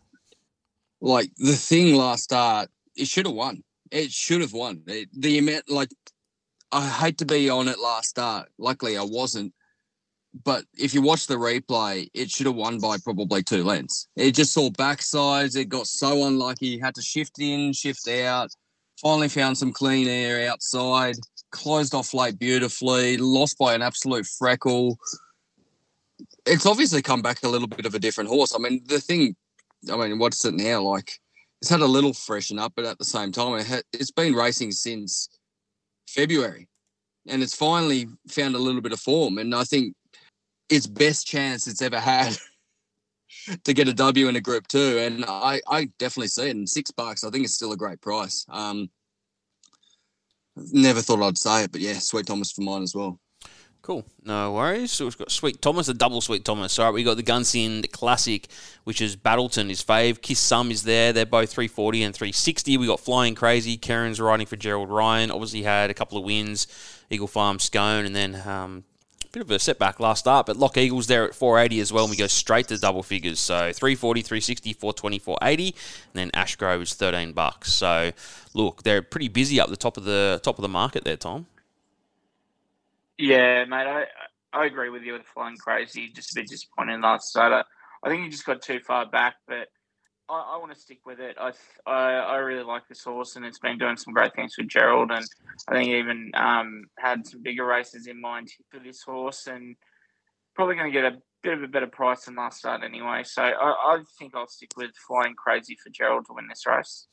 like 1.01 1.31
the 1.37 1.55
thing 1.55 1.95
last 1.95 2.23
start, 2.23 2.69
it 2.95 3.07
should 3.07 3.25
have 3.25 3.35
won. 3.35 3.63
It 3.91 4.11
should 4.11 4.41
have 4.41 4.53
won. 4.53 4.83
It, 4.87 5.09
the 5.13 5.39
amount, 5.39 5.69
like, 5.69 5.89
I 6.71 6.87
hate 6.87 7.17
to 7.19 7.25
be 7.25 7.49
on 7.49 7.67
it 7.67 7.79
last 7.79 8.09
start. 8.09 8.49
Luckily, 8.57 8.97
I 8.97 9.03
wasn't. 9.03 9.53
But 10.43 10.65
if 10.77 10.93
you 10.93 11.01
watch 11.01 11.25
the 11.25 11.35
replay, 11.35 12.07
it 12.13 12.29
should 12.29 12.45
have 12.45 12.55
won 12.55 12.79
by 12.79 12.97
probably 13.03 13.41
two 13.41 13.63
lengths. 13.63 14.07
It 14.15 14.35
just 14.35 14.53
saw 14.53 14.69
backsides. 14.69 15.55
It 15.55 15.69
got 15.69 15.87
so 15.87 16.27
unlucky. 16.27 16.77
Had 16.77 16.95
to 16.95 17.01
shift 17.01 17.39
in, 17.39 17.73
shift 17.73 18.07
out. 18.07 18.51
Finally 19.01 19.29
found 19.29 19.57
some 19.57 19.73
clean 19.73 20.07
air 20.07 20.49
outside. 20.51 21.15
Closed 21.51 21.95
off 21.95 22.13
late 22.13 22.37
beautifully. 22.37 23.17
Lost 23.17 23.57
by 23.57 23.73
an 23.73 23.81
absolute 23.81 24.27
freckle. 24.27 24.99
It's 26.45 26.67
obviously 26.67 27.01
come 27.01 27.23
back 27.23 27.41
a 27.41 27.49
little 27.49 27.67
bit 27.67 27.87
of 27.87 27.95
a 27.95 27.99
different 27.99 28.29
horse. 28.29 28.53
I 28.53 28.59
mean, 28.59 28.83
the 28.85 28.99
thing 28.99 29.35
I 29.91 29.95
mean, 29.95 30.19
what's 30.19 30.43
it 30.45 30.53
now? 30.53 30.81
Like, 30.81 31.19
it's 31.61 31.69
had 31.69 31.81
a 31.81 31.85
little 31.85 32.13
freshen 32.13 32.59
up, 32.59 32.73
but 32.75 32.85
at 32.85 32.97
the 32.97 33.05
same 33.05 33.31
time, 33.31 33.59
it 33.59 33.67
ha- 33.67 33.81
it's 33.93 34.11
been 34.11 34.33
racing 34.33 34.71
since 34.71 35.29
February, 36.07 36.67
and 37.27 37.43
it's 37.43 37.55
finally 37.55 38.07
found 38.27 38.55
a 38.55 38.59
little 38.59 38.81
bit 38.81 38.93
of 38.93 38.99
form. 38.99 39.37
And 39.37 39.53
I 39.53 39.63
think 39.63 39.95
its 40.69 40.87
best 40.87 41.27
chance 41.27 41.67
it's 41.67 41.81
ever 41.81 41.99
had 41.99 42.37
to 43.63 43.73
get 43.73 43.87
a 43.87 43.93
W 43.93 44.27
in 44.27 44.35
a 44.35 44.41
Group 44.41 44.67
Two, 44.67 44.97
and 44.99 45.25
I, 45.27 45.61
I 45.67 45.89
definitely 45.97 46.29
see 46.29 46.47
it. 46.47 46.55
And 46.55 46.69
six 46.69 46.91
bucks, 46.91 47.23
I 47.23 47.29
think 47.29 47.45
it's 47.45 47.55
still 47.55 47.73
a 47.73 47.77
great 47.77 48.01
price. 48.01 48.45
Um, 48.49 48.89
never 50.71 51.01
thought 51.01 51.21
I'd 51.21 51.37
say 51.37 51.63
it, 51.63 51.71
but 51.71 51.81
yeah, 51.81 51.93
Sweet 51.93 52.25
Thomas 52.25 52.51
for 52.51 52.61
mine 52.61 52.83
as 52.83 52.95
well. 52.95 53.19
Cool. 53.89 54.05
No 54.23 54.53
worries. 54.53 54.91
So 54.91 55.05
we've 55.05 55.17
got 55.17 55.31
Sweet 55.31 55.63
Thomas, 55.63 55.87
a 55.87 55.95
double 55.95 56.21
Sweet 56.21 56.45
Thomas. 56.45 56.77
All 56.77 56.85
right, 56.85 56.93
we 56.93 57.03
got 57.03 57.17
the 57.17 57.23
Gunsynd 57.23 57.91
Classic, 57.91 58.47
which 58.83 59.01
is 59.01 59.15
Battleton, 59.15 59.67
his 59.67 59.83
fave. 59.83 60.21
Kiss 60.21 60.37
Some 60.37 60.69
is 60.69 60.83
there. 60.83 61.11
They're 61.11 61.25
both 61.25 61.51
340 61.51 62.03
and 62.03 62.13
360. 62.13 62.77
We 62.77 62.85
got 62.85 62.99
Flying 62.99 63.33
Crazy. 63.33 63.77
Karen's 63.77 64.21
riding 64.21 64.45
for 64.45 64.57
Gerald 64.57 64.91
Ryan. 64.91 65.31
Obviously 65.31 65.63
had 65.63 65.89
a 65.89 65.95
couple 65.95 66.19
of 66.19 66.23
wins. 66.23 66.67
Eagle 67.09 67.25
Farm 67.25 67.57
Scone, 67.57 68.05
and 68.05 68.15
then 68.15 68.35
um, 68.47 68.83
a 69.23 69.27
bit 69.31 69.41
of 69.41 69.49
a 69.49 69.57
setback 69.57 69.99
last 69.99 70.19
start. 70.19 70.45
But 70.45 70.57
Lock 70.57 70.77
Eagles 70.77 71.07
there 71.07 71.23
at 71.27 71.33
480 71.33 71.79
as 71.79 71.91
well, 71.91 72.03
and 72.03 72.11
we 72.11 72.15
go 72.15 72.27
straight 72.27 72.67
to 72.67 72.77
double 72.77 73.01
figures. 73.01 73.39
So 73.39 73.73
340, 73.73 74.21
360, 74.21 74.73
420, 74.73 75.17
480, 75.17 75.63
and 75.65 75.73
then 76.13 76.29
Ashgrove 76.39 76.83
is 76.83 76.93
13 76.93 77.31
bucks. 77.31 77.73
So 77.73 78.11
look, 78.53 78.83
they're 78.83 79.01
pretty 79.01 79.29
busy 79.29 79.59
up 79.59 79.71
the 79.71 79.75
top 79.75 79.97
of 79.97 80.03
the 80.03 80.39
top 80.43 80.59
of 80.59 80.61
the 80.61 80.69
market 80.69 81.05
there, 81.05 81.17
Tom. 81.17 81.47
Yeah, 83.19 83.65
mate, 83.65 83.85
I 83.85 84.05
I 84.53 84.65
agree 84.65 84.89
with 84.89 85.03
you 85.03 85.13
with 85.13 85.25
flying 85.25 85.57
crazy. 85.57 86.09
Just 86.15 86.31
a 86.31 86.39
bit 86.39 86.47
disappointing 86.47 87.01
last 87.01 87.27
start. 87.27 87.51
I, 87.51 87.63
I 88.01 88.09
think 88.09 88.23
he 88.23 88.29
just 88.29 88.45
got 88.45 88.61
too 88.61 88.79
far 88.79 89.05
back, 89.05 89.35
but 89.45 89.67
I, 90.29 90.53
I 90.53 90.57
want 90.57 90.73
to 90.73 90.79
stick 90.79 90.99
with 91.05 91.19
it. 91.19 91.35
I, 91.37 91.51
I, 91.85 92.13
I 92.13 92.35
really 92.37 92.63
like 92.63 92.87
this 92.87 93.03
horse, 93.03 93.35
and 93.35 93.45
it's 93.45 93.59
been 93.59 93.77
doing 93.77 93.97
some 93.97 94.13
great 94.13 94.33
things 94.35 94.55
with 94.57 94.69
Gerald, 94.69 95.11
and 95.11 95.25
I 95.67 95.73
think 95.73 95.89
even 95.89 96.31
um, 96.33 96.85
had 96.97 97.27
some 97.27 97.43
bigger 97.43 97.65
races 97.65 98.07
in 98.07 98.21
mind 98.21 98.49
for 98.71 98.79
this 98.79 99.03
horse. 99.03 99.47
And 99.47 99.75
probably 100.55 100.75
going 100.75 100.91
to 100.91 101.01
get 101.01 101.13
a 101.13 101.17
bit 101.43 101.53
of 101.53 101.63
a 101.63 101.67
better 101.67 101.87
price 101.87 102.23
than 102.23 102.35
last 102.35 102.59
start 102.59 102.83
anyway. 102.83 103.23
So 103.25 103.43
I, 103.43 103.51
I 103.51 103.99
think 104.17 104.33
I'll 104.33 104.47
stick 104.47 104.71
with 104.77 104.91
Flying 105.07 105.35
Crazy 105.35 105.77
for 105.81 105.89
Gerald 105.89 106.25
to 106.27 106.33
win 106.33 106.47
this 106.47 106.65
race. 106.65 107.07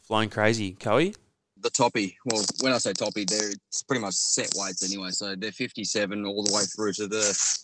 Flying 0.00 0.30
Crazy, 0.30 0.72
Coey? 0.72 1.14
The 1.62 1.70
toppy. 1.70 2.16
Well, 2.24 2.44
when 2.60 2.72
I 2.72 2.78
say 2.78 2.92
toppy, 2.92 3.24
they're 3.24 3.50
it's 3.50 3.82
pretty 3.82 4.00
much 4.00 4.14
set 4.14 4.52
weights 4.56 4.84
anyway. 4.84 5.10
So 5.10 5.36
they're 5.36 5.52
57 5.52 6.26
all 6.26 6.42
the 6.42 6.52
way 6.52 6.62
through 6.64 6.92
to 6.94 7.06
the 7.06 7.56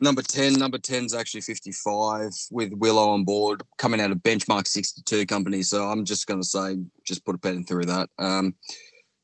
number 0.00 0.22
10. 0.22 0.54
Number 0.54 0.78
10 0.78 1.04
is 1.04 1.14
actually 1.14 1.42
55 1.42 2.30
with 2.50 2.72
Willow 2.74 3.10
on 3.10 3.24
board 3.24 3.62
coming 3.78 4.00
out 4.00 4.10
of 4.10 4.18
benchmark 4.18 4.66
62 4.66 5.26
company. 5.26 5.62
So 5.62 5.88
I'm 5.88 6.04
just 6.04 6.26
going 6.26 6.40
to 6.40 6.46
say, 6.46 6.78
just 7.04 7.24
put 7.24 7.34
a 7.34 7.38
pen 7.38 7.64
through 7.64 7.86
that. 7.86 8.08
Um, 8.18 8.54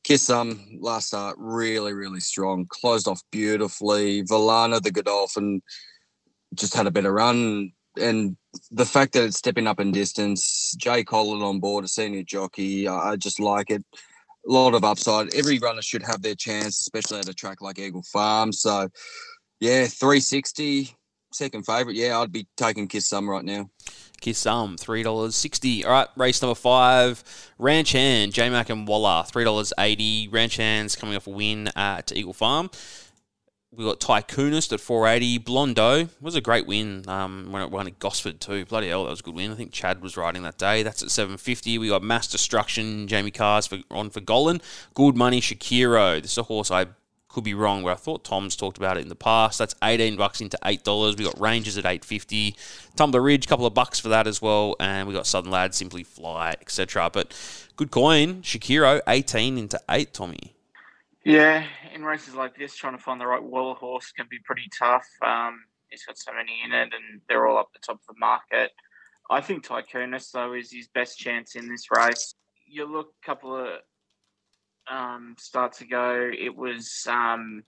Kiss 0.04 0.22
Some 0.22 0.78
last 0.80 1.08
start 1.08 1.36
really, 1.36 1.92
really 1.92 2.20
strong. 2.20 2.66
Closed 2.68 3.08
off 3.08 3.20
beautifully. 3.32 4.22
Valana, 4.22 4.80
the 4.80 4.92
Godolphin, 4.92 5.62
just 6.54 6.74
had 6.74 6.86
a 6.86 6.92
better 6.92 7.12
run. 7.12 7.72
And 8.00 8.36
the 8.70 8.86
fact 8.86 9.12
that 9.12 9.24
it's 9.24 9.38
stepping 9.38 9.66
up 9.66 9.80
in 9.80 9.92
distance, 9.92 10.74
Jay 10.78 11.04
Collin 11.04 11.42
on 11.42 11.60
board, 11.60 11.84
a 11.84 11.88
senior 11.88 12.22
jockey, 12.22 12.88
I 12.88 13.16
just 13.16 13.40
like 13.40 13.70
it. 13.70 13.84
A 14.48 14.52
lot 14.52 14.74
of 14.74 14.84
upside. 14.84 15.34
Every 15.34 15.58
runner 15.58 15.82
should 15.82 16.04
have 16.04 16.22
their 16.22 16.36
chance, 16.36 16.80
especially 16.80 17.18
at 17.18 17.28
a 17.28 17.34
track 17.34 17.60
like 17.60 17.78
Eagle 17.78 18.04
Farm. 18.12 18.52
So, 18.52 18.88
yeah, 19.58 19.86
360, 19.86 20.94
second 21.32 21.66
favourite. 21.66 21.96
Yeah, 21.96 22.20
I'd 22.20 22.30
be 22.30 22.46
taking 22.56 22.86
Kiss 22.86 23.08
Some 23.08 23.28
right 23.28 23.44
now. 23.44 23.68
Kiss 24.20 24.38
Some, 24.38 24.76
$3.60. 24.76 25.84
All 25.84 25.90
right, 25.90 26.08
race 26.16 26.40
number 26.40 26.54
five, 26.54 27.24
Ranch 27.58 27.92
Hand, 27.92 28.32
J 28.32 28.48
Mac 28.48 28.70
and 28.70 28.86
Waller, 28.86 29.24
$3.80. 29.24 30.32
Ranch 30.32 30.56
Hand's 30.56 30.94
coming 30.96 31.16
off 31.16 31.26
a 31.26 31.30
win 31.30 31.68
at 31.74 32.12
Eagle 32.14 32.32
Farm. 32.32 32.70
We 33.76 33.84
got 33.84 34.00
Tycoonist 34.00 34.72
at 34.72 34.80
480. 34.80 35.38
Blondo 35.40 36.08
was 36.20 36.34
a 36.34 36.40
great 36.40 36.66
win 36.66 37.06
um, 37.08 37.52
when 37.52 37.60
it 37.60 37.70
won 37.70 37.86
at 37.86 37.98
Gosford 37.98 38.40
too. 38.40 38.64
Bloody 38.64 38.88
hell, 38.88 39.04
that 39.04 39.10
was 39.10 39.20
a 39.20 39.22
good 39.22 39.34
win. 39.34 39.52
I 39.52 39.54
think 39.54 39.70
Chad 39.70 40.00
was 40.00 40.16
riding 40.16 40.42
that 40.42 40.56
day. 40.56 40.82
That's 40.82 41.02
at 41.02 41.10
750. 41.10 41.76
We 41.76 41.88
got 41.88 42.02
Mass 42.02 42.26
Destruction, 42.26 43.06
Jamie 43.06 43.30
Kah's 43.30 43.66
for, 43.66 43.80
on 43.90 44.08
for 44.08 44.22
Gollan. 44.22 44.62
Good 44.94 45.14
Money, 45.14 45.42
Shakiro. 45.42 46.22
This 46.22 46.32
is 46.32 46.38
a 46.38 46.44
horse 46.44 46.70
I 46.70 46.86
could 47.28 47.44
be 47.44 47.52
wrong, 47.52 47.82
but 47.84 47.92
I 47.92 47.96
thought 47.96 48.24
Tom's 48.24 48.56
talked 48.56 48.78
about 48.78 48.96
it 48.96 49.00
in 49.00 49.10
the 49.10 49.14
past. 49.14 49.58
That's 49.58 49.74
18 49.84 50.16
bucks 50.16 50.40
into 50.40 50.58
$8. 50.64 51.18
We 51.18 51.24
got 51.24 51.38
Rangers 51.38 51.76
at 51.76 51.84
850. 51.84 52.56
Tumbler 52.96 53.20
Ridge, 53.20 53.46
couple 53.46 53.66
of 53.66 53.74
bucks 53.74 54.00
for 54.00 54.08
that 54.08 54.26
as 54.26 54.40
well. 54.40 54.74
And 54.80 55.06
we 55.06 55.12
got 55.12 55.26
Southern 55.26 55.50
Lad, 55.50 55.74
Simply 55.74 56.02
Fly, 56.02 56.52
etc. 56.62 57.10
But 57.12 57.38
good 57.76 57.90
coin. 57.90 58.40
Shakiro, 58.40 59.02
18 59.06 59.58
into 59.58 59.78
8, 59.90 60.14
Tommy. 60.14 60.55
Yeah, 61.26 61.66
in 61.92 62.04
races 62.04 62.36
like 62.36 62.56
this, 62.56 62.76
trying 62.76 62.96
to 62.96 63.02
find 63.02 63.20
the 63.20 63.26
right 63.26 63.42
Waller 63.42 63.74
horse 63.74 64.12
can 64.12 64.28
be 64.30 64.38
pretty 64.44 64.68
tough. 64.78 65.04
Um, 65.26 65.64
he's 65.88 66.04
got 66.04 66.16
so 66.16 66.32
many 66.32 66.60
in 66.64 66.70
it, 66.70 66.94
and 66.94 67.20
they're 67.28 67.48
all 67.48 67.58
up 67.58 67.70
the 67.72 67.80
top 67.84 67.96
of 67.96 68.14
the 68.14 68.20
market. 68.20 68.70
I 69.28 69.40
think 69.40 69.66
Tycoonist, 69.66 70.30
though, 70.30 70.52
is 70.52 70.70
his 70.70 70.86
best 70.86 71.18
chance 71.18 71.56
in 71.56 71.68
this 71.68 71.88
race. 71.90 72.36
You 72.64 72.84
look 72.84 73.08
a 73.08 73.26
couple 73.26 73.56
of 73.56 73.70
um, 74.88 75.34
starts 75.36 75.80
ago, 75.80 76.30
it 76.32 76.56
was 76.56 77.04
um, 77.10 77.64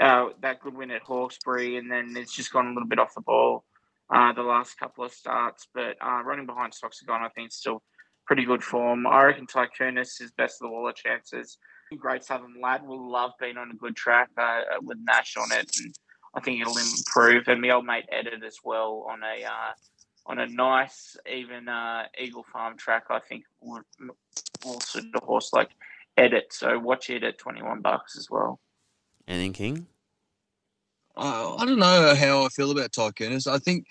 uh, 0.00 0.28
that 0.40 0.60
good 0.60 0.74
win 0.74 0.90
at 0.90 1.02
Hawkesbury, 1.02 1.76
and 1.76 1.92
then 1.92 2.14
it's 2.16 2.34
just 2.34 2.50
gone 2.50 2.68
a 2.68 2.72
little 2.72 2.88
bit 2.88 2.98
off 2.98 3.12
the 3.14 3.20
ball 3.20 3.66
uh, 4.08 4.32
the 4.32 4.40
last 4.40 4.78
couple 4.78 5.04
of 5.04 5.12
starts. 5.12 5.68
But 5.74 5.98
uh, 6.00 6.22
running 6.24 6.46
behind 6.46 6.72
Soxagon, 6.72 7.20
I 7.20 7.28
think, 7.28 7.52
still 7.52 7.82
pretty 8.26 8.46
good 8.46 8.64
form. 8.64 9.06
I 9.06 9.24
reckon 9.24 9.46
Tycoonist 9.46 10.22
is 10.22 10.32
best 10.32 10.62
of 10.62 10.68
the 10.68 10.70
Waller 10.70 10.94
chances 10.94 11.58
great 11.96 12.24
Southern 12.24 12.60
lad. 12.60 12.86
Will 12.86 13.10
love 13.10 13.32
being 13.40 13.56
on 13.56 13.70
a 13.70 13.74
good 13.74 13.96
track 13.96 14.30
uh, 14.36 14.62
with 14.82 14.98
Nash 15.02 15.36
on 15.36 15.50
it, 15.52 15.70
and 15.80 15.94
I 16.34 16.40
think 16.40 16.60
it'll 16.60 16.76
improve. 16.76 17.48
And 17.48 17.60
my 17.60 17.70
old 17.70 17.86
mate 17.86 18.06
Edit 18.10 18.42
as 18.44 18.58
well 18.64 19.06
on 19.10 19.22
a 19.22 19.44
uh, 19.44 19.72
on 20.26 20.38
a 20.38 20.46
nice 20.46 21.16
even 21.30 21.68
uh, 21.68 22.04
Eagle 22.18 22.46
Farm 22.52 22.76
track. 22.76 23.04
I 23.10 23.20
think 23.20 23.44
would 23.60 23.82
will 24.64 24.80
suit 24.80 25.14
a 25.14 25.24
horse 25.24 25.52
like 25.52 25.70
Edit. 26.16 26.52
So 26.52 26.78
watch 26.78 27.10
it 27.10 27.24
at 27.24 27.38
twenty 27.38 27.62
one 27.62 27.80
bucks 27.80 28.16
as 28.16 28.28
well. 28.30 28.60
Anything 29.26 29.52
King? 29.52 29.86
Uh, 31.16 31.56
I 31.56 31.64
don't 31.64 31.80
know 31.80 32.14
how 32.14 32.44
I 32.44 32.48
feel 32.48 32.70
about 32.70 32.92
Tycoonist. 32.92 33.50
I 33.50 33.58
think 33.58 33.86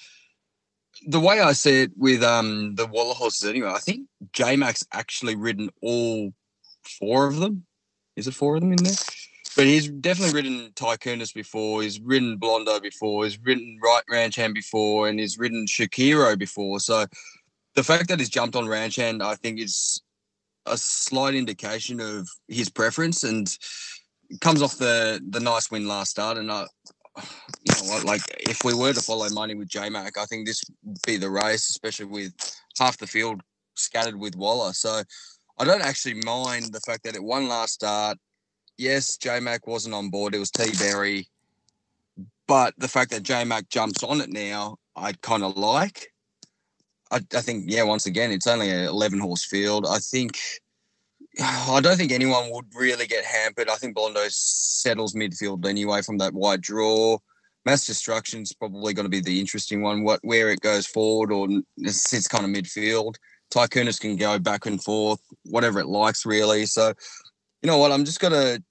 the 1.05 1.19
way 1.19 1.41
I 1.41 1.51
see 1.51 1.83
it 1.83 1.91
with 1.97 2.23
um, 2.23 2.73
the 2.75 2.87
Waller 2.87 3.13
horses 3.13 3.47
anyway, 3.47 3.69
I 3.69 3.79
think 3.79 4.07
J 4.33 4.55
Max 4.55 4.83
actually 4.93 5.35
ridden 5.35 5.69
all 5.81 6.33
four 6.83 7.27
of 7.27 7.35
them. 7.35 7.66
Is 8.17 8.27
it 8.27 8.33
four 8.33 8.55
of 8.55 8.61
them 8.61 8.73
in 8.73 8.83
there? 8.83 8.95
But 9.55 9.65
he's 9.65 9.87
definitely 9.89 10.35
ridden 10.35 10.71
Tycoonist 10.75 11.33
before. 11.33 11.81
He's 11.81 11.99
ridden 11.99 12.37
Blondo 12.37 12.79
before. 12.81 13.23
He's 13.23 13.39
ridden 13.39 13.79
Right 13.81 14.03
Ranch 14.09 14.35
Hand 14.35 14.53
before, 14.53 15.07
and 15.07 15.19
he's 15.19 15.37
ridden 15.37 15.65
Shakiro 15.65 16.37
before. 16.37 16.79
So 16.79 17.05
the 17.75 17.83
fact 17.83 18.09
that 18.09 18.19
he's 18.19 18.29
jumped 18.29 18.55
on 18.55 18.67
Ranch 18.67 18.97
Hand, 18.97 19.23
I 19.23 19.35
think, 19.35 19.59
is 19.59 20.01
a 20.65 20.77
slight 20.77 21.33
indication 21.33 21.99
of 21.99 22.27
his 22.47 22.69
preference, 22.69 23.23
and 23.23 23.55
comes 24.41 24.61
off 24.61 24.77
the 24.77 25.21
the 25.29 25.39
nice 25.39 25.71
win 25.71 25.87
last 25.87 26.11
start. 26.11 26.37
And 26.37 26.51
I, 26.51 26.65
you 27.17 27.73
know 27.73 27.93
what, 27.93 28.03
like 28.03 28.21
if 28.39 28.63
we 28.63 28.73
were 28.73 28.93
to 28.93 29.01
follow 29.01 29.29
money 29.29 29.55
with 29.55 29.69
J 29.69 29.89
Mac, 29.89 30.17
I 30.17 30.25
think 30.25 30.45
this 30.45 30.61
would 30.83 30.97
be 31.05 31.17
the 31.17 31.29
race, 31.29 31.69
especially 31.69 32.05
with 32.05 32.33
half 32.77 32.97
the 32.97 33.07
field 33.07 33.41
scattered 33.75 34.19
with 34.19 34.35
Waller. 34.35 34.73
So 34.73 35.01
I 35.59 35.65
don't 35.65 35.81
actually 35.81 36.21
mind 36.25 36.71
the 36.71 36.79
fact 36.81 37.03
that 37.03 37.15
it 37.15 37.23
won 37.23 37.47
last 37.47 37.75
start. 37.75 38.17
Yes, 38.77 39.17
J 39.17 39.39
Mac 39.39 39.65
wasn't 39.65 39.95
on 39.95 40.09
board. 40.09 40.35
It 40.35 40.39
was 40.39 40.51
T 40.51 40.71
Berry. 40.77 41.27
But 42.47 42.73
the 42.77 42.87
fact 42.87 43.11
that 43.11 43.23
J 43.23 43.43
Mac 43.43 43.67
jumps 43.69 44.03
on 44.03 44.21
it 44.21 44.29
now, 44.29 44.77
I 44.95 45.13
kind 45.13 45.43
of 45.43 45.57
like. 45.57 46.13
I, 47.11 47.21
I 47.35 47.41
think, 47.41 47.65
yeah, 47.67 47.83
once 47.83 48.05
again, 48.05 48.31
it's 48.31 48.47
only 48.47 48.69
an 48.69 48.85
11 48.85 49.19
horse 49.19 49.45
field. 49.45 49.85
I 49.89 49.97
think, 49.97 50.37
I 51.41 51.79
don't 51.81 51.97
think 51.97 52.11
anyone 52.11 52.51
would 52.51 52.65
really 52.75 53.07
get 53.07 53.25
hampered. 53.25 53.69
I 53.69 53.75
think 53.75 53.95
Blondo 53.95 54.29
settles 54.29 55.13
midfield 55.13 55.65
anyway 55.65 56.01
from 56.01 56.19
that 56.19 56.33
wide 56.33 56.61
draw. 56.61 57.17
Mass 57.65 57.85
Destruction 57.85 58.43
is 58.43 58.53
probably 58.53 58.93
going 58.93 59.05
to 59.05 59.09
be 59.09 59.19
the 59.19 59.39
interesting 59.41 59.81
one. 59.81 60.03
What 60.03 60.21
where 60.23 60.49
it 60.51 60.61
goes 60.61 60.87
forward 60.87 61.33
or 61.33 61.49
sits 61.87 62.27
kind 62.27 62.45
of 62.45 62.51
midfield. 62.51 63.15
Tycoonist 63.51 64.01
can 64.01 64.15
go 64.15 64.39
back 64.39 64.65
and 64.65 64.83
forth, 64.83 65.21
whatever 65.45 65.79
it 65.79 65.87
likes, 65.87 66.25
really. 66.25 66.65
So, 66.65 66.93
you 67.61 67.67
know 67.67 67.77
what? 67.77 67.91
I'm 67.91 68.05
just 68.05 68.19
to, 68.33 68.61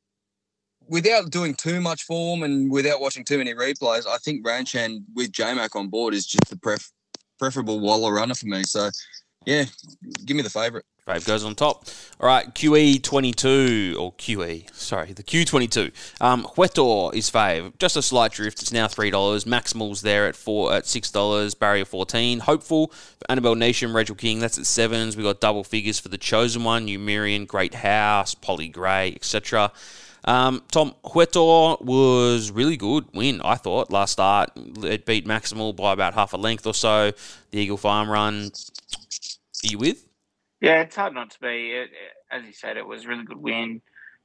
without 0.88 1.30
doing 1.30 1.54
too 1.54 1.80
much 1.80 2.02
form 2.02 2.42
and 2.42 2.70
without 2.70 3.00
watching 3.00 3.24
too 3.24 3.38
many 3.38 3.54
replays, 3.54 4.06
I 4.06 4.18
think 4.18 4.46
Ranchan 4.46 5.04
with 5.14 5.32
JMac 5.32 5.74
on 5.74 5.88
board 5.88 6.14
is 6.14 6.26
just 6.26 6.48
the 6.48 6.56
pref- 6.56 6.92
preferable 7.38 7.80
Waller 7.80 8.12
runner 8.12 8.34
for 8.34 8.46
me. 8.46 8.62
So, 8.64 8.90
yeah, 9.44 9.64
give 10.24 10.36
me 10.36 10.42
the 10.42 10.50
favourite. 10.50 10.84
Fave 11.06 11.24
goes 11.24 11.44
on 11.44 11.54
top. 11.54 11.84
All 12.18 12.26
right, 12.26 12.52
QE22, 12.52 13.96
or 13.96 14.12
QE, 14.14 14.74
sorry, 14.74 15.12
the 15.12 15.22
Q22. 15.22 15.92
Um, 16.20 16.42
Huetor 16.42 17.14
is 17.14 17.30
fave. 17.30 17.78
Just 17.78 17.96
a 17.96 18.02
slight 18.02 18.32
drift. 18.32 18.60
It's 18.60 18.72
now 18.72 18.88
$3. 18.88 19.12
Maximal's 19.44 20.02
there 20.02 20.26
at 20.26 20.34
four 20.34 20.72
at 20.72 20.82
$6. 20.82 21.58
Barrier 21.60 21.84
14. 21.84 22.40
Hopeful 22.40 22.92
Annabelle 23.28 23.54
Nation, 23.54 23.92
Rachel 23.92 24.16
King, 24.16 24.40
that's 24.40 24.58
at 24.58 24.66
sevens. 24.66 25.16
we 25.16 25.22
got 25.22 25.40
double 25.40 25.62
figures 25.62 26.00
for 26.00 26.08
the 26.08 26.18
Chosen 26.18 26.64
One, 26.64 26.88
Numerian, 26.88 27.46
Great 27.46 27.74
House, 27.74 28.34
Polly 28.34 28.68
Gray, 28.68 29.12
etc. 29.14 29.70
Um, 30.24 30.64
Tom 30.72 30.96
Huetor 31.04 31.80
was 31.82 32.50
really 32.50 32.76
good 32.76 33.04
win, 33.14 33.40
I 33.44 33.54
thought, 33.54 33.92
last 33.92 34.12
start. 34.12 34.50
It 34.82 35.06
beat 35.06 35.24
Maximal 35.24 35.76
by 35.76 35.92
about 35.92 36.14
half 36.14 36.32
a 36.32 36.36
length 36.36 36.66
or 36.66 36.74
so. 36.74 37.12
The 37.52 37.58
Eagle 37.60 37.76
Farm 37.76 38.10
run. 38.10 38.50
Are 39.64 39.68
you 39.68 39.78
with? 39.78 40.05
Yeah, 40.60 40.80
it's 40.82 40.96
hard 40.96 41.14
not 41.14 41.30
to 41.30 41.40
be. 41.40 41.72
It, 41.72 41.90
it, 41.90 42.12
as 42.30 42.44
you 42.44 42.52
said, 42.52 42.76
it 42.76 42.86
was 42.86 43.04
a 43.04 43.08
really 43.08 43.24
good 43.24 43.36
win, 43.36 43.82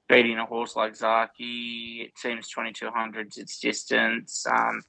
beating 0.07 0.37
a 0.37 0.45
horse 0.45 0.75
like 0.75 0.95
Zaki. 0.95 2.05
It 2.07 2.17
seems 2.17 2.47
2200s 2.53 3.37
its 3.37 3.59
distance. 3.59 4.45
Um, 4.49 4.81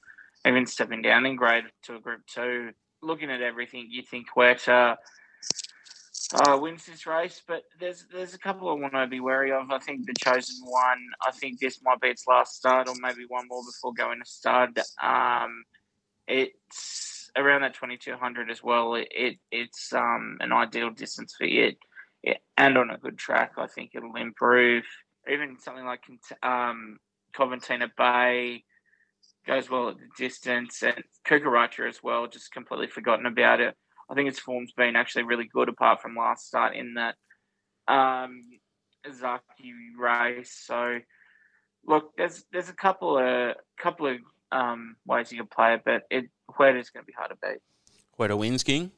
even 0.47 0.65
stepping 0.65 1.01
down 1.01 1.25
in 1.25 1.35
grade 1.35 1.65
to 1.83 1.95
a 1.95 1.99
Group 1.99 2.21
Two. 2.27 2.71
Looking 3.01 3.31
at 3.31 3.41
everything, 3.41 3.87
you 3.89 4.01
think 4.01 4.27
Huetor 4.35 4.95
uh, 6.33 6.57
wins 6.59 6.85
this 6.85 7.05
race, 7.05 7.41
but 7.47 7.63
there's 7.79 8.05
there's 8.11 8.33
a 8.33 8.39
couple 8.39 8.69
I 8.69 8.73
want 8.73 8.93
to 8.93 9.07
be 9.07 9.19
wary 9.19 9.51
of. 9.51 9.69
I 9.71 9.79
think 9.79 10.05
the 10.05 10.13
chosen 10.17 10.55
one. 10.65 10.99
I 11.25 11.31
think 11.31 11.59
this 11.59 11.79
might 11.83 12.01
be 12.01 12.07
its 12.09 12.25
last 12.27 12.55
start, 12.55 12.87
or 12.87 12.95
maybe 13.01 13.25
one 13.27 13.47
more 13.49 13.61
before 13.63 13.93
going 13.93 14.19
to 14.19 14.29
stud. 14.29 14.79
Um, 15.01 15.65
it's 16.27 17.12
around 17.35 17.61
that 17.61 17.73
2200 17.73 18.49
as 18.49 18.63
well. 18.63 18.95
It, 18.95 19.07
it 19.11 19.37
it's 19.51 19.93
um, 19.93 20.37
an 20.39 20.51
ideal 20.51 20.89
distance 20.89 21.35
for 21.37 21.45
it. 21.45 21.77
and 22.57 22.77
on 22.77 22.89
a 22.89 22.97
good 22.97 23.17
track, 23.17 23.53
I 23.57 23.67
think 23.67 23.91
it'll 23.93 24.15
improve. 24.15 24.83
Even 25.31 25.57
something 25.59 25.85
like 25.85 26.03
um, 26.41 26.97
Coventina 27.35 27.89
Bay 27.97 28.63
goes 29.47 29.69
well 29.69 29.89
at 29.89 29.97
the 29.97 30.07
distance, 30.17 30.83
and 30.83 31.03
Kukaracha 31.25 31.87
as 31.87 32.01
well. 32.03 32.27
Just 32.27 32.51
completely 32.51 32.87
forgotten 32.87 33.25
about 33.25 33.61
it. 33.61 33.75
I 34.09 34.15
think 34.15 34.29
its 34.29 34.39
form's 34.39 34.73
been 34.73 34.95
actually 34.95 35.23
really 35.23 35.49
good, 35.51 35.69
apart 35.69 36.01
from 36.01 36.15
last 36.15 36.47
start 36.47 36.75
in 36.75 36.95
that 36.95 37.15
um, 37.87 38.43
Zaki 39.11 39.73
race. 39.97 40.53
So, 40.65 40.99
look, 41.85 42.11
there's 42.17 42.43
there's 42.51 42.69
a 42.69 42.73
couple 42.73 43.17
of 43.17 43.55
couple 43.79 44.07
of 44.07 44.17
um, 44.51 44.95
ways 45.05 45.31
you 45.31 45.37
can 45.39 45.47
play 45.47 45.75
it, 45.75 45.81
but 45.85 46.03
it 46.09 46.25
Huetor's 46.57 46.89
going 46.89 47.03
to 47.03 47.07
be 47.07 47.13
hard 47.17 47.31
to 47.31 47.37
beat. 47.41 47.59
Huetor 48.19 48.37
wins, 48.37 48.63
King. 48.63 48.91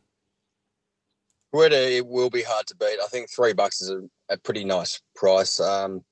Huetor, 1.54 1.98
it 1.98 2.06
will 2.06 2.30
be 2.30 2.44
hard 2.44 2.68
to 2.68 2.76
beat. 2.76 2.98
I 3.02 3.08
think 3.08 3.30
three 3.30 3.54
bucks 3.54 3.82
is 3.82 3.90
a, 3.90 4.02
a 4.30 4.38
pretty 4.38 4.66
nice 4.66 5.00
price. 5.16 5.60
Um, 5.60 6.04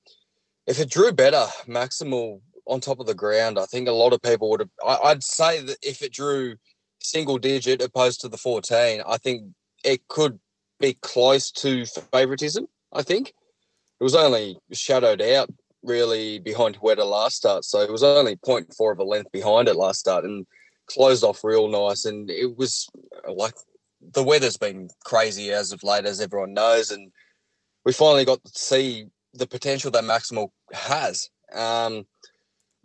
if 0.68 0.80
it 0.80 0.90
drew 0.90 1.12
better, 1.12 1.46
Maximal 1.68 2.40
on 2.66 2.80
top 2.80 3.00
of 3.00 3.08
the 3.08 3.14
ground, 3.14 3.60
I 3.60 3.66
think 3.66 3.88
a 3.88 3.92
lot 3.92 4.14
of 4.14 4.22
people 4.22 4.50
would 4.52 4.62
have. 4.62 4.70
I, 4.86 5.10
I'd 5.10 5.24
say 5.24 5.62
that 5.62 5.78
if 5.82 6.02
it 6.02 6.14
drew 6.14 6.56
single 7.02 7.38
digit 7.38 7.82
opposed 7.82 8.22
to 8.22 8.30
the 8.30 8.38
14, 8.38 9.02
I 9.06 9.18
think 9.18 9.44
it 9.84 10.08
could 10.08 10.40
be 10.80 10.94
close 11.02 11.52
to 11.52 11.86
favoritism. 11.86 12.68
I 12.94 13.04
think 13.04 13.34
it 14.00 14.04
was 14.04 14.16
only 14.16 14.58
shadowed 14.72 15.22
out 15.22 15.50
really 15.84 16.40
behind 16.40 16.80
Huetor 16.80 17.10
last 17.10 17.36
start, 17.36 17.66
so 17.66 17.82
it 17.82 17.92
was 17.92 18.04
only 18.04 18.38
0.4 18.38 18.94
of 18.94 19.00
a 19.00 19.04
length 19.04 19.32
behind 19.34 19.68
it 19.68 19.76
last 19.76 20.00
start 20.00 20.24
and 20.24 20.46
closed 20.88 21.24
off 21.24 21.44
real 21.44 21.68
nice. 21.68 22.06
And 22.06 22.30
it 22.30 22.58
was 22.58 22.88
like 23.28 23.56
the 24.12 24.24
weather's 24.24 24.58
been 24.58 24.90
crazy 25.04 25.52
as 25.52 25.72
of 25.72 25.84
late, 25.84 26.06
as 26.06 26.22
everyone 26.22 26.54
knows, 26.54 26.92
and 26.92 27.12
we 27.86 27.94
finally 27.94 28.26
got 28.26 28.44
to 28.44 28.52
see 28.54 29.08
the 29.34 29.48
potential 29.48 29.92
that 29.92 30.04
Maximal 30.04 30.50
has. 30.72 31.30
Um, 31.54 32.06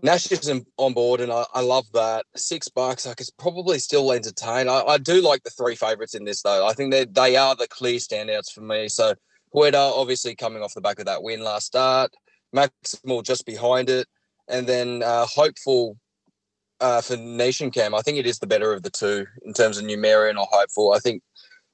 Nash 0.01 0.31
is 0.31 0.51
on 0.77 0.93
board, 0.93 1.21
and 1.21 1.33
I, 1.33 1.45
I, 1.55 1.61
love 1.61 1.87
that. 1.93 2.25
Six 2.37 2.69
bucks, 2.69 3.05
I 3.07 3.15
could 3.15 3.27
probably 3.37 3.81
still 3.81 4.13
entertain. 4.13 4.69
I, 4.69 4.83
I 4.83 4.99
do 4.99 5.21
like 5.21 5.43
the 5.43 5.51
three 5.51 5.75
favourites 5.75 6.15
in 6.15 6.25
this, 6.25 6.43
though. 6.43 6.67
I 6.67 6.73
think 6.73 6.93
they 6.93 7.05
they 7.05 7.37
are 7.37 7.57
the 7.57 7.67
clear 7.67 7.99
standouts 7.99 8.53
for 8.53 8.61
me. 8.61 8.89
So 8.89 9.15
Huetor, 9.53 9.75
obviously 9.75 10.37
coming 10.37 10.63
off 10.63 10.75
the 10.75 10.81
back 10.81 11.01
of 11.01 11.07
that 11.07 11.23
win 11.23 11.43
last 11.43 11.67
start, 11.67 12.13
Maximal 12.55 13.25
just 13.25 13.45
behind 13.45 13.91
it, 13.91 14.07
and 14.49 14.69
then 14.69 15.03
uh, 15.03 15.27
hopeful 15.27 15.99
uh, 16.81 17.01
for 17.01 17.17
Nation 17.17 17.71
Cam. 17.71 17.95
I 17.95 18.01
think 18.01 18.19
it 18.19 18.27
is 18.27 18.39
the 18.39 18.47
better 18.47 18.73
of 18.73 18.83
the 18.83 18.91
two 18.91 19.27
in 19.43 19.53
terms 19.53 19.79
of 19.79 19.85
Numerian 19.85 20.39
or 20.39 20.47
hopeful. 20.51 20.93
I 20.93 20.99
think 20.99 21.23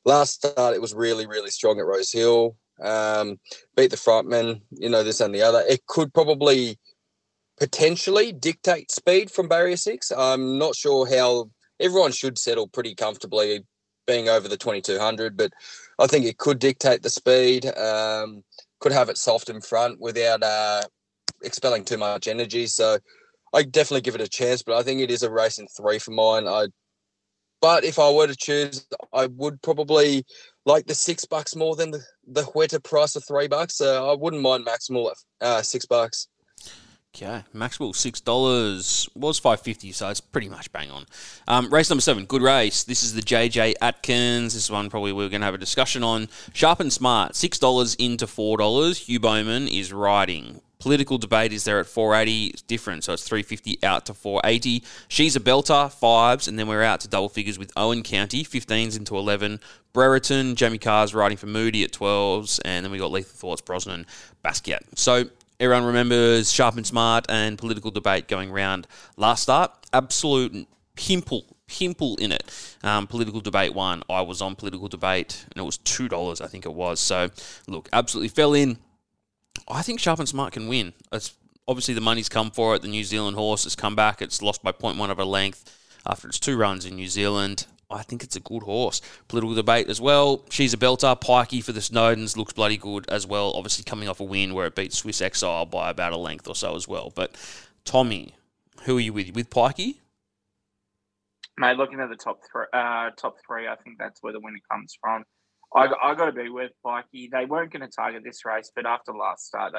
last 0.04 0.34
start 0.34 0.74
it 0.74 0.80
was 0.80 0.94
really 0.94 1.26
really 1.26 1.50
strong 1.50 1.78
at 1.78 1.86
Rose 1.86 2.12
Hill. 2.12 2.56
Um, 2.82 3.38
beat 3.76 3.90
the 3.90 3.96
frontman, 3.96 4.60
you 4.70 4.88
know 4.88 5.02
this 5.02 5.20
and 5.20 5.34
the 5.34 5.42
other. 5.42 5.62
It 5.68 5.86
could 5.86 6.12
probably 6.12 6.78
potentially 7.58 8.32
dictate 8.32 8.90
speed 8.90 9.30
from 9.30 9.48
barrier 9.48 9.76
six. 9.76 10.10
I'm 10.10 10.58
not 10.58 10.74
sure 10.74 11.06
how 11.06 11.50
everyone 11.80 12.12
should 12.12 12.38
settle 12.38 12.66
pretty 12.66 12.94
comfortably 12.94 13.64
being 14.06 14.28
over 14.28 14.48
the 14.48 14.56
2200, 14.56 15.36
but 15.36 15.52
I 15.98 16.06
think 16.06 16.26
it 16.26 16.38
could 16.38 16.58
dictate 16.58 17.02
the 17.02 17.10
speed. 17.10 17.66
Um, 17.76 18.42
could 18.80 18.92
have 18.92 19.08
it 19.08 19.16
soft 19.16 19.48
in 19.48 19.60
front 19.60 20.00
without 20.00 20.42
uh, 20.42 20.82
expelling 21.42 21.84
too 21.84 21.96
much 21.96 22.28
energy. 22.28 22.66
So 22.66 22.98
I 23.54 23.62
definitely 23.62 24.00
give 24.00 24.16
it 24.16 24.20
a 24.20 24.28
chance, 24.28 24.62
but 24.62 24.76
I 24.76 24.82
think 24.82 25.00
it 25.00 25.10
is 25.10 25.22
a 25.22 25.30
race 25.30 25.58
in 25.58 25.66
three 25.68 25.98
for 25.98 26.10
mine. 26.10 26.48
I, 26.48 26.66
but 27.62 27.84
if 27.84 27.98
I 27.98 28.10
were 28.10 28.26
to 28.26 28.36
choose, 28.36 28.86
I 29.12 29.26
would 29.26 29.62
probably 29.62 30.24
like 30.66 30.86
the 30.86 30.94
six 30.94 31.24
bucks 31.24 31.54
more 31.54 31.76
than 31.76 31.92
the 31.92 32.02
the 32.26 32.42
Huetor 32.42 32.82
price 32.82 33.16
of 33.16 33.24
three 33.24 33.48
bucks. 33.48 33.76
So 33.76 34.10
I 34.10 34.14
wouldn't 34.14 34.42
mind 34.42 34.66
Maximal 34.66 35.10
at 35.10 35.46
uh, 35.46 35.62
six 35.62 35.86
bucks. 35.86 36.28
Okay, 37.14 37.44
Maxwell 37.52 37.92
six 37.92 38.20
dollars 38.20 39.08
was 39.14 39.38
five 39.38 39.60
fifty, 39.60 39.92
so 39.92 40.08
it's 40.08 40.20
pretty 40.20 40.48
much 40.48 40.72
bang 40.72 40.90
on. 40.90 41.06
Um, 41.46 41.72
race 41.72 41.88
number 41.88 42.02
seven, 42.02 42.24
good 42.24 42.42
race. 42.42 42.82
This 42.82 43.04
is 43.04 43.14
the 43.14 43.22
JJ 43.22 43.74
Atkins. 43.80 44.54
This 44.54 44.68
one 44.68 44.90
probably 44.90 45.12
we're 45.12 45.28
going 45.28 45.42
to 45.42 45.44
have 45.44 45.54
a 45.54 45.58
discussion 45.58 46.02
on. 46.02 46.28
Sharp 46.52 46.80
and 46.80 46.92
smart, 46.92 47.36
six 47.36 47.56
dollars 47.60 47.94
into 47.94 48.26
four 48.26 48.58
dollars. 48.58 48.98
Hugh 48.98 49.20
Bowman 49.20 49.68
is 49.68 49.92
riding. 49.92 50.60
Political 50.84 51.16
debate 51.16 51.50
is 51.54 51.64
there 51.64 51.80
at 51.80 51.86
480. 51.86 52.48
It's 52.48 52.60
different, 52.60 53.04
so 53.04 53.14
it's 53.14 53.26
350 53.26 53.82
out 53.82 54.04
to 54.04 54.12
480. 54.12 54.84
She's 55.08 55.34
a 55.34 55.40
belter, 55.40 55.90
fives, 55.90 56.46
and 56.46 56.58
then 56.58 56.68
we're 56.68 56.82
out 56.82 57.00
to 57.00 57.08
double 57.08 57.30
figures 57.30 57.58
with 57.58 57.72
Owen 57.74 58.02
County, 58.02 58.44
15s 58.44 58.94
into 58.94 59.16
11. 59.16 59.60
Brereton, 59.94 60.56
Jamie 60.56 60.76
Kah's 60.76 61.14
riding 61.14 61.38
for 61.38 61.46
Moody 61.46 61.84
at 61.84 61.92
12s, 61.92 62.60
and 62.66 62.84
then 62.84 62.92
we 62.92 62.98
got 62.98 63.10
Lethal 63.10 63.34
Thoughts, 63.34 63.62
Brosnan, 63.62 64.04
Basquiat. 64.44 64.82
So 64.94 65.24
Everyone 65.58 65.84
remembers 65.84 66.52
Sharp 66.52 66.76
and 66.76 66.86
Smart 66.86 67.24
and 67.30 67.56
political 67.56 67.90
debate 67.90 68.28
going 68.28 68.50
round 68.52 68.86
last 69.16 69.44
start. 69.44 69.70
Absolute 69.94 70.68
pimple, 70.96 71.46
pimple 71.66 72.16
in 72.16 72.30
it. 72.30 72.76
Um, 72.82 73.06
political 73.06 73.40
debate 73.40 73.72
one. 73.72 74.02
I 74.10 74.20
was 74.20 74.42
on 74.42 74.54
political 74.54 74.88
debate 74.88 75.46
and 75.50 75.62
it 75.62 75.64
was 75.64 75.78
two 75.78 76.08
dollars, 76.08 76.42
I 76.42 76.48
think 76.48 76.66
it 76.66 76.74
was. 76.74 77.00
So 77.00 77.30
look, 77.68 77.88
absolutely 77.90 78.28
fell 78.28 78.52
in. 78.52 78.76
I 79.68 79.82
think 79.82 80.00
Sharp 80.00 80.18
and 80.18 80.28
Smart 80.28 80.52
can 80.52 80.68
win. 80.68 80.92
It's 81.12 81.34
obviously 81.66 81.94
the 81.94 82.00
money's 82.00 82.28
come 82.28 82.50
for 82.50 82.74
it. 82.74 82.82
The 82.82 82.88
New 82.88 83.04
Zealand 83.04 83.36
horse 83.36 83.64
has 83.64 83.76
come 83.76 83.96
back. 83.96 84.20
It's 84.20 84.42
lost 84.42 84.62
by 84.62 84.72
0.1 84.72 85.10
of 85.10 85.18
a 85.18 85.24
length 85.24 85.78
after 86.06 86.28
its 86.28 86.38
two 86.38 86.56
runs 86.56 86.84
in 86.84 86.96
New 86.96 87.08
Zealand. 87.08 87.66
I 87.90 88.02
think 88.02 88.22
it's 88.22 88.36
a 88.36 88.40
good 88.40 88.62
horse. 88.62 89.00
Political 89.28 89.54
debate 89.54 89.88
as 89.88 90.00
well. 90.00 90.44
She's 90.50 90.74
a 90.74 90.76
belter. 90.76 91.18
Pikey 91.20 91.62
for 91.62 91.72
the 91.72 91.80
Snowdens 91.80 92.36
looks 92.36 92.52
bloody 92.52 92.76
good 92.76 93.08
as 93.08 93.26
well. 93.26 93.52
Obviously 93.54 93.84
coming 93.84 94.08
off 94.08 94.20
a 94.20 94.24
win 94.24 94.54
where 94.54 94.66
it 94.66 94.74
beat 94.74 94.92
Swiss 94.92 95.20
Exile 95.20 95.66
by 95.66 95.90
about 95.90 96.12
a 96.12 96.16
length 96.16 96.48
or 96.48 96.54
so 96.54 96.74
as 96.74 96.88
well. 96.88 97.12
But 97.14 97.36
Tommy, 97.84 98.34
who 98.84 98.96
are 98.96 99.00
you 99.00 99.12
with? 99.12 99.34
With 99.34 99.50
Pikey? 99.50 99.98
Mate, 101.56 101.76
looking 101.76 102.00
at 102.00 102.08
the 102.08 102.16
top 102.16 102.40
three, 102.50 102.66
uh, 102.72 103.10
top 103.16 103.36
three, 103.46 103.68
I 103.68 103.76
think 103.76 103.98
that's 103.98 104.20
where 104.22 104.32
the 104.32 104.40
winner 104.40 104.58
comes 104.70 104.96
from. 105.00 105.24
I, 105.74 105.88
I 106.02 106.14
got 106.14 106.26
to 106.26 106.32
be 106.32 106.50
with 106.50 106.70
Pikey. 106.84 107.30
They 107.30 107.46
weren't 107.46 107.72
going 107.72 107.82
to 107.82 107.88
target 107.88 108.22
this 108.24 108.44
race, 108.44 108.70
but 108.74 108.86
after 108.86 109.12
last 109.12 109.46
start, 109.46 109.74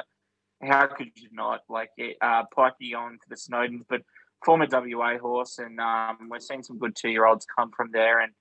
how 0.62 0.86
could 0.86 1.08
you 1.16 1.28
not? 1.32 1.60
Like 1.68 1.90
uh, 2.20 2.44
Pikey 2.56 2.94
on 2.96 3.18
for 3.18 3.28
the 3.28 3.36
Snowdens, 3.36 3.84
but 3.88 4.02
former 4.44 4.66
WA 4.70 5.18
horse, 5.18 5.58
and 5.58 5.80
um, 5.80 6.28
we're 6.30 6.40
seeing 6.40 6.62
some 6.62 6.78
good 6.78 6.94
two 6.94 7.08
year 7.08 7.26
olds 7.26 7.46
come 7.56 7.70
from 7.76 7.90
there. 7.92 8.20
And 8.20 8.32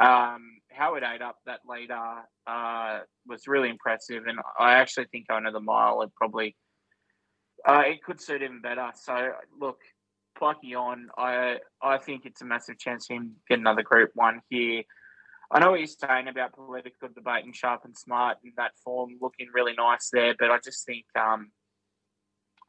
um, 0.00 0.58
Howard 0.70 1.02
ate 1.02 1.22
up 1.22 1.36
that 1.46 1.60
leader 1.68 2.00
uh, 2.46 3.00
was 3.26 3.46
really 3.46 3.68
impressive, 3.68 4.26
and 4.26 4.38
I 4.58 4.74
actually 4.74 5.06
think 5.06 5.26
know 5.28 5.52
the 5.52 5.60
mile 5.60 6.02
it 6.02 6.10
probably 6.16 6.56
uh, 7.66 7.82
it 7.86 8.02
could 8.02 8.20
suit 8.20 8.42
him 8.42 8.60
better. 8.62 8.90
So 8.94 9.32
look, 9.60 9.78
Plucky 10.36 10.74
on, 10.74 11.08
I 11.16 11.58
I 11.82 11.98
think 11.98 12.26
it's 12.26 12.42
a 12.42 12.46
massive 12.46 12.78
chance 12.78 13.06
for 13.06 13.14
him 13.14 13.28
to 13.28 13.34
get 13.48 13.58
another 13.60 13.82
Group 13.82 14.10
One 14.14 14.40
here. 14.48 14.82
I 15.52 15.58
know 15.58 15.72
what 15.72 15.80
you're 15.80 15.86
saying 15.86 16.28
about 16.28 16.54
political 16.54 17.08
debate 17.14 17.44
and 17.44 17.54
sharp 17.54 17.82
and 17.84 17.96
smart 17.96 18.38
in 18.42 18.52
that 18.56 18.72
form, 18.82 19.18
looking 19.20 19.48
really 19.52 19.74
nice 19.74 20.08
there, 20.10 20.34
but 20.38 20.50
I 20.50 20.58
just 20.64 20.86
think 20.86 21.04
um, 21.14 21.50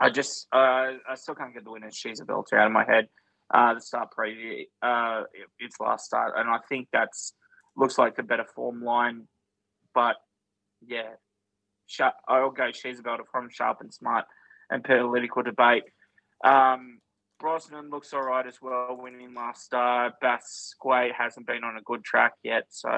I 0.02 0.10
just 0.10 0.48
uh, 0.52 0.92
I 1.10 1.16
still 1.16 1.36
can't 1.36 1.54
get 1.54 1.64
the 1.64 1.72
winner. 1.72 1.92
She's 1.92 2.20
a 2.20 2.26
belter 2.26 2.60
out 2.60 2.68
of 2.68 2.74
my 2.74 2.84
head. 2.84 3.08
Uh, 3.54 3.76
the 3.76 3.82
start 3.82 4.10
preview, 4.18 4.64
uh, 4.82 5.24
its 5.60 5.80
last 5.80 6.06
start, 6.06 6.34
and 6.36 6.50
I 6.50 6.58
think 6.68 6.90
that's 6.92 7.34
looks 7.78 7.98
like 7.98 8.18
the 8.18 8.24
better 8.24 8.46
form 8.54 8.84
line. 8.84 9.28
But 9.94 10.18
yeah, 10.86 11.12
I'll 12.28 12.52
go 12.52 12.72
she's 12.74 13.00
a 13.00 13.04
belter 13.04 13.28
from 13.32 13.50
sharp 13.50 13.78
and 13.80 13.94
smart 13.94 14.26
and 14.70 14.84
political 14.84 15.42
debate. 15.42 15.84
Um, 16.44 17.00
Brosnan 17.40 17.90
looks 17.90 18.14
all 18.14 18.24
right 18.24 18.48
as 18.48 18.62
well, 18.62 18.98
winning 19.00 19.34
last 19.34 19.64
start. 19.64 20.14
Basquiat 20.24 21.14
hasn't 21.18 21.48
been 21.48 21.64
on 21.64 21.78
a 21.78 21.82
good 21.82 22.04
track 22.04 22.34
yet, 22.44 22.64
so 22.70 22.90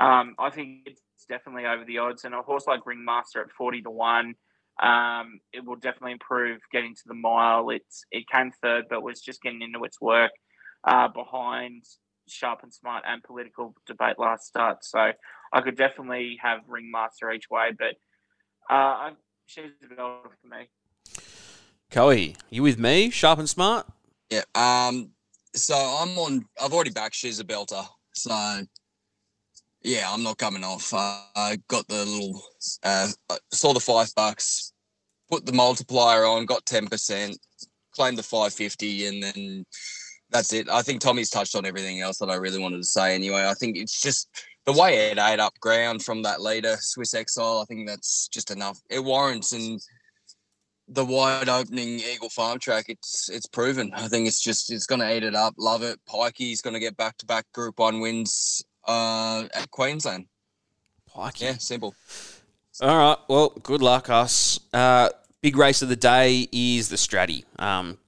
um, 0.00 0.34
I 0.38 0.50
think 0.50 0.82
it's 0.86 1.02
definitely 1.28 1.66
over 1.66 1.84
the 1.84 1.98
odds. 1.98 2.24
And 2.24 2.34
a 2.34 2.42
horse 2.42 2.66
like 2.66 2.86
Ringmaster 2.86 3.40
at 3.40 3.50
forty 3.50 3.82
to 3.82 3.90
one 3.90 4.34
um, 4.82 5.40
it 5.52 5.64
will 5.64 5.76
definitely 5.76 6.12
improve 6.12 6.60
getting 6.70 6.94
to 6.94 7.02
the 7.06 7.14
mile. 7.14 7.70
It's 7.70 8.04
it 8.10 8.28
came 8.28 8.52
third, 8.62 8.84
but 8.88 9.02
was 9.02 9.20
just 9.20 9.42
getting 9.42 9.62
into 9.62 9.82
its 9.84 10.00
work 10.00 10.30
uh, 10.84 11.08
behind 11.08 11.84
Sharp 12.28 12.60
and 12.62 12.72
Smart 12.72 13.04
and 13.06 13.22
political 13.22 13.74
debate 13.86 14.18
last 14.18 14.46
start. 14.46 14.84
So 14.84 15.12
I 15.52 15.60
could 15.62 15.76
definitely 15.76 16.38
have 16.42 16.60
Ringmaster 16.68 17.32
each 17.32 17.50
way, 17.50 17.70
but 17.76 17.94
uh, 18.72 19.10
she's 19.46 19.70
a 19.90 19.94
for 19.94 20.48
me. 20.48 20.68
Coey, 21.90 22.36
you 22.50 22.62
with 22.62 22.78
me? 22.78 23.10
Sharp 23.10 23.38
and 23.38 23.48
Smart. 23.48 23.86
Yeah. 24.30 24.42
Um. 24.54 25.10
So 25.54 25.74
I'm 25.74 26.18
on. 26.18 26.44
I've 26.62 26.72
already 26.72 26.90
backed. 26.90 27.14
She's 27.14 27.40
a 27.40 27.44
belter. 27.44 27.84
So 28.14 28.66
yeah, 29.82 30.12
I'm 30.12 30.22
not 30.22 30.38
coming 30.38 30.64
off. 30.64 30.92
Uh, 30.92 31.20
I 31.36 31.58
got 31.68 31.86
the 31.88 32.04
little, 32.04 32.42
uh, 32.82 33.08
saw 33.52 33.72
the 33.72 33.80
five 33.80 34.12
bucks, 34.14 34.72
put 35.30 35.46
the 35.46 35.52
multiplier 35.52 36.24
on, 36.24 36.46
got 36.46 36.64
10%, 36.66 37.36
claimed 37.92 38.18
the 38.18 38.22
550, 38.22 39.06
and 39.06 39.22
then 39.22 39.66
that's 40.30 40.52
it. 40.52 40.68
I 40.68 40.82
think 40.82 41.00
Tommy's 41.00 41.30
touched 41.30 41.54
on 41.54 41.64
everything 41.64 42.00
else 42.00 42.18
that 42.18 42.30
I 42.30 42.34
really 42.34 42.58
wanted 42.58 42.78
to 42.78 42.84
say 42.84 43.14
anyway. 43.14 43.46
I 43.46 43.54
think 43.54 43.76
it's 43.76 44.00
just 44.00 44.28
the 44.66 44.72
way 44.72 45.10
it 45.10 45.18
ate 45.18 45.40
up 45.40 45.54
ground 45.60 46.02
from 46.02 46.22
that 46.22 46.42
leader, 46.42 46.76
Swiss 46.80 47.14
Exile. 47.14 47.60
I 47.60 47.64
think 47.64 47.88
that's 47.88 48.28
just 48.28 48.50
enough. 48.50 48.78
It 48.90 49.02
warrants 49.02 49.52
and 49.52 49.80
the 50.88 51.04
wide 51.04 51.48
opening 51.48 52.00
Eagle 52.00 52.30
Farm 52.30 52.58
track, 52.58 52.86
it's 52.88 53.28
it's 53.28 53.46
proven. 53.46 53.92
I 53.94 54.08
think 54.08 54.26
it's 54.26 54.42
just 54.42 54.72
it's 54.72 54.86
going 54.86 55.00
to 55.00 55.16
eat 55.16 55.22
it 55.22 55.34
up. 55.34 55.54
Love 55.58 55.82
it. 55.82 55.98
Pikey's 56.08 56.62
going 56.62 56.74
to 56.74 56.80
get 56.80 56.96
back 56.96 57.16
to 57.18 57.26
back 57.26 57.44
Group 57.52 57.78
One 57.78 58.00
wins 58.00 58.64
uh, 58.86 59.44
at 59.54 59.70
Queensland. 59.70 60.26
Pikey. 61.14 61.42
Yeah, 61.42 61.56
simple. 61.58 61.94
All 62.80 62.96
right. 62.96 63.18
Well, 63.28 63.50
good 63.62 63.82
luck, 63.82 64.08
us. 64.08 64.60
Uh, 64.72 65.10
big 65.42 65.56
race 65.56 65.82
of 65.82 65.88
the 65.88 65.96
day 65.96 66.48
is 66.52 66.88
the 66.88 66.96
Stratty. 66.96 67.44
Um, 67.58 67.98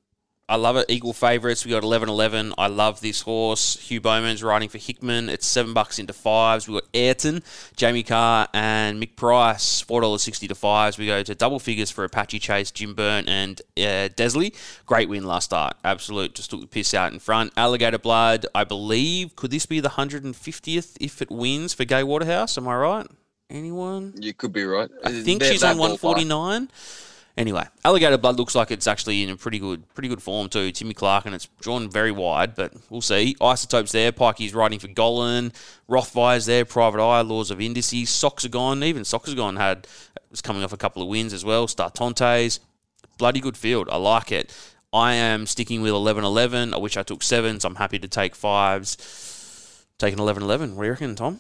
I 0.51 0.57
love 0.57 0.77
it. 0.77 0.87
Equal 0.89 1.13
favourites. 1.13 1.65
We 1.65 1.71
got 1.71 1.85
11-11. 1.85 2.55
I 2.59 2.67
love 2.67 3.01
this 3.01 3.21
horse. 3.21 3.77
Hugh 3.77 4.01
Bowman's 4.01 4.43
riding 4.43 4.69
for 4.69 4.79
Hickman. 4.79 5.29
It's 5.29 5.47
seven 5.47 5.73
bucks 5.73 6.01
into 6.01 6.13
fives. 6.13 6.67
We 6.67 6.75
got 6.75 6.89
Ayrton, 6.93 7.45
Jamie 7.77 8.03
Kah, 8.03 8.49
and 8.53 9.01
Mick 9.01 9.15
Price. 9.15 9.81
Four 9.81 10.01
dollars 10.01 10.25
sixty 10.25 10.49
to 10.49 10.57
fives. 10.57 10.99
We 10.99 11.07
go 11.07 11.23
to 11.23 11.35
double 11.37 11.61
figures 11.61 11.93
for 11.93 12.03
Apache 12.03 12.41
Chase, 12.41 12.73
Jim 12.73 12.95
Byrne, 12.95 13.29
and 13.29 13.63
uh, 13.79 14.11
Desleigh. 14.17 14.53
Great 14.87 15.09
win 15.09 15.25
last 15.25 15.45
start. 15.45 15.77
Absolute. 15.85 16.35
Just 16.35 16.51
took 16.51 16.61
the 16.61 16.67
piss 16.67 16.95
out 16.95 17.13
in 17.13 17.21
front. 17.21 17.53
Alligator 17.57 17.99
Blood. 17.99 18.45
I 18.53 18.65
believe. 18.65 19.37
Could 19.37 19.53
this 19.53 19.67
be 19.67 19.79
the 19.79 19.91
hundred 19.91 20.25
and 20.25 20.35
fiftieth 20.35 20.99
if 21.01 21.23
it 21.23 21.31
wins 21.31 21.75
for 21.75 21.85
Gay 21.85 22.03
Waterhouse? 22.03 22.59
Am 22.59 22.67
I 22.67 22.75
right? 22.75 23.07
Anyone? 23.51 24.15
You 24.19 24.35
could 24.35 24.53
be 24.53 24.65
right. 24.65 24.91
I 25.05 25.13
think 25.13 25.41
They're 25.41 25.53
she's 25.53 25.63
on 25.63 25.77
ballpark. 25.77 26.03
149. 26.03 26.69
Anyway, 27.37 27.65
Alligator 27.85 28.19
Blood 28.19 28.37
looks 28.37 28.55
like 28.55 28.71
it's 28.71 28.87
actually 28.87 29.23
in 29.23 29.31
a 29.31 29.37
pretty 29.37 29.59
good, 29.59 29.89
pretty 29.95 30.09
good 30.09 30.23
form 30.23 30.49
too. 30.49 30.71
Timmy 30.73 30.95
Clark 30.95 31.27
and 31.27 31.35
it's 31.35 31.49
drawn 31.61 31.89
very 31.91 32.11
wide, 32.11 32.55
but 32.55 32.75
we'll 32.91 33.01
see. 33.01 33.37
Isotopes 33.41 33.93
there. 33.93 34.13
Pikey's 34.13 34.55
riding 34.55 34.79
for 34.79 34.89
Gollan. 34.89 35.53
Rothfire's 35.89 36.47
there. 36.47 36.65
Private 36.65 37.03
Eye. 37.03 37.23
Laws 37.23 37.51
of 37.51 37.61
Indices. 37.61 38.11
Soxagon. 38.11 38.83
Even 38.85 39.03
Soxagon 39.03 39.57
had 39.59 39.87
was 40.31 40.43
coming 40.43 40.63
off 40.63 40.73
a 40.73 40.77
couple 40.77 41.03
of 41.03 41.09
wins 41.09 41.33
as 41.33 41.45
well. 41.45 41.67
Startontes. 41.67 42.59
Bloody 43.17 43.41
good 43.41 43.57
field. 43.57 43.89
I 43.91 43.97
like 43.97 44.33
it. 44.33 44.53
I 44.93 45.15
am 45.15 45.47
sticking 45.47 45.83
with 45.83 45.93
11-11. 45.93 46.75
I 46.75 46.79
wish 46.79 46.97
I 46.97 47.03
took 47.05 47.23
sevens. 47.23 47.65
I'm 47.65 47.77
happy 47.77 47.99
to 48.01 48.09
take 48.09 48.35
fives. 48.35 49.87
Taking 49.99 50.19
11-11. 50.19 50.75
What 50.75 50.83
do 50.83 50.87
you 50.87 50.91
reckon, 50.91 51.15
Tom? 51.15 51.39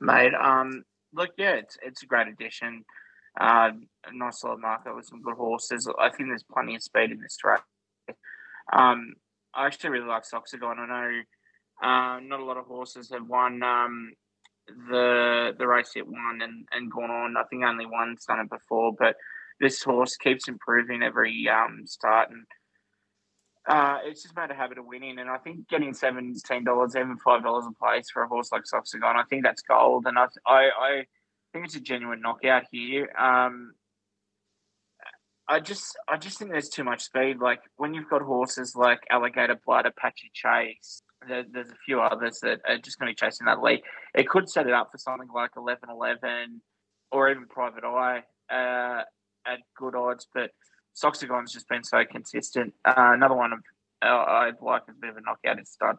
mate. 0.00 0.32
Um, 0.34 0.84
look, 1.12 1.30
yeah, 1.36 1.52
it's 1.52 1.76
it's 1.82 2.02
a 2.02 2.06
great 2.06 2.28
addition. 2.28 2.84
Uh, 3.38 3.70
a 4.04 4.16
nice 4.16 4.40
solid 4.40 4.60
market 4.60 4.96
with 4.96 5.06
some 5.06 5.22
good 5.22 5.36
horses. 5.36 5.88
I 5.98 6.10
think 6.10 6.28
there's 6.28 6.42
plenty 6.42 6.74
of 6.74 6.82
speed 6.82 7.12
in 7.12 7.20
this 7.20 7.36
track. 7.36 7.62
Um, 8.72 9.14
I 9.54 9.66
actually 9.66 9.90
really 9.90 10.08
like 10.08 10.24
Soxagon. 10.24 10.78
I 10.78 10.86
know 10.86 11.22
uh, 11.82 12.20
not 12.20 12.40
a 12.40 12.44
lot 12.44 12.56
of 12.56 12.66
horses 12.66 13.10
have 13.12 13.26
won 13.28 13.62
um, 13.62 14.12
the 14.88 15.54
the 15.56 15.66
race 15.66 15.92
it 15.94 16.06
won 16.06 16.40
and, 16.42 16.66
and 16.72 16.90
gone 16.90 17.10
on. 17.10 17.36
I 17.36 17.44
think 17.44 17.64
only 17.64 17.86
one's 17.86 18.24
done 18.24 18.40
it 18.40 18.50
before, 18.50 18.92
but 18.98 19.16
this 19.60 19.82
horse 19.82 20.16
keeps 20.16 20.48
improving 20.48 21.02
every 21.02 21.48
um, 21.48 21.86
start 21.86 22.30
and. 22.30 22.44
Uh, 23.68 23.98
it's 24.04 24.22
just 24.22 24.34
made 24.34 24.50
a 24.50 24.54
habit 24.54 24.78
of 24.78 24.86
winning, 24.86 25.18
and 25.18 25.28
I 25.28 25.36
think 25.36 25.68
getting 25.68 25.92
seventeen 25.92 26.64
dollars, 26.64 26.96
even 26.96 27.18
five 27.18 27.42
dollars 27.42 27.66
a 27.66 27.72
place 27.72 28.08
for 28.10 28.22
a 28.22 28.26
horse 28.26 28.50
like 28.50 28.62
Soxagon, 28.62 29.14
I 29.14 29.24
think 29.24 29.42
that's 29.44 29.60
gold. 29.60 30.06
And 30.06 30.18
I, 30.18 30.26
I 30.46 31.04
think 31.52 31.66
it's 31.66 31.76
a 31.76 31.80
genuine 31.80 32.20
knockout 32.20 32.64
here. 32.70 33.10
Um, 33.18 33.72
I 35.48 35.60
just, 35.60 35.96
I 36.06 36.18
just 36.18 36.38
think 36.38 36.50
there's 36.50 36.68
too 36.68 36.84
much 36.84 37.02
speed. 37.02 37.38
Like 37.40 37.60
when 37.76 37.94
you've 37.94 38.10
got 38.10 38.22
horses 38.22 38.74
like 38.76 39.00
Alligator 39.10 39.58
Blood, 39.64 39.86
Apache 39.86 40.30
Chase, 40.34 41.02
there, 41.26 41.44
there's 41.50 41.70
a 41.70 41.78
few 41.84 42.00
others 42.00 42.40
that 42.42 42.60
are 42.68 42.78
just 42.78 42.98
going 42.98 43.08
to 43.08 43.18
be 43.18 43.26
chasing 43.26 43.46
that 43.46 43.62
lead. 43.62 43.80
It 44.14 44.28
could 44.28 44.48
set 44.48 44.66
it 44.66 44.72
up 44.72 44.90
for 44.92 44.98
something 44.98 45.28
like 45.34 45.52
11-11 45.54 46.60
or 47.10 47.30
even 47.30 47.46
Private 47.46 47.84
Eye 47.84 48.22
uh, 48.50 49.02
at 49.46 49.60
good 49.76 49.94
odds, 49.94 50.26
but 50.34 50.50
Soxagon's 50.94 51.52
just 51.52 51.68
been 51.68 51.84
so 51.84 52.04
consistent. 52.04 52.74
Uh, 52.84 53.12
another 53.14 53.34
one 53.34 53.52
of 53.52 53.60
uh, 54.02 54.06
I'd 54.06 54.60
like 54.60 54.82
a 54.88 54.92
bit 54.92 55.10
of 55.10 55.16
a 55.16 55.20
knockout 55.20 55.60
is 55.60 55.70
Star. 55.70 55.96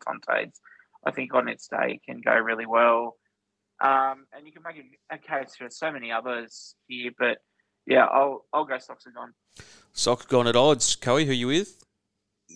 I 1.05 1.11
think 1.11 1.33
on 1.33 1.47
its 1.47 1.67
day 1.67 1.95
it 1.95 2.03
can 2.05 2.21
go 2.21 2.33
really 2.33 2.65
well. 2.65 3.17
Um, 3.81 4.25
and 4.33 4.45
you 4.45 4.51
can 4.51 4.61
make 4.63 4.77
a, 5.11 5.15
a 5.15 5.17
case 5.17 5.55
for 5.57 5.69
so 5.69 5.91
many 5.91 6.11
others 6.11 6.75
here, 6.87 7.11
but 7.17 7.37
yeah, 7.85 8.05
I'll 8.05 8.45
I'll 8.53 8.65
go 8.65 8.75
Soxagon. 8.75 9.31
Soxagon 9.95 10.47
at 10.47 10.55
odds. 10.55 10.95
Coey, 10.95 11.25
who 11.25 11.33
you 11.33 11.47
with? 11.47 11.79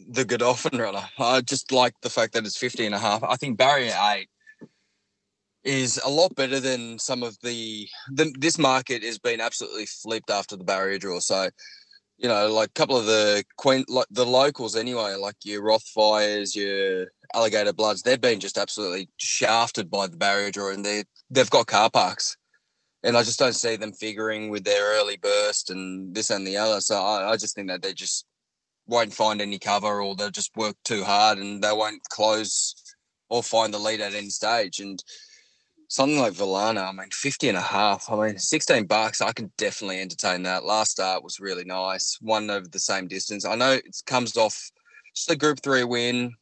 the 0.09 0.25
Godolphin 0.25 0.79
runner. 0.79 1.03
I 1.19 1.41
just 1.41 1.71
like 1.71 1.93
the 2.01 2.09
fact 2.09 2.33
that 2.33 2.45
it's 2.45 2.57
50 2.57 2.85
and 2.85 2.95
a 2.95 2.99
half. 2.99 3.23
I 3.23 3.35
think 3.35 3.57
barrier 3.57 3.95
eight 4.15 4.29
is 5.63 5.99
a 6.03 6.09
lot 6.09 6.35
better 6.35 6.59
than 6.59 6.99
some 6.99 7.23
of 7.23 7.37
the, 7.41 7.87
the 8.11 8.33
this 8.37 8.57
market 8.57 9.03
has 9.03 9.17
been 9.17 9.39
absolutely 9.39 9.85
flipped 9.85 10.29
after 10.29 10.57
the 10.57 10.63
barrier 10.63 10.97
draw. 10.97 11.19
So, 11.19 11.49
you 12.17 12.27
know, 12.29 12.47
like 12.51 12.69
a 12.69 12.73
couple 12.73 12.97
of 12.97 13.05
the 13.05 13.43
Queen, 13.57 13.83
like 13.87 14.07
the 14.11 14.25
locals 14.25 14.75
anyway, 14.75 15.15
like 15.15 15.35
your 15.43 15.63
Rothfires, 15.63 16.55
your 16.55 17.07
Alligator 17.33 17.73
Bloods, 17.73 18.01
they've 18.01 18.21
been 18.21 18.39
just 18.39 18.57
absolutely 18.57 19.09
shafted 19.17 19.89
by 19.89 20.07
the 20.07 20.17
barrier 20.17 20.51
draw, 20.51 20.71
and 20.71 20.85
they 20.85 21.03
they've 21.29 21.49
got 21.49 21.67
car 21.67 21.89
parks, 21.89 22.37
and 23.03 23.17
I 23.17 23.23
just 23.23 23.39
don't 23.39 23.55
see 23.55 23.75
them 23.75 23.93
figuring 23.93 24.49
with 24.49 24.63
their 24.63 24.99
early 24.99 25.17
burst 25.17 25.69
and 25.69 26.13
this 26.15 26.29
and 26.29 26.45
the 26.45 26.57
other. 26.57 26.81
So 26.81 27.01
I, 27.01 27.31
I 27.31 27.37
just 27.37 27.55
think 27.55 27.67
that 27.69 27.81
they 27.81 27.93
just 27.93 28.25
won't 28.87 29.13
find 29.13 29.41
any 29.41 29.59
cover, 29.59 30.01
or 30.01 30.15
they'll 30.15 30.29
just 30.29 30.55
work 30.55 30.75
too 30.83 31.03
hard, 31.03 31.39
and 31.39 31.63
they 31.63 31.71
won't 31.71 32.03
close 32.09 32.75
or 33.29 33.41
find 33.41 33.73
the 33.73 33.79
lead 33.79 34.01
at 34.01 34.13
any 34.13 34.29
stage. 34.29 34.79
And 34.79 35.03
something 35.93 36.17
like 36.17 36.33
Valana, 36.33 36.89
I 36.89 36.91
mean, 36.91 37.11
50 37.11 37.49
and 37.49 37.57
a 37.57 37.61
half, 37.61 38.11
I 38.11 38.15
mean, 38.15 38.39
16 38.39 38.87
bucks, 38.87 39.21
I 39.21 39.31
can 39.31 39.51
definitely 39.59 40.01
entertain 40.01 40.41
that. 40.41 40.65
Last 40.65 40.93
start 40.93 41.23
was 41.23 41.39
really 41.39 41.65
nice, 41.65 42.17
one 42.19 42.49
over 42.49 42.67
the 42.67 42.79
same 42.79 43.07
distance. 43.07 43.45
I 43.45 43.53
know 43.53 43.73
it 43.73 44.01
comes 44.07 44.35
off 44.35 44.71
just 45.15 45.29
a 45.29 45.35
group 45.35 45.59
three 45.61 45.83
win. 45.83 46.33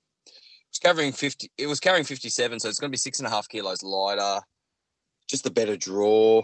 It's 0.69 0.79
covering 0.79 1.11
50, 1.11 1.51
it 1.57 1.67
was 1.67 1.81
carrying 1.81 2.05
57, 2.05 2.61
so 2.61 2.69
it's 2.69 2.79
going 2.79 2.87
to 2.87 2.93
be 2.93 2.97
six 2.97 3.19
and 3.19 3.27
a 3.27 3.29
half 3.29 3.49
kilos 3.49 3.83
lighter. 3.83 4.39
Just 5.27 5.45
a 5.45 5.51
better 5.51 5.75
draw. 5.75 6.43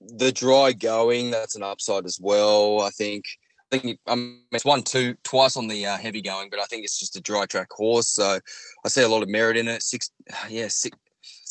The 0.00 0.32
dry 0.32 0.72
going, 0.72 1.30
that's 1.30 1.54
an 1.54 1.62
upside 1.62 2.04
as 2.04 2.18
well, 2.20 2.80
I 2.80 2.90
think. 2.90 3.26
I 3.72 3.78
think 3.78 4.00
um, 4.08 4.42
it's 4.50 4.64
one, 4.64 4.82
two, 4.82 5.14
twice 5.22 5.56
on 5.56 5.68
the 5.68 5.86
uh, 5.86 5.96
heavy 5.96 6.20
going, 6.20 6.50
but 6.50 6.58
I 6.58 6.64
think 6.64 6.82
it's 6.82 6.98
just 6.98 7.14
a 7.14 7.20
dry 7.20 7.46
track 7.46 7.68
horse. 7.70 8.08
So 8.08 8.40
I 8.84 8.88
see 8.88 9.02
a 9.02 9.08
lot 9.08 9.22
of 9.22 9.28
merit 9.28 9.56
in 9.56 9.68
it. 9.68 9.84
Six, 9.84 10.10
yeah, 10.48 10.66
six, 10.66 10.98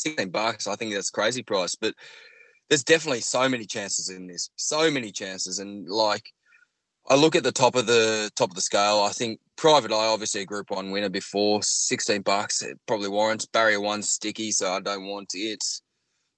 16 0.01 0.29
bucks. 0.29 0.67
I 0.67 0.75
think 0.75 0.93
that's 0.93 1.09
crazy 1.09 1.43
price, 1.43 1.75
but 1.75 1.93
there's 2.69 2.83
definitely 2.83 3.21
so 3.21 3.49
many 3.49 3.65
chances 3.65 4.09
in 4.09 4.27
this, 4.27 4.49
so 4.55 4.91
many 4.91 5.11
chances. 5.11 5.59
And 5.59 5.87
like, 5.89 6.31
I 7.09 7.15
look 7.15 7.35
at 7.35 7.43
the 7.43 7.51
top 7.51 7.75
of 7.75 7.87
the 7.87 8.29
top 8.35 8.49
of 8.49 8.55
the 8.55 8.61
scale. 8.61 9.01
I 9.01 9.11
think 9.11 9.39
Private 9.55 9.91
Eye, 9.91 10.07
obviously 10.07 10.41
a 10.41 10.45
Group 10.45 10.69
One 10.69 10.91
winner 10.91 11.09
before, 11.09 11.63
16 11.63 12.21
bucks. 12.21 12.61
It 12.61 12.77
probably 12.87 13.09
warrants. 13.09 13.47
Barrier 13.47 13.81
One 13.81 14.03
sticky, 14.03 14.51
so 14.51 14.71
I 14.71 14.79
don't 14.79 15.07
want 15.07 15.31
it. 15.33 15.63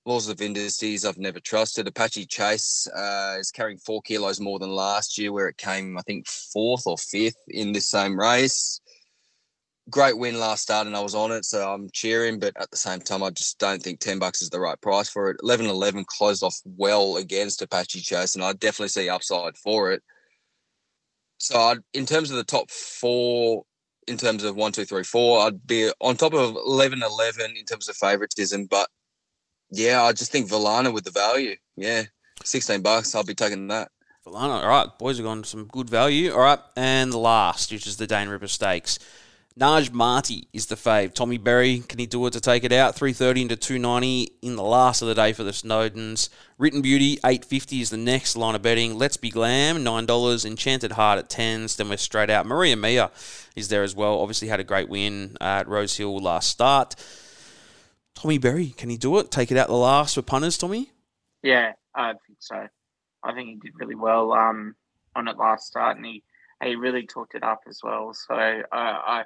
Laws 0.06 0.30
of 0.30 0.42
Indices, 0.42 1.06
I've 1.06 1.20
never 1.20 1.40
trusted. 1.40 1.88
Apache 1.88 2.26
Chase 2.26 2.88
uh, 2.88 3.36
is 3.40 3.52
carrying 3.52 3.78
four 3.78 4.02
kilos 4.02 4.40
more 4.40 4.58
than 4.58 4.72
last 4.72 5.18
year, 5.18 5.32
where 5.32 5.48
it 5.48 5.58
came, 5.58 5.98
I 5.98 6.02
think, 6.02 6.28
fourth 6.28 6.88
or 6.88 6.98
fifth 6.98 7.38
in 7.50 7.72
this 7.72 7.90
same 7.90 8.20
race 8.20 8.82
great 9.92 10.18
win 10.18 10.40
last 10.40 10.64
start 10.64 10.88
and 10.88 10.96
I 10.96 11.02
was 11.02 11.14
on 11.14 11.32
it, 11.32 11.46
so 11.46 11.72
I'm 11.72 11.90
cheering. 11.92 12.40
But 12.40 12.60
at 12.60 12.72
the 12.72 12.78
same 12.78 13.00
time, 13.00 13.22
I 13.22 13.30
just 13.30 13.60
don't 13.60 13.82
think 13.82 14.00
10 14.00 14.20
bucks 14.20 14.42
is 14.42 14.50
the 14.50 14.60
right 14.60 14.80
price 14.82 15.10
for 15.10 15.30
it. 15.30 15.38
11 15.44 15.68
11 15.68 16.06
closed 16.08 16.44
off 16.44 16.58
well 16.66 17.18
against 17.18 17.62
Apache 17.62 18.02
Chase, 18.02 18.36
and 18.36 18.44
I 18.44 18.54
definitely 18.54 18.90
see 18.90 19.10
upside 19.10 19.58
for 19.58 19.92
it. 19.92 20.02
So, 21.40 21.60
I'd, 21.60 21.80
in 21.94 22.06
terms 22.06 22.32
of 22.32 22.38
the 22.38 22.44
top 22.44 22.70
four, 22.72 23.64
in 24.08 24.18
terms 24.18 24.44
of 24.44 24.56
one, 24.56 24.72
two, 24.72 24.86
three, 24.86 25.04
four, 25.04 25.46
I'd 25.46 25.66
be 25.66 25.92
on 26.00 26.16
top 26.16 26.34
of 26.34 26.56
11 26.56 27.04
11 27.04 27.58
in 27.58 27.66
terms 27.66 27.90
of 27.90 27.96
favoritism. 27.96 28.66
But 28.66 28.88
yeah, 29.72 30.04
I 30.04 30.14
just 30.14 30.32
think 30.32 30.50
Valana 30.50 30.94
with 30.94 31.04
the 31.04 31.12
value. 31.12 31.56
Yeah, 31.76 32.04
16 32.44 32.82
bucks, 32.82 33.14
I'll 33.16 33.24
be 33.24 33.36
taking 33.36 33.68
that. 33.68 33.90
Valana. 34.26 34.62
All 34.62 34.68
right, 34.68 35.00
boys 35.00 35.18
have 35.18 35.26
gone 35.26 35.44
some 35.44 35.66
good 35.66 35.90
value. 35.90 36.32
All 36.32 36.42
right, 36.42 36.60
and 36.76 37.14
last, 37.14 37.72
which 37.72 37.88
is 37.88 37.98
the 37.98 38.06
Dane 38.06 38.30
Ripper 38.30 38.48
Stakes. 38.48 39.00
Naj 39.62 39.94
Marty 39.94 40.48
is 40.54 40.66
the 40.66 40.76
fave. 40.76 41.14
Tommy 41.14 41.38
Berry, 41.38 41.84
can 41.88 42.00
he 42.00 42.08
do 42.08 42.26
it 42.26 42.34
to 42.34 42.42
take 42.42 42.64
it 42.64 42.72
out? 42.72 42.96
330 42.96 43.44
into 43.44 43.56
290 43.56 44.32
in 44.42 44.56
the 44.56 44.64
last 44.64 45.04
of 45.04 45.08
the 45.08 45.14
day 45.14 45.34
for 45.34 45.44
the 45.44 45.52
Snowdens. 45.52 46.30
Written 46.58 46.82
Beauty, 46.82 47.20
850 47.24 47.80
is 47.80 47.92
the 47.92 47.98
next 47.98 48.36
line 48.36 48.56
of 48.56 48.64
betting. 48.64 48.98
Let's 48.98 49.18
Be 49.18 49.30
Glam, 49.30 49.86
$9. 49.86 50.46
Enchanted 50.46 50.94
Heart 50.94 51.20
at 51.20 51.30
10s. 51.30 51.78
Then 51.78 51.90
we're 51.90 51.98
straight 51.98 52.32
out. 52.32 52.48
Maria 52.48 52.76
Mia 52.76 53.12
is 53.56 53.68
there 53.68 53.84
as 53.84 53.96
well. 53.96 54.20
Obviously 54.20 54.48
had 54.48 54.60
a 54.60 54.64
great 54.64 54.90
win 54.90 55.38
at 55.40 55.68
Rose 55.68 55.96
Hill 55.96 56.18
last 56.18 56.50
start. 56.50 56.96
Tommy 58.16 58.40
Berry, 58.40 58.70
can 58.70 58.90
he 58.90 58.98
do 58.98 59.20
it? 59.20 59.30
Take 59.30 59.52
it 59.52 59.58
out 59.58 59.68
the 59.68 59.76
last 59.76 60.16
for 60.16 60.24
punters, 60.24 60.58
Tommy? 60.58 60.90
Yeah, 61.44 61.74
I 61.94 62.14
think 62.26 62.40
so. 62.40 62.68
I 63.24 63.34
think 63.36 63.48
he 63.48 63.56
did 63.58 63.74
really 63.80 63.94
well 63.94 64.32
um, 64.32 64.74
on 65.16 65.28
it 65.28 65.38
last 65.38 65.68
start, 65.68 65.98
and 65.98 66.06
he 66.08 66.24
he 66.64 66.76
really 66.76 67.06
talked 67.06 67.36
it 67.36 67.44
up 67.44 67.62
as 67.68 67.80
well. 67.84 68.14
So 68.14 68.34
uh, 68.34 68.66
I 68.72 69.24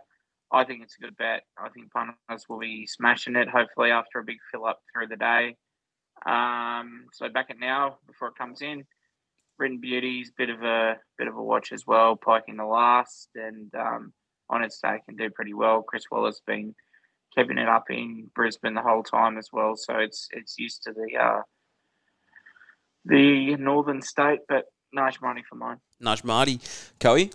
I 0.56 0.64
think 0.64 0.84
it's 0.84 0.96
a 0.98 1.04
good 1.04 1.18
bet. 1.18 1.44
I 1.58 1.68
think 1.68 1.92
punters 1.92 2.46
will 2.48 2.60
be 2.60 2.88
smashing 2.88 3.36
it. 3.36 3.50
Hopefully 3.50 3.92
after 3.92 4.20
a 4.20 4.24
big 4.24 4.38
fill 4.50 4.66
up 4.66 4.80
through 4.94 5.08
the 5.08 5.18
day. 5.18 5.58
Um, 6.26 7.08
so 7.12 7.28
back 7.28 7.50
it 7.50 7.58
now 7.60 7.98
before 8.08 8.30
it 8.30 8.38
comes 8.38 8.62
in. 8.62 8.86
Written 9.60 9.80
Beauties, 9.82 10.32
bit 10.38 10.50
of 10.50 10.64
a 10.64 10.96
bit 11.18 11.28
of 11.28 11.36
a 11.36 11.44
watch 11.44 11.74
as 11.74 11.86
well. 11.86 12.16
Pike 12.16 12.46
in 12.48 12.56
the 12.56 12.66
last, 12.66 13.30
and 13.36 13.74
um, 13.76 14.14
on 14.50 14.64
its 14.64 14.80
day 14.80 15.02
can 15.06 15.18
do 15.18 15.30
pretty 15.30 15.54
well. 15.54 15.82
Chris 15.82 16.06
Waller's 16.10 16.42
been 16.48 16.74
keeping 17.36 17.58
it 17.58 17.68
up 17.68 17.86
in 17.90 18.30
Brisbane 18.34 18.76
the 18.76 18.82
whole 18.82 19.04
time 19.04 19.38
as 19.38 19.50
well, 19.52 19.76
so 19.76 19.98
it's 19.98 20.28
it's 20.32 20.58
used 20.58 20.84
to 20.84 20.94
the 20.94 21.18
uh, 21.18 21.42
the 23.04 23.56
northern 23.58 24.02
state. 24.02 24.40
But 24.48 24.66
nice 24.94 25.22
money 25.22 25.44
for 25.48 25.56
mine. 25.56 25.78
Naj 26.02 26.24
Marty. 26.24 26.60
Coey? 27.00 27.32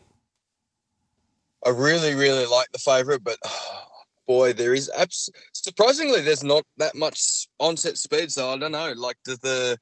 I 1.66 1.70
really, 1.70 2.14
really 2.14 2.46
like 2.46 2.68
the 2.72 2.78
favourite, 2.78 3.22
but 3.22 3.38
oh, 3.44 3.82
boy, 4.26 4.52
there 4.52 4.74
is 4.74 4.90
abs- 4.96 5.30
surprisingly 5.52 6.20
there's 6.20 6.44
not 6.44 6.64
that 6.78 6.94
much 6.94 7.48
onset 7.58 7.98
speed. 7.98 8.32
So 8.32 8.50
I 8.50 8.58
don't 8.58 8.72
know. 8.72 8.92
Like, 8.96 9.16
does 9.24 9.38
the 9.40 9.76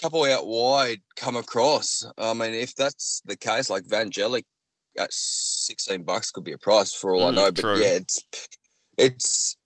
couple 0.00 0.24
out 0.24 0.46
wide 0.46 1.00
come 1.16 1.36
across? 1.36 2.04
I 2.18 2.34
mean, 2.34 2.54
if 2.54 2.74
that's 2.74 3.22
the 3.24 3.36
case, 3.36 3.70
like 3.70 3.84
Vangelic 3.84 4.44
at 4.98 5.12
sixteen 5.12 6.02
bucks 6.02 6.30
could 6.30 6.44
be 6.44 6.52
a 6.52 6.58
price 6.58 6.92
for 6.92 7.14
all 7.14 7.26
I 7.26 7.30
Mm, 7.30 7.34
know. 7.34 7.52
But 7.52 7.62
true. 7.62 7.80
yeah, 7.80 7.92
it's 7.92 8.22
it's 8.98 9.56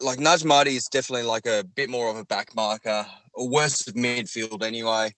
like 0.00 0.18
Marty 0.44 0.76
is 0.76 0.86
definitely 0.86 1.26
like 1.26 1.46
a 1.46 1.64
bit 1.74 1.88
more 1.88 2.10
of 2.10 2.16
a 2.16 2.24
back 2.24 2.54
marker, 2.54 3.06
or 3.34 3.48
worse 3.48 3.82
midfield 3.82 4.62
anyway. 4.62 5.12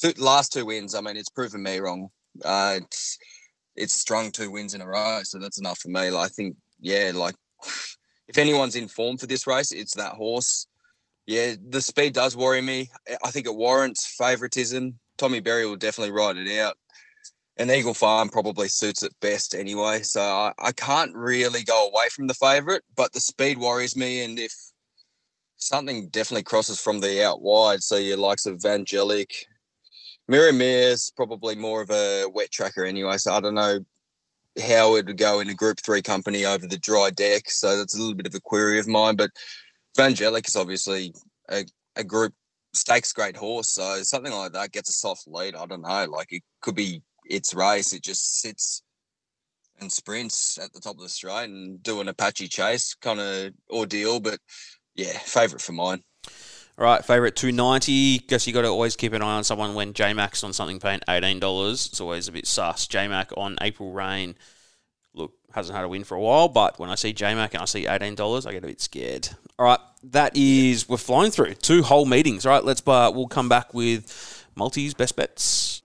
Two, 0.00 0.12
last 0.16 0.52
two 0.52 0.66
wins, 0.66 0.94
I 0.94 1.00
mean, 1.00 1.16
it's 1.16 1.28
proven 1.28 1.62
me 1.62 1.78
wrong. 1.78 2.08
Uh, 2.44 2.80
it's 2.82 3.18
it's 3.76 3.94
strung 3.94 4.30
two 4.30 4.50
wins 4.50 4.74
in 4.74 4.80
a 4.80 4.86
row, 4.86 5.20
so 5.22 5.38
that's 5.38 5.58
enough 5.58 5.78
for 5.78 5.88
me. 5.88 6.10
Like, 6.10 6.26
I 6.26 6.28
think, 6.28 6.56
yeah, 6.80 7.12
like 7.14 7.34
if 8.28 8.38
anyone's 8.38 8.76
in 8.76 8.88
form 8.88 9.16
for 9.16 9.26
this 9.26 9.46
race, 9.46 9.72
it's 9.72 9.94
that 9.96 10.12
horse. 10.12 10.66
Yeah, 11.26 11.54
the 11.68 11.80
speed 11.80 12.14
does 12.14 12.36
worry 12.36 12.60
me. 12.60 12.90
I 13.24 13.30
think 13.30 13.46
it 13.46 13.54
warrants 13.54 14.14
favouritism. 14.18 14.98
Tommy 15.18 15.40
Berry 15.40 15.66
will 15.66 15.76
definitely 15.76 16.12
ride 16.12 16.36
it 16.36 16.58
out. 16.58 16.76
And 17.58 17.70
Eagle 17.70 17.94
Farm 17.94 18.28
probably 18.28 18.68
suits 18.68 19.02
it 19.02 19.14
best 19.20 19.54
anyway. 19.54 20.02
So 20.02 20.20
I, 20.20 20.52
I 20.58 20.72
can't 20.72 21.14
really 21.14 21.62
go 21.62 21.86
away 21.86 22.08
from 22.10 22.26
the 22.26 22.34
favourite, 22.34 22.82
but 22.96 23.12
the 23.12 23.20
speed 23.20 23.58
worries 23.58 23.94
me. 23.94 24.24
And 24.24 24.38
if 24.38 24.52
something 25.58 26.08
definitely 26.08 26.42
crosses 26.42 26.80
from 26.80 27.00
the 27.00 27.24
out 27.24 27.42
wide, 27.42 27.82
so 27.82 27.96
your 27.96 28.16
likes 28.16 28.46
of 28.46 28.58
Vangelic, 28.58 29.44
Miramir's 30.30 31.12
probably 31.16 31.54
more 31.54 31.82
of 31.82 31.90
a 31.90 32.26
wet 32.32 32.50
tracker 32.50 32.84
anyway. 32.84 33.18
So 33.18 33.32
I 33.32 33.40
don't 33.40 33.54
know 33.54 33.80
how 34.62 34.96
it 34.96 35.06
would 35.06 35.16
go 35.16 35.40
in 35.40 35.48
a 35.48 35.54
Group 35.54 35.80
Three 35.80 36.02
company 36.02 36.44
over 36.44 36.66
the 36.66 36.78
dry 36.78 37.10
deck. 37.10 37.50
So 37.50 37.76
that's 37.76 37.96
a 37.96 37.98
little 37.98 38.14
bit 38.14 38.26
of 38.26 38.34
a 38.34 38.40
query 38.40 38.78
of 38.78 38.88
mine. 38.88 39.16
But 39.16 39.30
Vangelic 39.96 40.46
is 40.48 40.56
obviously 40.56 41.14
a, 41.50 41.64
a 41.96 42.04
Group 42.04 42.34
Stakes 42.74 43.12
great 43.12 43.36
horse. 43.36 43.68
So 43.70 44.02
something 44.02 44.32
like 44.32 44.52
that 44.52 44.72
gets 44.72 44.88
a 44.88 44.94
soft 44.94 45.24
lead. 45.26 45.54
I 45.54 45.66
don't 45.66 45.82
know. 45.82 46.06
Like 46.06 46.32
it 46.32 46.42
could 46.62 46.74
be 46.74 47.02
its 47.26 47.52
race. 47.52 47.92
It 47.92 48.02
just 48.02 48.40
sits 48.40 48.82
and 49.80 49.92
sprints 49.92 50.58
at 50.58 50.72
the 50.72 50.80
top 50.80 50.96
of 50.96 51.02
the 51.02 51.08
straight 51.08 51.50
and 51.50 51.82
do 51.82 52.00
an 52.00 52.08
Apache 52.08 52.48
chase 52.48 52.94
kind 52.94 53.20
of 53.20 53.52
ordeal. 53.70 54.20
But 54.20 54.38
yeah, 54.94 55.18
favourite 55.18 55.60
for 55.60 55.72
mine. 55.72 56.02
All 56.78 56.86
right, 56.86 57.04
favourite 57.04 57.36
290. 57.36 58.20
Guess 58.20 58.46
you 58.46 58.52
got 58.54 58.62
to 58.62 58.68
always 58.68 58.96
keep 58.96 59.12
an 59.12 59.20
eye 59.20 59.36
on 59.36 59.44
someone 59.44 59.74
when 59.74 59.92
J 59.92 60.14
Mac's 60.14 60.42
on 60.42 60.54
something 60.54 60.80
paying 60.80 61.00
$18. 61.06 61.86
It's 61.86 62.00
always 62.00 62.28
a 62.28 62.32
bit 62.32 62.46
sus. 62.46 62.86
J 62.86 63.08
Mac 63.08 63.30
on 63.36 63.58
April 63.60 63.92
Rain, 63.92 64.34
look, 65.12 65.34
hasn't 65.52 65.76
had 65.76 65.84
a 65.84 65.88
win 65.88 66.02
for 66.02 66.14
a 66.14 66.20
while, 66.20 66.48
but 66.48 66.78
when 66.78 66.88
I 66.88 66.94
see 66.94 67.12
J 67.12 67.34
Mac 67.34 67.52
and 67.52 67.62
I 67.62 67.66
see 67.66 67.84
$18, 67.84 68.46
I 68.46 68.52
get 68.52 68.64
a 68.64 68.66
bit 68.66 68.80
scared. 68.80 69.28
All 69.58 69.66
right, 69.66 69.80
that 70.04 70.34
is, 70.34 70.88
we're 70.88 70.96
flying 70.96 71.30
through 71.30 71.54
two 71.54 71.82
whole 71.82 72.06
meetings. 72.06 72.46
All 72.46 72.52
right, 72.52 72.64
let's, 72.64 72.82
uh, 72.86 73.12
we'll 73.14 73.28
come 73.28 73.50
back 73.50 73.74
with 73.74 74.46
multis, 74.54 74.94
best 74.94 75.14
bets. 75.14 75.81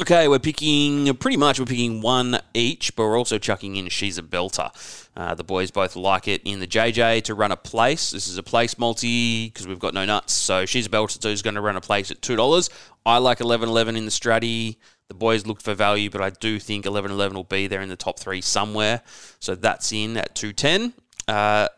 Okay, 0.00 0.26
we're 0.26 0.40
picking 0.40 1.14
pretty 1.18 1.36
much 1.36 1.60
we're 1.60 1.66
picking 1.66 2.00
one 2.00 2.40
each, 2.52 2.96
but 2.96 3.04
we're 3.04 3.16
also 3.16 3.38
chucking 3.38 3.76
in 3.76 3.88
She's 3.88 4.18
a 4.18 4.22
Belter. 4.22 4.72
Uh, 5.16 5.36
the 5.36 5.44
boys 5.44 5.70
both 5.70 5.94
like 5.94 6.26
it 6.26 6.42
in 6.44 6.58
the 6.58 6.66
JJ 6.66 7.22
to 7.22 7.34
run 7.34 7.52
a 7.52 7.56
place. 7.56 8.10
This 8.10 8.26
is 8.26 8.36
a 8.36 8.42
place 8.42 8.76
multi 8.76 9.46
because 9.46 9.68
we've 9.68 9.78
got 9.78 9.94
no 9.94 10.04
nuts. 10.04 10.32
So 10.32 10.66
She's 10.66 10.86
a 10.86 10.88
Belter 10.88 11.20
too 11.20 11.28
is 11.28 11.42
going 11.42 11.54
to 11.54 11.60
run 11.60 11.76
a 11.76 11.80
place 11.80 12.10
at 12.10 12.20
two 12.22 12.34
dollars. 12.34 12.70
I 13.06 13.18
like 13.18 13.40
eleven 13.40 13.68
eleven 13.68 13.94
in 13.94 14.04
the 14.04 14.10
Stratty. 14.10 14.78
The 15.06 15.14
boys 15.14 15.46
looked 15.46 15.62
for 15.62 15.74
value, 15.74 16.10
but 16.10 16.20
I 16.20 16.30
do 16.30 16.58
think 16.58 16.86
eleven 16.86 17.12
eleven 17.12 17.36
will 17.36 17.44
be 17.44 17.68
there 17.68 17.80
in 17.80 17.88
the 17.88 17.94
top 17.94 18.18
three 18.18 18.40
somewhere. 18.40 19.00
So 19.38 19.54
that's 19.54 19.92
in 19.92 20.16
at 20.16 20.34
two 20.34 20.52
ten. 20.52 20.92
Uh, 21.28 21.68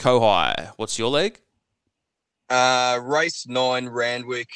Kohai, 0.00 0.72
what's 0.76 0.98
your 0.98 1.10
leg? 1.10 1.38
Uh, 2.48 2.98
race 3.00 3.46
nine, 3.46 3.88
Randwick. 3.88 4.48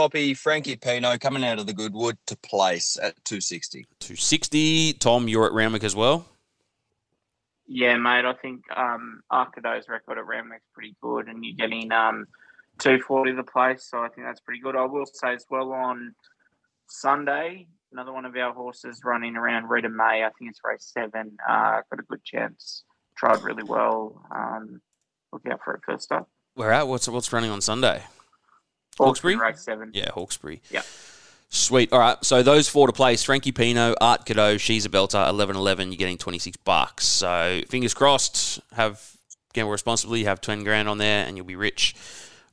Toppy, 0.00 0.32
Frankie 0.32 0.76
Pino 0.76 1.18
coming 1.18 1.44
out 1.44 1.58
of 1.58 1.66
the 1.66 1.74
Goodwood 1.74 2.16
to 2.28 2.34
place 2.38 2.96
at 3.02 3.22
260. 3.26 3.86
Two 3.98 4.16
sixty. 4.16 4.94
Tom, 4.94 5.28
you're 5.28 5.44
at 5.44 5.52
Randwick 5.52 5.84
as 5.84 5.94
well. 5.94 6.24
Yeah, 7.66 7.98
mate. 7.98 8.24
I 8.24 8.32
think 8.32 8.62
um, 8.74 9.20
Arcado's 9.30 9.90
record 9.90 10.16
at 10.16 10.26
Randwick's 10.26 10.64
pretty 10.72 10.96
good, 11.02 11.28
and 11.28 11.44
you're 11.44 11.54
getting 11.54 11.92
um, 11.92 12.24
240 12.78 13.32
the 13.32 13.42
place, 13.42 13.90
so 13.90 13.98
I 13.98 14.08
think 14.08 14.26
that's 14.26 14.40
pretty 14.40 14.62
good. 14.62 14.74
I 14.74 14.86
will 14.86 15.04
say 15.04 15.34
as 15.34 15.44
well 15.50 15.70
on 15.70 16.14
Sunday, 16.86 17.66
another 17.92 18.14
one 18.14 18.24
of 18.24 18.34
our 18.36 18.54
horses 18.54 19.02
running 19.04 19.36
around 19.36 19.68
Rita 19.68 19.90
May. 19.90 20.24
I 20.24 20.30
think 20.38 20.50
it's 20.50 20.60
race 20.64 20.90
seven. 20.94 21.36
Uh, 21.46 21.82
got 21.90 22.00
a 22.00 22.04
good 22.08 22.24
chance. 22.24 22.84
Tried 23.18 23.42
really 23.42 23.64
well. 23.64 24.24
Um, 24.34 24.80
look 25.30 25.42
out 25.46 25.60
for 25.62 25.74
it 25.74 25.82
first 25.84 26.10
up. 26.10 26.26
We're 26.56 26.70
at 26.70 26.88
what's 26.88 27.06
what's 27.06 27.34
running 27.34 27.50
on 27.50 27.60
Sunday? 27.60 28.04
Hawkesbury? 28.98 29.36
race 29.36 29.60
seven. 29.62 29.90
Yeah, 29.94 30.10
Hawkesbury. 30.12 30.60
Yeah. 30.70 30.82
Sweet. 31.48 31.92
All 31.92 31.98
right. 31.98 32.22
So 32.24 32.42
those 32.42 32.68
four 32.68 32.86
to 32.86 32.92
place: 32.92 33.22
Frankie 33.24 33.52
Pino, 33.52 33.94
Art 34.00 34.24
Cadeau, 34.24 34.56
She's 34.56 34.86
a 34.86 34.88
Belter, 34.88 35.28
eleven 35.28 35.56
eleven. 35.56 35.90
You're 35.90 35.96
getting 35.98 36.18
twenty 36.18 36.38
six 36.38 36.56
bucks. 36.56 37.04
So 37.04 37.60
fingers 37.68 37.92
crossed. 37.94 38.60
Have 38.74 39.16
gamble 39.52 39.72
responsibly. 39.72 40.20
You 40.20 40.26
have 40.26 40.40
ten 40.40 40.62
grand 40.62 40.88
on 40.88 40.98
there, 40.98 41.26
and 41.26 41.36
you'll 41.36 41.46
be 41.46 41.56
rich. 41.56 41.94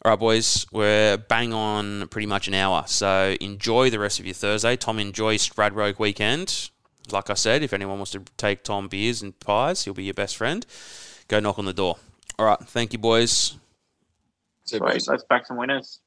All 0.03 0.11
right, 0.11 0.19
boys. 0.19 0.65
We're 0.71 1.17
bang 1.17 1.53
on 1.53 2.07
pretty 2.07 2.27
much 2.27 2.47
an 2.47 2.53
hour. 2.53 2.85
So 2.87 3.35
enjoy 3.41 3.89
the 3.89 3.99
rest 3.99 4.19
of 4.19 4.25
your 4.25 4.33
Thursday. 4.33 4.75
Tom, 4.75 4.99
enjoy 4.99 5.35
Stradbroke 5.37 5.99
weekend. 5.99 6.69
Like 7.11 7.29
I 7.29 7.35
said, 7.35 7.61
if 7.63 7.73
anyone 7.73 7.97
wants 7.97 8.11
to 8.11 8.23
take 8.35 8.63
Tom 8.63 8.87
beers 8.87 9.21
and 9.21 9.39
pies, 9.39 9.85
he'll 9.85 9.93
be 9.93 10.05
your 10.05 10.13
best 10.13 10.35
friend. 10.37 10.65
Go 11.27 11.39
knock 11.39 11.59
on 11.59 11.65
the 11.65 11.73
door. 11.73 11.97
All 12.39 12.45
right. 12.45 12.59
Thank 12.59 12.93
you, 12.93 12.99
boys. 12.99 13.55
So 14.65 14.77
Sweet. 14.77 15.07
Let's 15.07 15.23
back 15.23 15.45
some 15.45 15.57
winners. 15.57 15.99